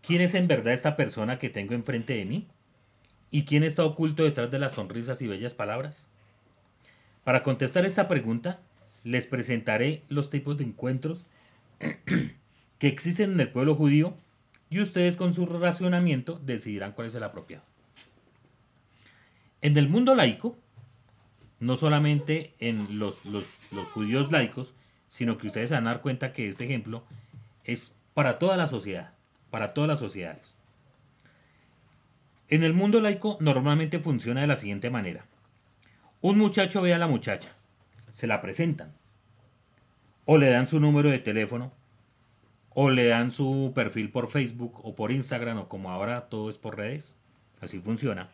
¿quién 0.06 0.20
es 0.20 0.34
en 0.34 0.46
verdad 0.46 0.72
esta 0.72 0.94
persona 0.94 1.40
que 1.40 1.50
tengo 1.50 1.74
enfrente 1.74 2.14
de 2.14 2.26
mí? 2.26 2.46
¿Y 3.32 3.44
quién 3.44 3.64
está 3.64 3.82
oculto 3.84 4.22
detrás 4.22 4.52
de 4.52 4.60
las 4.60 4.70
sonrisas 4.70 5.20
y 5.20 5.26
bellas 5.26 5.54
palabras? 5.54 6.10
Para 7.26 7.42
contestar 7.42 7.84
esta 7.84 8.06
pregunta, 8.06 8.60
les 9.02 9.26
presentaré 9.26 10.04
los 10.08 10.30
tipos 10.30 10.58
de 10.58 10.62
encuentros 10.62 11.26
que 12.78 12.86
existen 12.86 13.32
en 13.32 13.40
el 13.40 13.50
pueblo 13.50 13.74
judío 13.74 14.16
y 14.70 14.80
ustedes 14.80 15.16
con 15.16 15.34
su 15.34 15.44
racionamiento 15.44 16.40
decidirán 16.44 16.92
cuál 16.92 17.08
es 17.08 17.16
el 17.16 17.24
apropiado. 17.24 17.64
En 19.60 19.76
el 19.76 19.88
mundo 19.88 20.14
laico, 20.14 20.56
no 21.58 21.76
solamente 21.76 22.54
en 22.60 23.00
los, 23.00 23.24
los, 23.24 23.44
judíos 23.92 24.30
laicos, 24.30 24.76
sino 25.08 25.36
que 25.36 25.48
ustedes 25.48 25.70
se 25.70 25.74
van 25.74 25.88
a 25.88 25.94
dar 25.94 26.02
cuenta 26.02 26.32
que 26.32 26.46
este 26.46 26.66
ejemplo 26.66 27.02
es 27.64 27.92
para 28.14 28.38
toda 28.38 28.56
la 28.56 28.68
sociedad, 28.68 29.14
para 29.50 29.74
todas 29.74 29.88
las 29.88 29.98
sociedades. 29.98 30.54
En 32.50 32.62
el 32.62 32.72
mundo 32.72 33.00
laico 33.00 33.36
normalmente 33.40 33.98
funciona 33.98 34.42
de 34.42 34.46
la 34.46 34.54
siguiente 34.54 34.90
manera. 34.90 35.26
Un 36.26 36.38
muchacho 36.38 36.82
ve 36.82 36.92
a 36.92 36.98
la 36.98 37.06
muchacha, 37.06 37.52
se 38.10 38.26
la 38.26 38.42
presentan, 38.42 38.92
o 40.24 40.38
le 40.38 40.50
dan 40.50 40.66
su 40.66 40.80
número 40.80 41.08
de 41.08 41.20
teléfono, 41.20 41.72
o 42.70 42.90
le 42.90 43.06
dan 43.06 43.30
su 43.30 43.70
perfil 43.76 44.10
por 44.10 44.28
Facebook 44.28 44.80
o 44.82 44.96
por 44.96 45.12
Instagram, 45.12 45.58
o 45.58 45.68
como 45.68 45.92
ahora 45.92 46.28
todo 46.28 46.50
es 46.50 46.58
por 46.58 46.76
redes, 46.76 47.14
así 47.60 47.78
funciona. 47.78 48.28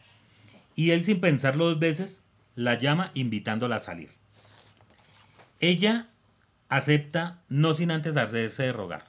Y 0.74 0.92
él 0.92 1.04
sin 1.04 1.20
pensarlo 1.20 1.66
dos 1.66 1.80
veces 1.80 2.22
la 2.54 2.78
llama 2.78 3.10
invitándola 3.12 3.76
a 3.76 3.80
salir. 3.80 4.08
Ella 5.60 6.08
acepta 6.70 7.42
no 7.50 7.74
sin 7.74 7.90
antes 7.90 8.16
hacerse 8.16 8.62
de 8.62 8.72
rogar. 8.72 9.04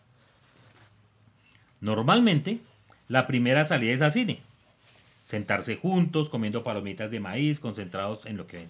Normalmente, 1.80 2.60
la 3.08 3.28
primera 3.28 3.64
salida 3.64 3.94
es 3.94 4.02
a 4.02 4.10
cine. 4.10 4.44
Sentarse 5.24 5.78
juntos, 5.78 6.30
comiendo 6.30 6.64
palomitas 6.64 7.10
de 7.10 7.20
maíz, 7.20 7.60
concentrados 7.60 8.26
en 8.26 8.38
lo 8.38 8.46
que 8.46 8.58
ven. 8.58 8.70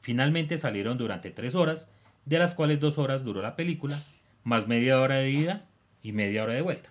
Finalmente 0.00 0.58
salieron 0.58 0.98
durante 0.98 1.30
tres 1.30 1.54
horas, 1.54 1.88
de 2.26 2.38
las 2.38 2.54
cuales 2.54 2.80
dos 2.80 2.98
horas 2.98 3.24
duró 3.24 3.40
la 3.40 3.56
película, 3.56 3.98
más 4.42 4.66
media 4.66 5.00
hora 5.00 5.16
de 5.16 5.30
ida 5.30 5.64
y 6.02 6.12
media 6.12 6.42
hora 6.42 6.54
de 6.54 6.62
vuelta. 6.62 6.90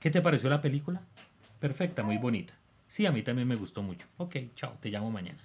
¿Qué 0.00 0.10
te 0.10 0.20
pareció 0.20 0.50
la 0.50 0.60
película? 0.60 1.02
Perfecta, 1.60 2.02
muy 2.02 2.18
bonita. 2.18 2.54
Sí, 2.86 3.06
a 3.06 3.12
mí 3.12 3.22
también 3.22 3.48
me 3.48 3.56
gustó 3.56 3.82
mucho. 3.82 4.06
Ok, 4.16 4.36
chao, 4.54 4.76
te 4.80 4.90
llamo 4.90 5.10
mañana. 5.10 5.38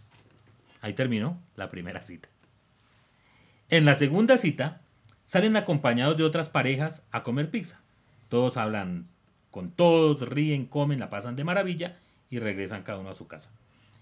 Ahí 0.81 0.93
terminó 0.93 1.39
la 1.55 1.69
primera 1.69 2.01
cita. 2.03 2.29
En 3.69 3.85
la 3.85 3.95
segunda 3.95 4.37
cita, 4.37 4.81
salen 5.23 5.55
acompañados 5.55 6.17
de 6.17 6.23
otras 6.23 6.49
parejas 6.49 7.03
a 7.11 7.23
comer 7.23 7.49
pizza. 7.49 7.79
Todos 8.29 8.57
hablan 8.57 9.07
con 9.51 9.71
todos, 9.71 10.27
ríen, 10.27 10.65
comen, 10.65 10.99
la 10.99 11.09
pasan 11.09 11.35
de 11.35 11.43
maravilla 11.43 11.97
y 12.29 12.39
regresan 12.39 12.83
cada 12.83 12.99
uno 12.99 13.09
a 13.09 13.13
su 13.13 13.27
casa. 13.27 13.51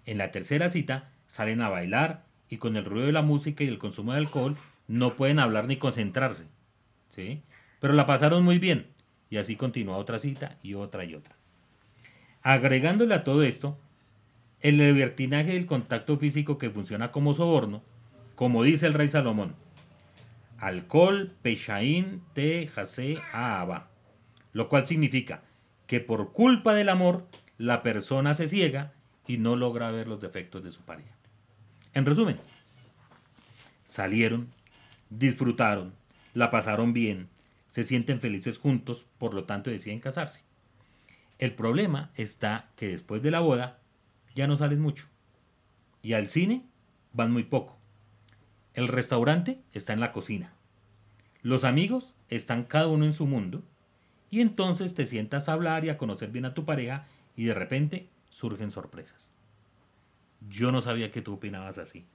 En 0.06 0.18
la 0.18 0.32
tercera 0.32 0.70
cita, 0.70 1.10
salen 1.28 1.62
a 1.62 1.70
bailar 1.70 2.24
y 2.50 2.58
con 2.58 2.78
el 2.78 2.86
ruido 2.86 3.08
de 3.08 3.12
la 3.12 3.22
música 3.22 3.64
y 3.64 3.68
el 3.68 3.80
consumo 3.80 4.14
de 4.14 4.20
alcohol 4.20 4.56
no 4.88 5.16
pueden 5.16 5.40
hablar 5.40 5.68
ni 5.68 5.78
concentrarse. 5.78 6.46
¿sí? 7.10 7.42
Pero 7.80 7.94
la 7.94 8.06
pasaron 8.06 8.44
muy 8.44 8.60
bien 8.60 8.88
y 9.30 9.38
así 9.38 9.56
continúa 9.56 9.98
otra 9.98 10.20
cita 10.20 10.58
y 10.64 10.76
otra 10.76 11.04
y 11.06 11.16
otra. 11.16 11.36
Agregándole 12.42 13.14
a 13.16 13.24
todo 13.24 13.44
esto, 13.44 13.78
el 14.62 14.78
libertinaje 14.78 15.54
del 15.54 15.66
contacto 15.66 16.18
físico 16.18 16.58
que 16.58 16.70
funciona 16.70 17.12
como 17.12 17.34
soborno, 17.34 17.82
como 18.36 18.64
dice 18.64 18.88
el 18.88 18.94
rey 18.94 19.08
Salomón. 19.08 19.56
Alcohol, 20.58 21.32
peshaín, 21.42 22.22
te, 22.34 22.68
jase. 22.68 23.20
Lo 24.54 24.70
cual 24.70 24.88
significa 24.88 25.44
que 25.88 26.00
por 26.00 26.32
culpa 26.32 26.74
del 26.74 26.90
amor, 26.90 27.28
la 27.58 27.84
persona 27.84 28.34
se 28.34 28.48
ciega 28.48 28.94
y 29.28 29.38
no 29.38 29.56
logra 29.56 29.92
ver 29.92 30.08
los 30.08 30.22
defectos 30.22 30.64
de 30.64 30.72
su 30.72 30.82
pareja. 30.82 31.16
En 31.94 32.06
resumen, 32.06 32.38
salieron, 33.84 34.50
disfrutaron, 35.10 35.94
la 36.34 36.52
pasaron 36.52 36.94
bien, 36.94 37.28
se 37.70 37.84
sienten 37.84 38.20
felices 38.20 38.58
juntos, 38.58 39.06
por 39.18 39.34
lo 39.34 39.44
tanto 39.44 39.70
deciden 39.70 40.00
casarse. 40.00 40.42
El 41.38 41.54
problema 41.54 42.12
está 42.16 42.70
que 42.76 42.88
después 42.88 43.22
de 43.22 43.32
la 43.32 43.40
boda 43.40 43.80
ya 44.36 44.48
no 44.48 44.58
salen 44.58 44.80
mucho. 44.80 45.08
Y 46.02 46.14
al 46.14 46.28
cine 46.28 46.66
van 47.14 47.32
muy 47.32 47.44
poco. 47.44 47.78
El 48.74 48.88
restaurante 48.88 49.60
está 49.74 49.94
en 49.94 50.00
la 50.00 50.12
cocina. 50.12 50.54
Los 51.42 51.64
amigos 51.64 52.16
están 52.30 52.64
cada 52.64 52.88
uno 52.88 53.06
en 53.06 53.14
su 53.14 53.26
mundo. 53.26 53.64
Y 54.30 54.42
entonces 54.42 54.94
te 54.94 55.06
sientas 55.06 55.50
a 55.50 55.54
hablar 55.54 55.86
y 55.86 55.90
a 55.90 55.98
conocer 55.98 56.30
bien 56.30 56.46
a 56.46 56.54
tu 56.54 56.66
pareja 56.66 57.06
y 57.36 57.46
de 57.46 57.54
repente 57.54 58.10
surgen 58.30 58.72
sorpresas. 58.72 59.34
yo 60.50 60.72
no 60.72 60.82
sabía 60.82 61.12
que 61.12 61.22
tú 61.22 61.34
opinabas 61.34 61.78
así. 61.78 62.06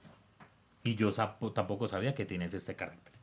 Y 0.83 0.95
yo 0.95 1.11
tampoco 1.53 1.87
sabía 1.87 2.15
que 2.15 2.25
tienes 2.25 2.53
este 2.53 2.75
carácter. 2.75 3.13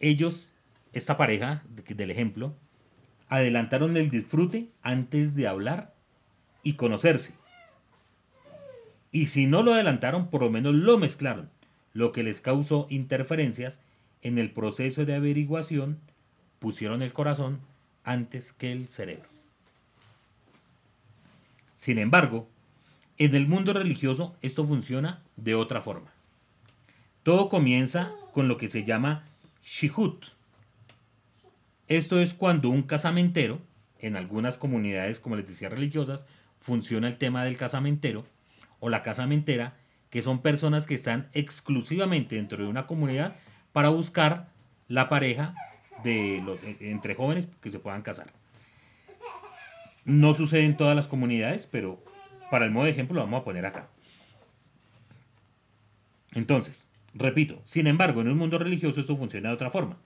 Ellos, 0.00 0.54
esta 0.92 1.16
pareja 1.16 1.62
del 1.66 2.10
ejemplo, 2.10 2.54
adelantaron 3.28 3.96
el 3.96 4.10
disfrute 4.10 4.68
antes 4.82 5.34
de 5.34 5.46
hablar 5.46 5.94
y 6.62 6.74
conocerse. 6.74 7.34
Y 9.12 9.26
si 9.26 9.46
no 9.46 9.62
lo 9.62 9.74
adelantaron, 9.74 10.28
por 10.28 10.42
lo 10.42 10.50
menos 10.50 10.74
lo 10.74 10.98
mezclaron, 10.98 11.50
lo 11.92 12.12
que 12.12 12.22
les 12.22 12.40
causó 12.40 12.86
interferencias 12.90 13.80
en 14.22 14.38
el 14.38 14.52
proceso 14.52 15.04
de 15.04 15.14
averiguación, 15.14 16.00
pusieron 16.60 17.02
el 17.02 17.12
corazón 17.12 17.58
antes 18.04 18.52
que 18.52 18.70
el 18.70 18.86
cerebro. 18.86 19.28
Sin 21.74 21.98
embargo, 21.98 22.46
en 23.18 23.34
el 23.34 23.48
mundo 23.48 23.72
religioso 23.72 24.36
esto 24.42 24.64
funciona 24.64 25.22
de 25.36 25.56
otra 25.56 25.80
forma. 25.80 26.12
Todo 27.22 27.48
comienza 27.48 28.12
con 28.32 28.46
lo 28.46 28.56
que 28.56 28.68
se 28.68 28.84
llama 28.84 29.24
shihut. 29.64 30.26
Esto 31.88 32.20
es 32.20 32.34
cuando 32.34 32.68
un 32.68 32.82
casamentero, 32.82 33.60
en 33.98 34.16
algunas 34.16 34.58
comunidades, 34.58 35.18
como 35.18 35.36
les 35.36 35.46
decía, 35.46 35.68
religiosas, 35.68 36.24
funciona 36.58 37.08
el 37.08 37.18
tema 37.18 37.44
del 37.44 37.56
casamentero 37.56 38.26
o 38.78 38.88
la 38.90 39.02
casamentera, 39.02 39.76
que 40.10 40.22
son 40.22 40.40
personas 40.40 40.86
que 40.86 40.94
están 40.94 41.28
exclusivamente 41.32 42.36
dentro 42.36 42.62
de 42.62 42.70
una 42.70 42.86
comunidad 42.86 43.36
para 43.72 43.88
buscar 43.88 44.48
la 44.88 45.08
pareja 45.08 45.54
de 46.02 46.42
los, 46.44 46.58
entre 46.80 47.14
jóvenes 47.14 47.48
que 47.60 47.70
se 47.70 47.78
puedan 47.78 48.02
casar. 48.02 48.32
No 50.04 50.34
sucede 50.34 50.64
en 50.64 50.76
todas 50.76 50.96
las 50.96 51.08
comunidades, 51.08 51.66
pero 51.70 52.02
para 52.50 52.64
el 52.64 52.70
modo 52.70 52.84
de 52.84 52.90
ejemplo 52.90 53.14
lo 53.14 53.22
vamos 53.22 53.42
a 53.42 53.44
poner 53.44 53.66
acá. 53.66 53.88
Entonces, 56.32 56.86
repito, 57.14 57.60
sin 57.64 57.86
embargo, 57.86 58.20
en 58.20 58.28
un 58.28 58.38
mundo 58.38 58.58
religioso 58.58 59.00
esto 59.00 59.16
funciona 59.16 59.48
de 59.48 59.54
otra 59.54 59.70
forma. 59.70 59.98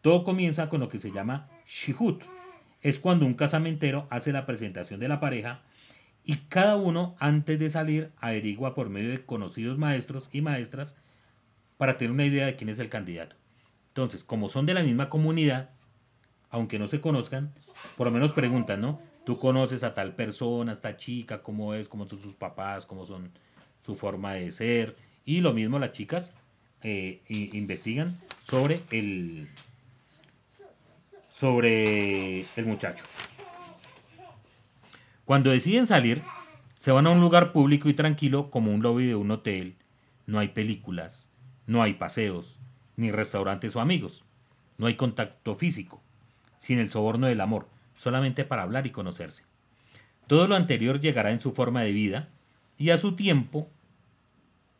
Todo 0.00 0.24
comienza 0.24 0.68
con 0.68 0.80
lo 0.80 0.88
que 0.88 0.98
se 0.98 1.10
llama 1.10 1.48
shihut. 1.66 2.22
Es 2.82 2.98
cuando 2.98 3.26
un 3.26 3.34
casamentero 3.34 4.06
hace 4.10 4.32
la 4.32 4.46
presentación 4.46 5.00
de 5.00 5.08
la 5.08 5.20
pareja 5.20 5.62
y 6.24 6.36
cada 6.48 6.76
uno 6.76 7.16
antes 7.18 7.58
de 7.58 7.68
salir 7.68 8.12
averigua 8.18 8.74
por 8.74 8.90
medio 8.90 9.10
de 9.10 9.24
conocidos 9.24 9.78
maestros 9.78 10.28
y 10.32 10.40
maestras 10.40 10.94
para 11.78 11.96
tener 11.96 12.12
una 12.12 12.26
idea 12.26 12.46
de 12.46 12.54
quién 12.54 12.68
es 12.68 12.78
el 12.78 12.88
candidato. 12.88 13.36
Entonces, 13.98 14.22
como 14.22 14.48
son 14.48 14.64
de 14.64 14.74
la 14.74 14.84
misma 14.84 15.08
comunidad, 15.08 15.70
aunque 16.50 16.78
no 16.78 16.86
se 16.86 17.00
conozcan, 17.00 17.52
por 17.96 18.06
lo 18.06 18.12
menos 18.12 18.32
preguntan, 18.32 18.80
¿no? 18.80 19.00
Tú 19.24 19.40
conoces 19.40 19.82
a 19.82 19.92
tal 19.92 20.14
persona, 20.14 20.70
a 20.70 20.74
esta 20.76 20.96
chica, 20.96 21.42
cómo 21.42 21.74
es, 21.74 21.88
cómo 21.88 22.08
son 22.08 22.20
sus 22.20 22.36
papás, 22.36 22.86
cómo 22.86 23.04
son 23.06 23.32
su 23.82 23.96
forma 23.96 24.34
de 24.34 24.52
ser. 24.52 24.96
Y 25.24 25.40
lo 25.40 25.52
mismo 25.52 25.80
las 25.80 25.90
chicas 25.90 26.32
eh, 26.82 27.22
investigan 27.26 28.20
sobre 28.40 28.82
el, 28.92 29.48
sobre 31.28 32.42
el 32.54 32.66
muchacho. 32.66 33.04
Cuando 35.24 35.50
deciden 35.50 35.88
salir, 35.88 36.22
se 36.74 36.92
van 36.92 37.08
a 37.08 37.10
un 37.10 37.20
lugar 37.20 37.50
público 37.50 37.88
y 37.88 37.94
tranquilo 37.94 38.48
como 38.52 38.72
un 38.72 38.80
lobby 38.80 39.06
de 39.06 39.16
un 39.16 39.32
hotel. 39.32 39.74
No 40.26 40.38
hay 40.38 40.46
películas, 40.46 41.32
no 41.66 41.82
hay 41.82 41.94
paseos, 41.94 42.60
ni 42.98 43.12
restaurantes 43.12 43.76
o 43.76 43.80
amigos. 43.80 44.24
No 44.76 44.88
hay 44.88 44.96
contacto 44.96 45.54
físico, 45.54 46.02
sin 46.58 46.80
el 46.80 46.90
soborno 46.90 47.28
del 47.28 47.40
amor, 47.40 47.68
solamente 47.96 48.44
para 48.44 48.62
hablar 48.62 48.86
y 48.86 48.90
conocerse. 48.90 49.44
Todo 50.26 50.48
lo 50.48 50.56
anterior 50.56 51.00
llegará 51.00 51.30
en 51.30 51.40
su 51.40 51.52
forma 51.52 51.82
de 51.82 51.92
vida 51.92 52.28
y 52.76 52.90
a 52.90 52.98
su 52.98 53.14
tiempo. 53.14 53.70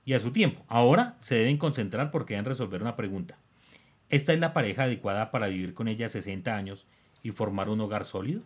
Y 0.05 0.15
a 0.15 0.21
su 0.21 0.33
tiempo. 0.33 0.65
Ahora 0.69 1.17
se 1.21 1.37
deben 1.37 1.59
concentrar 1.59 2.11
porque 2.11 2.35
deben 2.35 2.47
resolver 2.47 2.83
una 2.83 2.97
pregunta. 2.97 3.39
¿Esta 4.11 4.33
es 4.33 4.41
la 4.41 4.53
pareja 4.53 4.85
adecuada 4.85 5.31
para 5.31 5.47
vivir 5.47 5.75
con 5.75 5.87
ella 5.87 6.09
60 6.09 6.55
años 6.57 6.87
y 7.23 7.31
formar 7.31 7.69
un 7.69 7.81
hogar 7.81 8.05
sólido? 8.05 8.43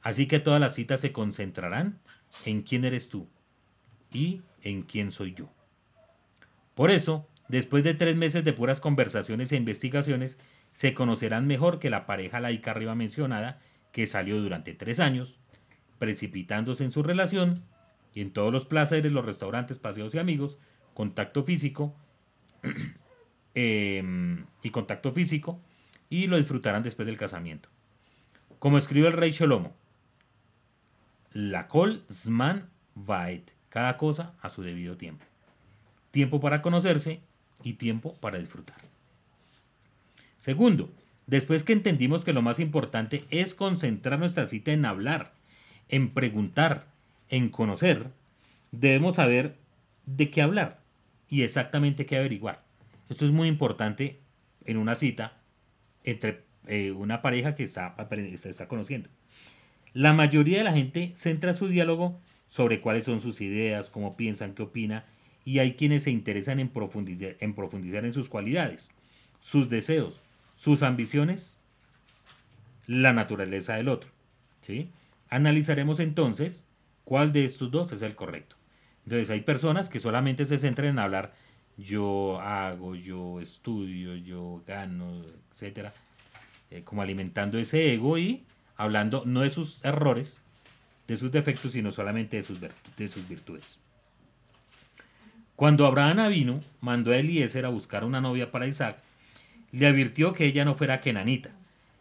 Así 0.00 0.26
que 0.26 0.38
todas 0.38 0.60
las 0.60 0.74
citas 0.74 1.00
se 1.00 1.12
concentrarán 1.12 1.98
en 2.46 2.62
quién 2.62 2.84
eres 2.84 3.08
tú 3.08 3.28
y 4.10 4.40
en 4.62 4.82
quién 4.82 5.12
soy 5.12 5.34
yo. 5.34 5.50
Por 6.74 6.90
eso, 6.90 7.28
después 7.48 7.84
de 7.84 7.94
tres 7.94 8.16
meses 8.16 8.44
de 8.44 8.52
puras 8.52 8.80
conversaciones 8.80 9.52
e 9.52 9.56
investigaciones, 9.56 10.38
se 10.72 10.94
conocerán 10.94 11.46
mejor 11.46 11.78
que 11.78 11.90
la 11.90 12.06
pareja 12.06 12.40
laica 12.40 12.70
arriba 12.70 12.94
mencionada, 12.94 13.60
que 13.92 14.06
salió 14.06 14.40
durante 14.40 14.74
tres 14.74 15.00
años, 15.00 15.40
precipitándose 15.98 16.84
en 16.84 16.90
su 16.90 17.02
relación 17.02 17.62
y 18.12 18.20
en 18.20 18.32
todos 18.32 18.52
los 18.52 18.64
placeres, 18.64 19.12
los 19.12 19.24
restaurantes, 19.24 19.78
paseos 19.78 20.14
y 20.14 20.18
amigos, 20.18 20.58
contacto 20.94 21.44
físico 21.44 21.94
em, 23.54 24.46
y 24.62 24.70
contacto 24.70 25.12
físico, 25.12 25.60
y 26.08 26.26
lo 26.26 26.36
disfrutarán 26.36 26.82
después 26.82 27.06
del 27.06 27.18
casamiento. 27.18 27.68
Como 28.58 28.78
escribió 28.78 29.08
el 29.08 29.14
rey 29.14 29.30
Sholomo, 29.30 29.74
la 31.32 31.66
col 31.66 32.04
zman 32.10 32.70
vaet, 32.94 33.52
cada 33.68 33.96
cosa 33.96 34.34
a 34.40 34.48
su 34.48 34.62
debido 34.62 34.96
tiempo. 34.96 35.24
Tiempo 36.12 36.40
para 36.40 36.62
conocerse 36.62 37.20
y 37.62 37.74
tiempo 37.74 38.14
para 38.20 38.38
disfrutar. 38.38 38.76
Segundo, 40.36 40.90
después 41.26 41.64
que 41.64 41.72
entendimos 41.72 42.24
que 42.24 42.32
lo 42.32 42.42
más 42.42 42.60
importante 42.60 43.24
es 43.30 43.54
concentrar 43.54 44.18
nuestra 44.18 44.46
cita 44.46 44.72
en 44.72 44.84
hablar, 44.84 45.32
en 45.88 46.10
preguntar, 46.10 46.86
en 47.30 47.48
conocer, 47.48 48.10
debemos 48.70 49.16
saber 49.16 49.56
de 50.06 50.30
qué 50.30 50.42
hablar 50.42 50.80
y 51.28 51.42
exactamente 51.42 52.06
qué 52.06 52.18
averiguar. 52.18 52.62
Esto 53.08 53.24
es 53.24 53.32
muy 53.32 53.48
importante 53.48 54.18
en 54.64 54.76
una 54.76 54.94
cita 54.94 55.38
entre 56.04 56.42
eh, 56.66 56.92
una 56.92 57.22
pareja 57.22 57.54
que 57.54 57.62
está, 57.62 57.94
se 58.36 58.48
está 58.48 58.68
conociendo. 58.68 59.10
La 59.92 60.12
mayoría 60.12 60.58
de 60.58 60.64
la 60.64 60.72
gente 60.72 61.12
centra 61.14 61.52
su 61.52 61.68
diálogo 61.68 62.20
sobre 62.46 62.80
cuáles 62.80 63.04
son 63.04 63.20
sus 63.20 63.40
ideas, 63.40 63.90
cómo 63.90 64.16
piensan, 64.16 64.54
qué 64.54 64.62
opina, 64.62 65.04
y 65.44 65.58
hay 65.58 65.74
quienes 65.74 66.04
se 66.04 66.10
interesan 66.10 66.58
en 66.58 66.68
profundizar 66.68 67.36
en, 67.40 67.54
profundizar 67.54 68.04
en 68.04 68.12
sus 68.12 68.28
cualidades, 68.28 68.90
sus 69.40 69.68
deseos, 69.68 70.22
sus 70.54 70.82
ambiciones, 70.82 71.58
la 72.86 73.12
naturaleza 73.12 73.74
del 73.74 73.88
otro. 73.88 74.10
¿sí? 74.60 74.90
Analizaremos 75.28 76.00
entonces 76.00 76.66
cuál 77.04 77.32
de 77.32 77.44
estos 77.44 77.70
dos 77.70 77.92
es 77.92 78.02
el 78.02 78.14
correcto. 78.14 78.56
Entonces 79.04 79.30
hay 79.30 79.40
personas 79.40 79.88
que 79.90 79.98
solamente 79.98 80.44
se 80.46 80.56
centran 80.56 80.88
en 80.88 80.98
hablar 80.98 81.34
yo 81.76 82.40
hago, 82.40 82.94
yo 82.94 83.40
estudio, 83.40 84.14
yo 84.16 84.62
gano, 84.66 85.22
etcétera, 85.50 85.92
eh, 86.70 86.82
como 86.82 87.02
alimentando 87.02 87.58
ese 87.58 87.92
ego 87.92 88.16
y 88.18 88.44
hablando 88.76 89.24
no 89.26 89.40
de 89.40 89.50
sus 89.50 89.84
errores, 89.84 90.40
de 91.06 91.16
sus 91.16 91.32
defectos, 91.32 91.72
sino 91.72 91.90
solamente 91.90 92.36
de 92.36 92.42
sus, 92.42 92.60
de 92.60 93.08
sus 93.08 93.28
virtudes. 93.28 93.78
Cuando 95.56 95.86
Abraham 95.86 96.30
vino, 96.30 96.60
mandó 96.80 97.12
a 97.12 97.16
Eliezer 97.16 97.64
a 97.64 97.70
buscar 97.70 98.04
una 98.04 98.20
novia 98.20 98.50
para 98.50 98.66
Isaac, 98.66 98.98
le 99.72 99.86
advirtió 99.86 100.32
que 100.32 100.46
ella 100.46 100.64
no 100.64 100.74
fuera 100.74 101.00
kenanita, 101.00 101.50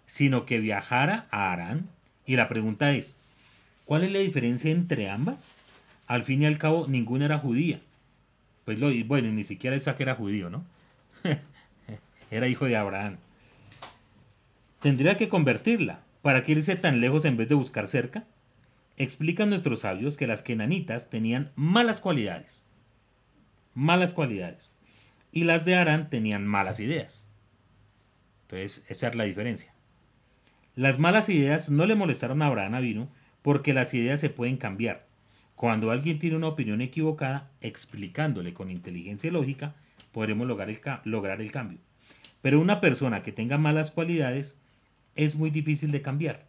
sino 0.05 0.45
que 0.45 0.59
viajara 0.59 1.27
a 1.31 1.51
Arán. 1.51 1.89
Y 2.25 2.35
la 2.35 2.47
pregunta 2.47 2.91
es, 2.91 3.15
¿cuál 3.85 4.03
es 4.03 4.11
la 4.11 4.19
diferencia 4.19 4.71
entre 4.71 5.09
ambas? 5.09 5.47
Al 6.07 6.23
fin 6.23 6.41
y 6.41 6.45
al 6.45 6.57
cabo, 6.57 6.87
ninguna 6.87 7.25
era 7.25 7.37
judía. 7.37 7.79
Pues 8.65 8.79
lo, 8.79 8.89
bueno, 9.05 9.29
ni 9.31 9.43
siquiera 9.43 9.75
Isaac 9.75 9.99
era 9.99 10.15
judío, 10.15 10.49
¿no? 10.49 10.63
era 12.31 12.47
hijo 12.47 12.65
de 12.65 12.77
Abraham. 12.77 13.17
Tendría 14.79 15.17
que 15.17 15.29
convertirla, 15.29 15.99
¿Para 16.23 16.45
qué 16.45 16.53
irse 16.53 16.77
tan 16.77 17.01
lejos 17.01 17.25
en 17.25 17.35
vez 17.35 17.49
de 17.49 17.55
buscar 17.55 17.85
cerca? 17.85 18.23
Explican 18.95 19.49
nuestros 19.49 19.81
sabios 19.81 20.15
que 20.15 20.25
las 20.25 20.41
kenanitas 20.41 21.09
tenían 21.09 21.51
malas 21.55 21.99
cualidades. 21.99 22.65
Malas 23.73 24.13
cualidades. 24.13 24.69
Y 25.31 25.45
las 25.45 25.65
de 25.65 25.75
Arán 25.75 26.09
tenían 26.09 26.45
malas 26.45 26.79
ideas. 26.79 27.27
Entonces, 28.43 28.83
esa 28.87 29.07
es 29.07 29.15
la 29.15 29.23
diferencia. 29.23 29.73
Las 30.75 30.99
malas 30.99 31.29
ideas 31.29 31.69
no 31.69 31.85
le 31.85 31.95
molestaron 31.95 32.41
a 32.41 32.47
Abraham 32.47 32.75
Avino 32.75 33.09
porque 33.41 33.73
las 33.73 33.93
ideas 33.93 34.19
se 34.19 34.29
pueden 34.29 34.57
cambiar. 34.57 35.05
Cuando 35.55 35.91
alguien 35.91 36.19
tiene 36.19 36.35
una 36.35 36.47
opinión 36.47 36.81
equivocada, 36.81 37.49
explicándole 37.61 38.53
con 38.53 38.69
inteligencia 38.69 39.27
y 39.27 39.31
lógica, 39.31 39.75
podremos 40.11 40.47
lograr 40.47 40.69
el, 40.69 40.79
lograr 41.05 41.41
el 41.41 41.51
cambio. 41.51 41.79
Pero 42.41 42.59
una 42.59 42.81
persona 42.81 43.23
que 43.23 43.31
tenga 43.31 43.57
malas 43.57 43.91
cualidades 43.91 44.57
es 45.15 45.35
muy 45.35 45.49
difícil 45.49 45.91
de 45.91 46.01
cambiar. 46.01 46.45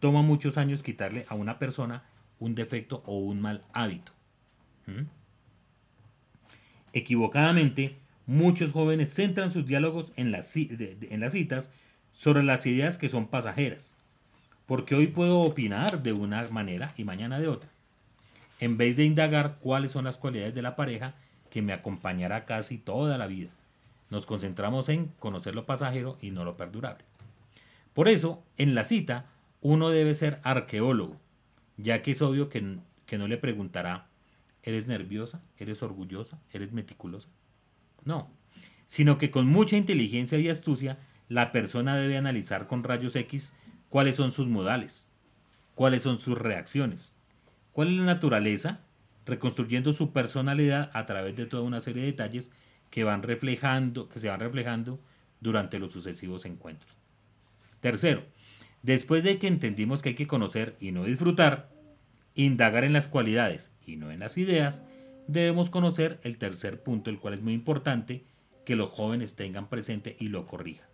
Toma 0.00 0.22
muchos 0.22 0.58
años 0.58 0.82
quitarle 0.82 1.26
a 1.28 1.34
una 1.34 1.58
persona 1.58 2.04
un 2.38 2.54
defecto 2.54 3.02
o 3.06 3.18
un 3.18 3.40
mal 3.40 3.64
hábito. 3.72 4.12
¿Mm? 4.86 5.02
Equivocadamente, 6.96 7.94
muchos 8.24 8.72
jóvenes 8.72 9.12
centran 9.12 9.52
sus 9.52 9.66
diálogos 9.66 10.14
en 10.16 10.32
las, 10.32 10.48
citas 10.48 11.70
sobre 12.14 12.42
las 12.42 12.64
ideas 12.64 12.96
que 12.96 13.10
son 13.10 13.26
pasajeras, 13.26 13.94
porque 14.64 14.94
hoy 14.94 15.08
puedo 15.08 15.40
opinar 15.40 16.02
de 16.02 16.14
una 16.14 16.48
manera 16.48 16.94
y 16.96 17.04
mañana 17.04 17.38
de 17.38 17.48
otra. 17.48 17.68
en 18.60 18.78
vez 18.78 18.96
de 18.96 19.04
indagar 19.04 19.58
cuáles 19.60 19.92
son 19.92 20.06
las 20.06 20.16
cualidades 20.16 20.54
de 20.54 20.62
la 20.62 20.74
pareja 20.74 21.12
que 21.50 21.60
me 21.60 21.74
acompañará 21.74 22.46
casi 22.46 22.78
toda 22.78 23.18
la 23.18 23.26
vida. 23.26 23.50
Nos 24.08 24.24
concentramos 24.24 24.88
en 24.88 25.12
conocer 25.18 25.54
lo 25.54 25.66
pasajero 25.66 26.16
y 26.22 26.30
no 26.30 26.46
lo 26.46 26.56
perdurable. 26.56 27.04
Por 27.92 28.08
eso, 28.08 28.42
en 28.56 28.74
la 28.74 28.84
cita, 28.84 29.26
uno 29.60 29.90
debe 29.90 30.14
ser 30.14 30.40
arqueólogo, 30.44 31.20
ya 31.76 32.00
que 32.00 32.12
es 32.12 32.22
obvio 32.22 32.48
que, 32.48 32.78
que 33.04 33.18
no 33.18 33.28
le 33.28 33.36
preguntará, 33.36 34.06
¿eres 34.66 34.86
nerviosa? 34.86 35.42
¿Eres 35.56 35.82
orgullosa? 35.82 36.38
¿Eres 36.52 36.72
meticulosa? 36.72 37.28
No, 38.04 38.30
sino 38.84 39.16
que 39.16 39.30
con 39.30 39.46
mucha 39.46 39.76
inteligencia 39.76 40.38
y 40.38 40.48
astucia, 40.48 40.98
la 41.28 41.52
persona 41.52 41.96
debe 41.96 42.18
analizar 42.18 42.66
con 42.66 42.84
rayos 42.84 43.16
X 43.16 43.54
cuáles 43.88 44.16
son 44.16 44.32
sus 44.32 44.48
modales, 44.48 45.08
cuáles 45.74 46.02
son 46.02 46.18
sus 46.18 46.36
reacciones, 46.36 47.14
cuál 47.72 47.88
es 47.88 47.94
la 47.94 48.04
naturaleza, 48.04 48.80
reconstruyendo 49.24 49.92
su 49.92 50.12
personalidad 50.12 50.90
a 50.94 51.06
través 51.06 51.36
de 51.36 51.46
toda 51.46 51.62
una 51.62 51.80
serie 51.80 52.02
de 52.02 52.12
detalles 52.12 52.50
que 52.90 53.04
van 53.04 53.22
reflejando, 53.22 54.08
que 54.08 54.20
se 54.20 54.28
van 54.28 54.40
reflejando 54.40 55.00
durante 55.40 55.78
los 55.78 55.92
sucesivos 55.92 56.44
encuentros. 56.44 56.92
Tercero, 57.80 58.24
después 58.82 59.24
de 59.24 59.38
que 59.38 59.48
entendimos 59.48 60.02
que 60.02 60.10
hay 60.10 60.14
que 60.14 60.26
conocer 60.26 60.76
y 60.80 60.92
no 60.92 61.04
disfrutar, 61.04 61.75
indagar 62.36 62.84
en 62.84 62.92
las 62.92 63.08
cualidades 63.08 63.72
y 63.84 63.96
no 63.96 64.12
en 64.12 64.20
las 64.20 64.38
ideas, 64.38 64.84
debemos 65.26 65.70
conocer 65.70 66.20
el 66.22 66.38
tercer 66.38 66.82
punto, 66.82 67.10
el 67.10 67.18
cual 67.18 67.34
es 67.34 67.42
muy 67.42 67.54
importante 67.54 68.24
que 68.64 68.76
los 68.76 68.90
jóvenes 68.90 69.34
tengan 69.34 69.68
presente 69.68 70.16
y 70.20 70.28
lo 70.28 70.46
corrijan. 70.46 70.86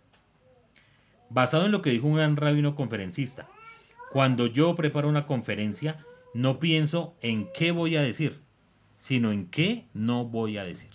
Basado 1.29 1.65
en 1.65 1.71
lo 1.71 1.81
que 1.81 1.91
dijo 1.91 2.07
un 2.07 2.15
gran 2.15 2.35
rabino 2.35 2.75
conferencista, 2.75 3.47
cuando 4.11 4.47
yo 4.47 4.73
preparo 4.75 5.09
una 5.09 5.25
conferencia, 5.25 6.05
no 6.33 6.59
pienso 6.59 7.15
en 7.21 7.47
qué 7.55 7.71
voy 7.71 7.95
a 7.95 8.01
decir, 8.01 8.41
sino 8.97 9.31
en 9.31 9.47
qué 9.47 9.87
no 9.93 10.25
voy 10.25 10.57
a 10.57 10.63
decir. 10.63 10.91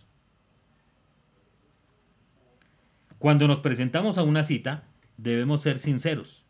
Cuando 3.18 3.48
nos 3.48 3.60
presentamos 3.60 4.16
a 4.16 4.22
una 4.22 4.44
cita, 4.44 4.84
debemos 5.16 5.62
ser 5.62 5.78
sinceros 5.78 6.46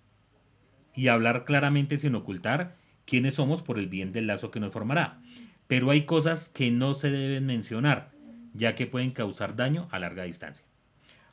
y 0.94 1.09
hablar 1.09 1.44
claramente 1.44 1.96
sin 1.96 2.14
ocultar 2.14 2.76
quiénes 3.09 3.34
somos 3.34 3.62
por 3.62 3.78
el 3.78 3.86
bien 3.86 4.12
del 4.12 4.26
lazo 4.26 4.50
que 4.50 4.61
nos 4.61 4.72
formará. 4.72 5.22
Pero 5.66 5.90
hay 5.90 6.04
cosas 6.04 6.50
que 6.50 6.70
no 6.70 6.92
se 6.92 7.11
deben 7.11 7.46
mencionar, 7.46 8.11
ya 8.52 8.74
que 8.74 8.86
pueden 8.86 9.12
causar 9.12 9.56
daño 9.56 9.88
a 9.90 9.98
larga 9.98 10.24
distancia. 10.24 10.66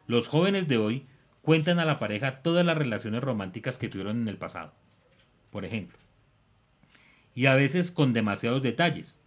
Los 0.08 0.30
jóvenes 0.30 0.70
de 0.70 0.78
hoy 0.78 1.06
cuentan 1.42 1.80
a 1.80 1.86
la 1.86 2.00
pareja 2.00 2.42
todas 2.42 2.66
las 2.66 2.78
relaciones 2.78 3.22
románticas 3.22 3.78
que 3.78 3.90
tuvieron 3.90 4.22
en 4.22 4.28
el 4.28 4.38
pasado, 4.38 4.74
por 5.52 5.66
ejemplo, 5.66 5.98
y 7.34 7.48
a 7.48 7.56
veces 7.56 7.92
con 7.92 8.14
demasiados 8.14 8.64
detalles, 8.64 9.20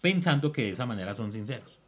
pensando 0.00 0.52
que 0.52 0.62
de 0.62 0.70
esa 0.70 0.86
manera 0.86 1.14
son 1.14 1.32
sinceros, 1.32 1.80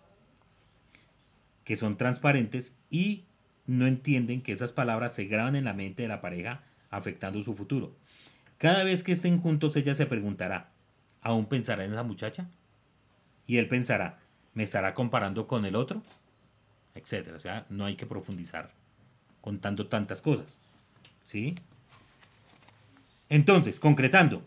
que 1.64 1.76
son 1.76 1.96
transparentes 1.96 2.74
y 2.90 3.24
no 3.66 3.86
entienden 3.86 4.42
que 4.42 4.52
esas 4.52 4.72
palabras 4.72 5.14
se 5.14 5.26
graban 5.26 5.54
en 5.54 5.64
la 5.64 5.74
mente 5.74 6.02
de 6.02 6.08
la 6.08 6.20
pareja 6.20 6.64
afectando 6.90 7.40
su 7.42 7.54
futuro. 7.54 7.94
Cada 8.58 8.82
vez 8.82 9.04
que 9.04 9.12
estén 9.12 9.40
juntos 9.40 9.76
ella 9.76 9.94
se 9.94 10.06
preguntará, 10.06 10.72
¿aún 11.22 11.46
pensará 11.46 11.84
en 11.84 11.92
esa 11.92 12.02
muchacha? 12.02 12.48
Y 13.46 13.56
él 13.56 13.68
pensará, 13.68 14.18
¿me 14.52 14.64
estará 14.64 14.94
comparando 14.94 15.46
con 15.46 15.64
el 15.64 15.76
otro? 15.76 16.02
Etcétera. 16.96 17.36
O 17.36 17.40
sea, 17.40 17.66
no 17.70 17.84
hay 17.84 17.94
que 17.94 18.06
profundizar 18.06 18.72
contando 19.40 19.86
tantas 19.86 20.20
cosas. 20.20 20.58
¿Sí? 21.22 21.54
Entonces, 23.28 23.78
concretando, 23.78 24.44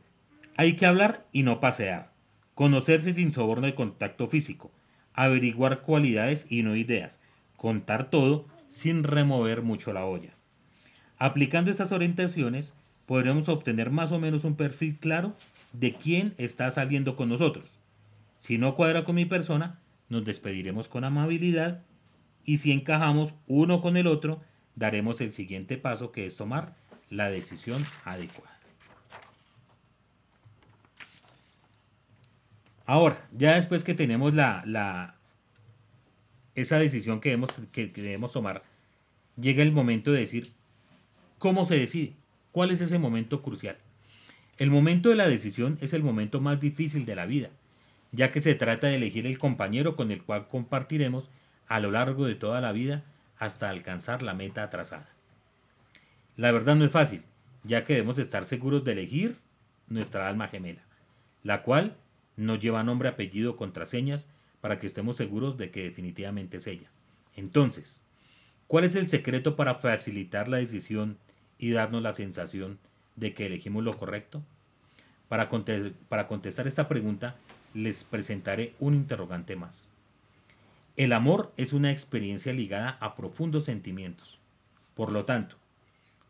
hay 0.58 0.76
que 0.76 0.86
hablar 0.86 1.26
y 1.32 1.44
no 1.44 1.60
pasear, 1.60 2.12
conocerse 2.54 3.14
sin 3.14 3.32
soborno 3.32 3.68
de 3.68 3.76
contacto 3.76 4.28
físico, 4.28 4.72
averiguar 5.14 5.82
cualidades 5.82 6.48
y 6.50 6.64
no 6.64 6.76
ideas, 6.76 7.20
contar 7.56 8.10
todo 8.10 8.46
sin 8.68 9.04
remover 9.04 9.62
mucho 9.62 9.94
la 9.94 10.06
olla. 10.06 10.32
Aplicando 11.18 11.72
estas 11.72 11.92
orientaciones, 11.92 12.74
podremos 13.12 13.50
obtener 13.50 13.90
más 13.90 14.14
o 14.14 14.20
menos 14.20 14.46
un 14.46 14.56
perfil 14.56 14.98
claro 14.98 15.36
de 15.74 15.96
quién 15.96 16.34
está 16.38 16.72
saliendo 16.72 17.18
con 17.18 17.28
nosotros. 17.28 17.70
Si 18.38 18.58
no 18.58 18.74
cuadra 18.74 19.04
con 19.04 19.16
mi 19.16 19.26
persona, 19.26 19.82
nos 20.08 20.24
despediremos 20.24 20.88
con 20.88 21.04
amabilidad 21.04 21.82
y 22.46 22.60
si 22.60 22.72
encajamos 22.72 23.36
uno 23.48 23.82
con 23.82 23.98
el 23.98 24.08
otro, 24.08 24.40
daremos 24.78 25.20
el 25.20 25.34
siguiente 25.34 25.76
paso 25.76 26.14
que 26.14 26.26
es 26.26 26.38
tomar 26.38 26.74
la 27.10 27.30
decisión 27.30 27.86
adecuada. 28.06 28.58
Ahora, 32.86 33.28
ya 33.34 33.56
después 33.56 33.84
que 33.84 33.94
tenemos 33.94 34.36
la, 34.36 34.64
la, 34.66 35.18
esa 36.56 36.80
decisión 36.80 37.20
que 37.20 37.28
debemos, 37.28 37.52
que, 37.74 37.88
debemos 37.88 38.32
tomar, 38.32 38.64
llega 39.36 39.64
el 39.64 39.74
momento 39.74 40.14
de 40.14 40.22
decir 40.22 40.54
cómo 41.40 41.66
se 41.66 41.78
decide, 41.78 42.21
cuál 42.52 42.72
es 42.72 42.82
ese 42.82 43.00
momento 43.00 43.42
crucial. 43.42 43.78
El 44.58 44.70
momento 44.70 45.10
de 45.10 45.16
la 45.16 45.28
decisión 45.28 45.78
es 45.82 45.94
el 45.94 46.04
momento 46.04 46.40
más 46.40 46.60
difícil 46.60 47.06
de 47.06 47.16
la 47.16 47.26
vida, 47.26 47.50
ya 48.12 48.32
que 48.32 48.42
se 48.42 48.56
trata 48.56 48.88
de 48.88 48.96
elegir 48.96 49.26
el 49.26 49.40
compañero 49.40 49.96
con 49.96 50.12
el 50.12 50.24
cual 50.24 50.48
compartiremos 50.48 51.30
a 51.68 51.80
lo 51.80 51.92
largo 51.92 52.26
de 52.26 52.36
toda 52.36 52.62
la 52.62 52.72
vida 52.72 53.04
hasta 53.38 53.70
alcanzar 53.70 54.22
la 54.22 54.34
meta 54.34 54.70
trazada. 54.70 55.10
La 56.36 56.52
verdad 56.52 56.76
no 56.76 56.86
es 56.86 56.92
fácil, 56.92 57.24
ya 57.64 57.86
que 57.86 57.94
debemos 57.94 58.20
estar 58.20 58.46
seguros 58.46 58.84
de 58.84 58.92
elegir 58.92 59.38
nuestra 59.88 60.28
alma 60.28 60.48
gemela, 60.48 60.84
la 61.44 61.64
cual 61.64 61.96
no 62.36 62.56
lleva 62.56 62.84
nombre, 62.84 63.10
apellido, 63.10 63.56
contraseñas, 63.56 64.30
para 64.62 64.80
que 64.80 64.86
estemos 64.86 65.18
seguros 65.18 65.58
de 65.58 65.72
que 65.72 65.84
definitivamente 65.84 66.58
es 66.58 66.68
ella. 66.68 66.92
Entonces, 67.36 68.02
¿cuál 68.68 68.84
es 68.84 68.96
el 68.96 69.10
secreto 69.10 69.56
para 69.56 69.76
facilitar 69.76 70.48
la 70.48 70.58
decisión 70.58 71.18
y 71.62 71.72
darnos 71.72 72.02
la 72.02 72.14
sensación 72.14 72.80
de 73.16 73.34
que 73.34 73.46
elegimos 73.46 73.84
lo 73.84 73.98
correcto? 73.98 74.44
Para, 75.30 75.50
para 76.10 76.28
contestar 76.28 76.68
esta 76.68 76.90
pregunta, 76.90 77.38
les 77.74 78.04
presentaré 78.04 78.76
un 78.80 78.96
interrogante 78.96 79.56
más. 79.56 79.88
El 80.98 81.14
amor 81.14 81.54
es 81.56 81.72
una 81.72 81.92
experiencia 81.92 82.52
ligada 82.52 82.98
a 83.00 83.16
profundos 83.16 83.64
sentimientos. 83.64 84.40
Por 84.96 85.12
lo 85.12 85.24
tanto, 85.24 85.56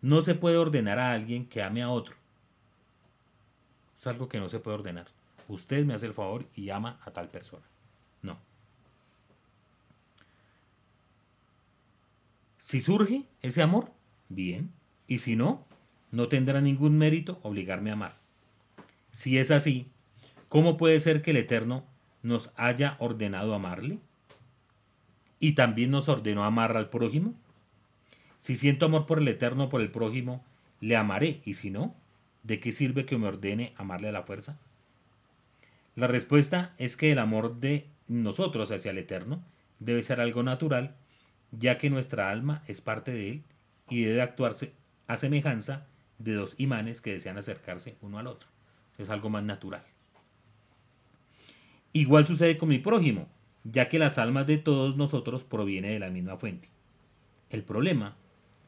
no 0.01 0.21
se 0.21 0.35
puede 0.35 0.57
ordenar 0.57 0.99
a 0.99 1.13
alguien 1.13 1.47
que 1.47 1.63
ame 1.63 1.81
a 1.81 1.89
otro. 1.89 2.15
Es 3.97 4.05
algo 4.05 4.27
que 4.27 4.39
no 4.39 4.49
se 4.49 4.59
puede 4.59 4.77
ordenar. 4.77 5.07
Usted 5.47 5.85
me 5.85 5.93
hace 5.93 6.07
el 6.07 6.13
favor 6.13 6.45
y 6.55 6.69
ama 6.69 6.99
a 7.03 7.11
tal 7.11 7.29
persona. 7.29 7.65
No. 8.21 8.37
Si 12.57 12.81
surge 12.81 13.25
ese 13.41 13.61
amor, 13.61 13.91
bien. 14.29 14.73
Y 15.11 15.19
si 15.19 15.35
no, 15.35 15.65
no 16.11 16.29
tendrá 16.29 16.61
ningún 16.61 16.97
mérito 16.97 17.41
obligarme 17.43 17.89
a 17.89 17.93
amar. 17.95 18.15
Si 19.11 19.39
es 19.39 19.51
así, 19.51 19.87
¿cómo 20.47 20.77
puede 20.77 21.01
ser 21.01 21.21
que 21.21 21.31
el 21.31 21.35
Eterno 21.37 21.85
nos 22.23 22.53
haya 22.55 22.95
ordenado 22.97 23.53
amarle? 23.53 23.99
¿Y 25.37 25.51
también 25.51 25.91
nos 25.91 26.07
ordenó 26.07 26.45
amar 26.45 26.77
al 26.77 26.89
prójimo? 26.89 27.33
Si 28.37 28.55
siento 28.55 28.85
amor 28.85 29.05
por 29.05 29.19
el 29.19 29.27
Eterno, 29.27 29.67
por 29.67 29.81
el 29.81 29.91
prójimo, 29.91 30.45
le 30.79 30.95
amaré. 30.95 31.41
Y 31.43 31.55
si 31.55 31.71
no, 31.71 31.93
¿de 32.43 32.61
qué 32.61 32.71
sirve 32.71 33.05
que 33.05 33.17
me 33.17 33.27
ordene 33.27 33.73
amarle 33.75 34.07
a 34.07 34.13
la 34.13 34.23
fuerza? 34.23 34.61
La 35.97 36.07
respuesta 36.07 36.73
es 36.77 36.95
que 36.95 37.11
el 37.11 37.19
amor 37.19 37.59
de 37.59 37.85
nosotros 38.07 38.71
hacia 38.71 38.91
el 38.91 38.97
Eterno 38.97 39.43
debe 39.79 40.03
ser 40.03 40.21
algo 40.21 40.41
natural, 40.41 40.95
ya 41.51 41.77
que 41.77 41.89
nuestra 41.89 42.29
alma 42.29 42.63
es 42.65 42.79
parte 42.79 43.11
de 43.11 43.29
Él 43.29 43.43
y 43.89 44.03
debe 44.03 44.21
actuarse 44.21 44.79
a 45.11 45.17
semejanza 45.17 45.87
de 46.19 46.33
dos 46.33 46.55
imanes 46.57 47.01
que 47.01 47.11
desean 47.13 47.37
acercarse 47.37 47.97
uno 48.01 48.17
al 48.19 48.27
otro. 48.27 48.49
Es 48.97 49.09
algo 49.09 49.29
más 49.29 49.43
natural. 49.43 49.83
Igual 51.93 52.25
sucede 52.25 52.57
con 52.57 52.69
mi 52.69 52.79
prójimo, 52.79 53.27
ya 53.65 53.89
que 53.89 53.99
las 53.99 54.17
almas 54.17 54.47
de 54.47 54.57
todos 54.57 54.95
nosotros 54.95 55.43
provienen 55.43 55.91
de 55.91 55.99
la 55.99 56.09
misma 56.09 56.37
fuente. 56.37 56.69
El 57.49 57.63
problema 57.63 58.15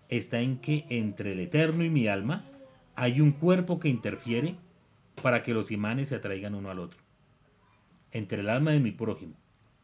está 0.10 0.41
en 0.41 0.58
que 0.58 0.86
entre 0.89 1.32
el 1.32 1.39
Eterno 1.39 1.84
y 1.84 1.89
mi 1.89 2.08
alma 2.08 2.44
hay 2.96 3.22
un 3.22 3.32
cuerpo 3.32 3.80
que 3.80 3.88
interfiere 3.88 4.58
para 5.22 5.44
que 5.44 5.54
los 5.54 5.72
imanes 5.72 6.10
se 6.10 6.16
atraigan 6.16 6.56
uno 6.56 6.70
al 6.70 6.80
otro. 6.80 7.00
Entre 8.12 8.41
el 8.41 8.50
alma 8.50 8.72
de 8.72 8.82
mi 8.82 8.91
prójimo 8.91 9.36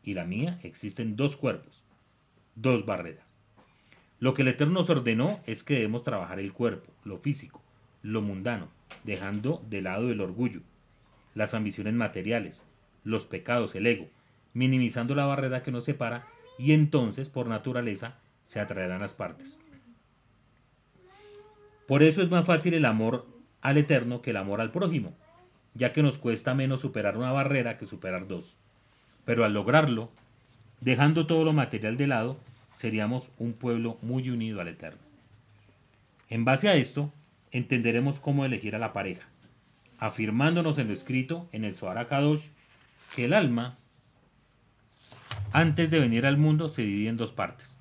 y 0.04 0.14
la 0.14 0.26
mía 0.26 0.60
existen 0.64 1.16
dos 1.16 1.38
cuerpos, 1.38 1.86
dos 2.56 2.86
barreras. 2.86 3.39
Lo 4.20 4.34
que 4.34 4.42
el 4.42 4.50
Eterno 4.50 4.74
nos 4.74 4.90
ordenó 4.90 5.40
es 5.46 5.64
que 5.64 5.76
debemos 5.76 6.04
trabajar 6.04 6.40
el 6.40 6.52
cuerpo, 6.52 6.92
lo 7.04 7.18
físico, 7.18 7.62
lo 8.02 8.22
mundano, 8.22 8.68
dejando 9.04 9.64
de 9.70 9.82
lado 9.82 10.12
el 10.12 10.20
orgullo, 10.20 10.62
las 11.36 11.54
ambiciones 11.54 11.94
materiales, 11.94 12.66
los 13.04 13.28
pecados, 13.28 13.76
el 13.76 13.88
ego, 13.88 14.08
minimizando 14.54 15.16
la 15.16 15.26
barrera 15.26 15.64
que 15.64 15.72
nos 15.72 15.86
separa 15.86 16.28
y 16.58 16.74
entonces, 16.74 17.30
por 17.30 17.48
naturaleza, 17.48 18.18
se 18.44 18.60
atraerán 18.60 19.02
las 19.02 19.14
partes. 19.14 19.60
Por 21.88 22.04
eso 22.04 22.22
es 22.22 22.30
más 22.30 22.46
fácil 22.46 22.74
el 22.74 22.86
amor 22.86 23.26
al 23.62 23.78
Eterno 23.78 24.22
que 24.22 24.32
el 24.32 24.38
amor 24.38 24.60
al 24.60 24.72
prójimo, 24.72 25.16
ya 25.74 25.94
que 25.94 26.04
nos 26.04 26.18
cuesta 26.18 26.54
menos 26.54 26.82
superar 26.82 27.18
una 27.18 27.32
barrera 27.32 27.78
que 27.78 27.86
superar 27.86 28.28
dos. 28.28 28.58
Pero 29.24 29.46
al 29.46 29.54
lograrlo, 29.54 30.12
dejando 30.82 31.26
todo 31.26 31.46
lo 31.46 31.54
material 31.54 31.96
de 31.96 32.08
lado, 32.08 32.38
seríamos 32.80 33.32
un 33.38 33.52
pueblo 33.52 33.98
muy 34.02 34.30
unido 34.30 34.62
al 34.62 34.70
Eterno. 34.70 35.02
En 36.30 36.46
base 36.46 36.70
a 36.70 36.76
esto, 36.76 37.12
entenderemos 37.52 38.22
cómo 38.22 38.46
elegir 38.46 38.74
a 38.74 38.80
la 38.80 38.94
pareja, 38.94 39.28
afirmándonos 39.98 40.78
en 40.78 40.88
lo 40.88 40.94
escrito 40.94 41.50
en 41.52 41.66
el 41.66 41.76
Zohar 41.76 42.08
Kadosh 42.08 42.46
que 43.14 43.26
el 43.26 43.34
alma, 43.34 43.78
antes 45.52 45.92
de 45.92 46.00
venir 46.00 46.26
al 46.26 46.38
mundo, 46.38 46.70
se 46.70 46.84
divide 46.84 47.10
en 47.10 47.18
dos 47.18 47.34
partes. 47.34 47.76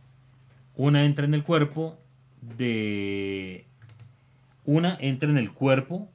Una 0.74 1.04
entra 1.04 1.26
en 1.26 1.34
el 1.34 1.44
cuerpo 1.44 1.96
de... 2.40 3.66
Una 4.64 4.96
entra 4.98 5.30
en 5.30 5.38
el 5.38 5.52
cuerpo 5.52 6.08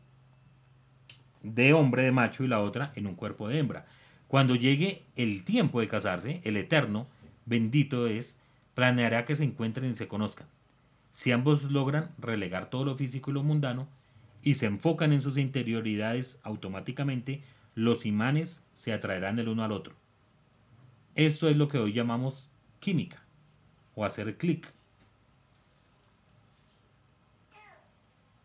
de 1.41 1.71
hombre, 1.71 2.03
de 2.03 2.11
macho, 2.11 2.43
y 2.43 2.49
la 2.49 2.59
otra 2.59 2.91
en 2.95 3.07
un 3.07 3.15
cuerpo 3.15 3.47
de 3.47 3.59
hembra. 3.59 3.85
Cuando 4.27 4.55
llegue 4.55 5.03
el 5.15 5.45
tiempo 5.45 5.79
de 5.79 5.87
casarse, 5.87 6.41
el 6.43 6.57
eterno, 6.57 7.07
bendito 7.45 8.07
es, 8.07 8.42
planeará 8.75 9.25
que 9.25 9.35
se 9.35 9.43
encuentren 9.43 9.91
y 9.91 9.95
se 9.95 10.07
conozcan. 10.07 10.47
Si 11.11 11.31
ambos 11.31 11.71
logran 11.71 12.11
relegar 12.17 12.69
todo 12.69 12.85
lo 12.85 12.97
físico 12.97 13.31
y 13.31 13.35
lo 13.35 13.43
mundano 13.43 13.87
y 14.41 14.55
se 14.55 14.65
enfocan 14.65 15.13
en 15.13 15.21
sus 15.21 15.37
interioridades, 15.37 16.39
automáticamente 16.43 17.43
los 17.75 18.05
imanes 18.05 18.63
se 18.73 18.93
atraerán 18.93 19.39
el 19.39 19.47
uno 19.47 19.63
al 19.63 19.71
otro. 19.71 19.95
Esto 21.15 21.47
es 21.47 21.57
lo 21.57 21.67
que 21.67 21.77
hoy 21.77 21.93
llamamos 21.93 22.49
química 22.79 23.23
o 23.95 24.05
hacer 24.05 24.37
clic. 24.37 24.67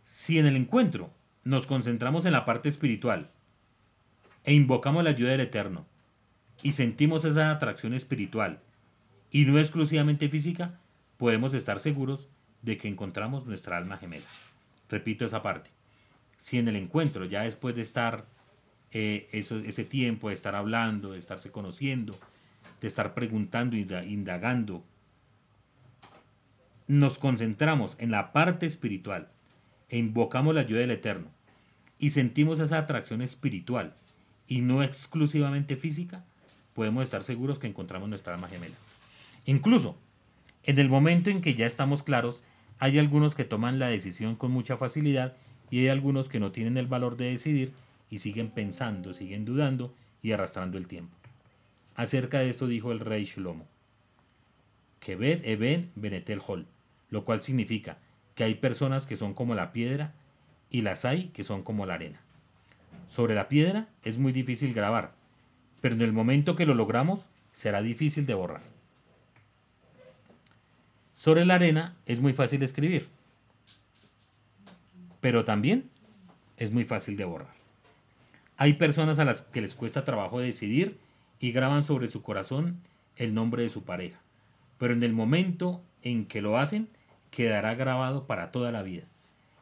Si 0.04 0.38
en 0.38 0.46
el 0.46 0.56
encuentro 0.56 1.10
nos 1.44 1.66
concentramos 1.66 2.26
en 2.26 2.32
la 2.32 2.44
parte 2.44 2.68
espiritual 2.68 3.30
e 4.44 4.54
invocamos 4.54 5.02
la 5.04 5.10
ayuda 5.10 5.30
del 5.30 5.40
Eterno 5.40 5.86
y 6.62 6.72
sentimos 6.72 7.24
esa 7.24 7.50
atracción 7.50 7.94
espiritual 7.94 8.60
y 9.30 9.44
no 9.44 9.58
exclusivamente 9.58 10.28
física, 10.28 10.78
podemos 11.16 11.54
estar 11.54 11.78
seguros 11.78 12.28
de 12.62 12.76
que 12.78 12.88
encontramos 12.88 13.46
nuestra 13.46 13.76
alma 13.76 13.98
gemela. 13.98 14.26
Repito 14.88 15.24
esa 15.24 15.42
parte. 15.42 15.70
Si 16.36 16.58
en 16.58 16.68
el 16.68 16.76
encuentro, 16.76 17.24
ya 17.24 17.42
después 17.42 17.74
de 17.74 17.82
estar 17.82 18.26
eh, 18.92 19.28
ese 19.32 19.84
tiempo, 19.84 20.28
de 20.28 20.34
estar 20.34 20.54
hablando, 20.54 21.12
de 21.12 21.18
estarse 21.18 21.50
conociendo, 21.50 22.18
de 22.80 22.88
estar 22.88 23.14
preguntando 23.14 23.76
indagando, 23.76 24.84
nos 26.86 27.18
concentramos 27.18 27.96
en 27.98 28.10
la 28.10 28.32
parte 28.32 28.64
espiritual 28.66 29.28
e 29.90 29.98
invocamos 29.98 30.54
la 30.54 30.62
ayuda 30.62 30.80
del 30.80 30.92
Eterno 30.92 31.28
y 31.98 32.10
sentimos 32.10 32.60
esa 32.60 32.78
atracción 32.78 33.20
espiritual 33.20 33.94
y 34.46 34.62
no 34.62 34.82
exclusivamente 34.82 35.76
física, 35.76 36.24
podemos 36.72 37.02
estar 37.02 37.22
seguros 37.22 37.58
que 37.58 37.66
encontramos 37.66 38.08
nuestra 38.08 38.34
alma 38.34 38.48
gemela. 38.48 38.76
Incluso, 39.48 39.96
en 40.62 40.78
el 40.78 40.90
momento 40.90 41.30
en 41.30 41.40
que 41.40 41.54
ya 41.54 41.64
estamos 41.64 42.02
claros, 42.02 42.44
hay 42.78 42.98
algunos 42.98 43.34
que 43.34 43.46
toman 43.46 43.78
la 43.78 43.88
decisión 43.88 44.36
con 44.36 44.50
mucha 44.50 44.76
facilidad 44.76 45.38
y 45.70 45.78
hay 45.78 45.88
algunos 45.88 46.28
que 46.28 46.38
no 46.38 46.52
tienen 46.52 46.76
el 46.76 46.86
valor 46.86 47.16
de 47.16 47.30
decidir 47.30 47.72
y 48.10 48.18
siguen 48.18 48.50
pensando, 48.50 49.14
siguen 49.14 49.46
dudando 49.46 49.94
y 50.20 50.32
arrastrando 50.32 50.76
el 50.76 50.86
tiempo. 50.86 51.16
Acerca 51.94 52.40
de 52.40 52.50
esto 52.50 52.66
dijo 52.66 52.92
el 52.92 53.00
rey 53.00 53.24
Shlomo, 53.24 53.66
que 55.00 55.16
ved 55.16 55.42
eben 55.46 55.92
benetel 55.94 56.42
hol, 56.46 56.66
lo 57.08 57.24
cual 57.24 57.42
significa 57.42 57.96
que 58.34 58.44
hay 58.44 58.56
personas 58.56 59.06
que 59.06 59.16
son 59.16 59.32
como 59.32 59.54
la 59.54 59.72
piedra 59.72 60.12
y 60.68 60.82
las 60.82 61.06
hay 61.06 61.28
que 61.28 61.42
son 61.42 61.62
como 61.62 61.86
la 61.86 61.94
arena. 61.94 62.20
Sobre 63.06 63.34
la 63.34 63.48
piedra 63.48 63.88
es 64.02 64.18
muy 64.18 64.32
difícil 64.32 64.74
grabar, 64.74 65.14
pero 65.80 65.94
en 65.94 66.02
el 66.02 66.12
momento 66.12 66.54
que 66.54 66.66
lo 66.66 66.74
logramos 66.74 67.30
será 67.50 67.80
difícil 67.80 68.26
de 68.26 68.34
borrar. 68.34 68.77
Sobre 71.18 71.44
la 71.44 71.56
arena 71.56 71.96
es 72.06 72.20
muy 72.20 72.32
fácil 72.32 72.62
escribir, 72.62 73.08
pero 75.20 75.44
también 75.44 75.90
es 76.56 76.70
muy 76.70 76.84
fácil 76.84 77.16
de 77.16 77.24
borrar. 77.24 77.54
Hay 78.56 78.74
personas 78.74 79.18
a 79.18 79.24
las 79.24 79.42
que 79.42 79.60
les 79.60 79.74
cuesta 79.74 80.04
trabajo 80.04 80.38
decidir 80.38 80.96
y 81.40 81.50
graban 81.50 81.82
sobre 81.82 82.06
su 82.06 82.22
corazón 82.22 82.80
el 83.16 83.34
nombre 83.34 83.64
de 83.64 83.68
su 83.68 83.82
pareja, 83.82 84.20
pero 84.78 84.94
en 84.94 85.02
el 85.02 85.12
momento 85.12 85.82
en 86.02 86.24
que 86.24 86.40
lo 86.40 86.56
hacen 86.56 86.88
quedará 87.32 87.74
grabado 87.74 88.28
para 88.28 88.52
toda 88.52 88.70
la 88.70 88.84
vida. 88.84 89.02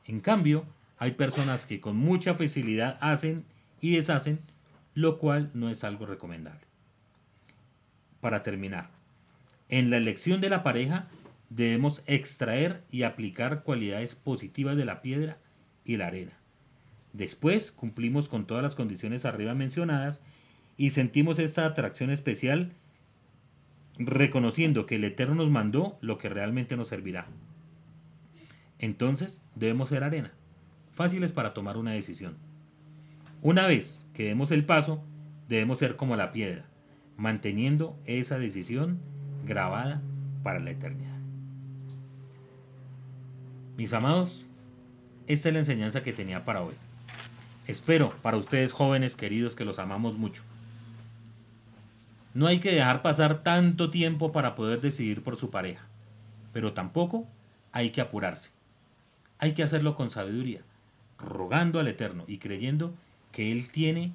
En 0.05 0.21
cambio, 0.21 0.67
hay 0.99 1.13
personas 1.13 1.65
que 1.65 1.81
con 1.81 1.97
mucha 1.97 2.35
facilidad 2.35 2.99
hacen 3.01 3.47
y 3.81 3.97
deshacen, 3.97 4.41
lo 4.93 5.17
cual 5.17 5.51
no 5.55 5.71
es 5.71 5.85
algo 5.85 6.05
recomendable. 6.05 6.67
Para 8.21 8.43
terminar, 8.43 8.91
en 9.71 9.89
la 9.89 9.97
elección 9.97 10.43
de 10.43 10.51
la 10.51 10.63
pareja 10.63 11.09
debemos 11.51 12.03
extraer 12.07 12.83
y 12.91 13.03
aplicar 13.03 13.63
cualidades 13.63 14.15
positivas 14.15 14.77
de 14.77 14.85
la 14.85 15.03
piedra 15.03 15.39
y 15.85 15.97
la 15.97 16.09
arena. 16.09 16.33
Después 17.13 17.73
cumplimos 17.73 18.29
con 18.29 18.47
todas 18.47 18.63
las 18.63 18.75
condiciones 18.75 19.25
arriba 19.25 19.55
mencionadas 19.55 20.23
y 20.77 20.91
sentimos 20.91 21.39
esta 21.39 21.65
atracción 21.65 22.11
especial 22.11 22.73
reconociendo 23.99 24.85
que 24.85 24.97
el 24.97 25.05
Eterno 25.05 25.37
nos 25.37 25.51
mandó 25.51 25.99
lo 26.03 26.19
que 26.19 26.29
realmente 26.29 26.77
nos 26.77 26.89
servirá. 26.89 27.27
Entonces 28.79 29.43
debemos 29.55 29.89
ser 29.89 30.05
arena 30.05 30.35
fáciles 30.97 31.33
para 31.33 31.53
tomar 31.53 31.77
una 31.77 31.93
decisión. 31.93 32.39
Una 33.43 33.67
vez 33.67 34.09
que 34.15 34.25
demos 34.25 34.51
el 34.51 34.65
paso, 34.65 35.05
debemos 35.47 35.79
ser 35.79 35.97
como 35.97 36.17
la 36.17 36.31
piedra, 36.31 36.65
manteniendo 37.19 38.01
esa 38.07 38.39
decisión 38.39 38.99
grabada 39.45 40.03
para 40.43 40.59
la 40.59 40.71
eternidad. 40.71 41.16
Mis 43.77 43.93
amados, 43.93 44.47
esta 45.27 45.51
es 45.51 45.53
la 45.53 45.59
enseñanza 45.59 46.03
que 46.03 46.15
tenía 46.15 46.47
para 46.47 46.63
hoy. 46.63 46.75
Espero 47.67 48.15
para 48.23 48.39
ustedes 48.39 48.73
jóvenes 48.73 49.17
queridos 49.17 49.55
que 49.55 49.67
los 49.67 49.79
amamos 49.79 50.17
mucho. 50.17 50.43
No 52.33 52.47
hay 52.47 52.59
que 52.59 52.73
dejar 52.73 53.03
pasar 53.03 53.43
tanto 53.43 53.91
tiempo 53.91 54.33
para 54.33 54.55
poder 54.55 54.81
decidir 54.81 55.23
por 55.23 55.37
su 55.37 55.51
pareja, 55.51 55.87
pero 56.55 56.73
tampoco 56.73 57.27
hay 57.71 57.91
que 57.91 58.01
apurarse. 58.01 58.51
Hay 59.39 59.53
que 59.53 59.63
hacerlo 59.63 59.95
con 59.95 60.09
sabiduría 60.09 60.63
rogando 61.19 61.79
al 61.79 61.89
Eterno 61.89 62.25
y 62.27 62.39
creyendo 62.39 62.95
que 63.31 63.53
Él 63.53 63.69
tiene 63.71 64.13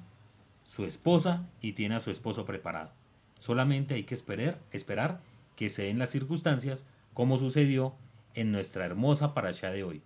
su 0.64 0.84
esposa 0.84 1.46
y 1.60 1.72
tiene 1.72 1.94
a 1.94 2.00
su 2.00 2.10
esposo 2.10 2.44
preparado. 2.44 2.90
Solamente 3.38 3.94
hay 3.94 4.02
que 4.02 4.14
esperar, 4.14 4.58
esperar 4.72 5.20
que 5.54 5.68
se 5.68 5.84
den 5.84 6.00
las 6.00 6.10
circunstancias 6.10 6.84
como 7.14 7.38
sucedió 7.38 7.94
en 8.34 8.52
nuestra 8.52 8.84
hermosa 8.84 9.34
parasha 9.34 9.70
de 9.70 9.84
hoy, 9.84 10.02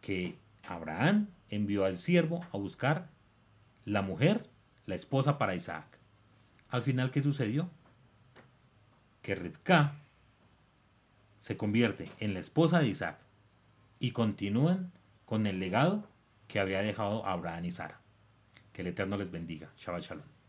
que 0.00 0.38
Abraham 0.62 1.28
envió 1.48 1.84
al 1.84 1.98
siervo 1.98 2.44
a 2.52 2.56
buscar 2.56 3.08
la 3.84 4.02
mujer, 4.02 4.46
la 4.86 4.94
esposa 4.94 5.38
para 5.38 5.54
Isaac. 5.54 5.98
Al 6.68 6.82
final, 6.82 7.10
¿qué 7.10 7.22
sucedió? 7.22 7.68
Que 9.22 9.34
Ribka 9.34 9.94
se 11.38 11.56
convierte 11.56 12.10
en 12.20 12.34
la 12.34 12.40
esposa 12.40 12.78
de 12.80 12.88
Isaac 12.88 13.18
y 13.98 14.12
continúan 14.12 14.92
con 15.24 15.46
el 15.46 15.58
legado 15.58 16.06
que 16.48 16.60
había 16.60 16.82
dejado 16.82 17.26
Abraham 17.26 17.64
y 17.64 17.72
Sara. 17.72 18.00
Que 18.72 18.82
el 18.82 18.88
Eterno 18.88 19.16
les 19.16 19.30
bendiga. 19.30 19.70
Shabbat 19.76 20.02
Shalom. 20.02 20.39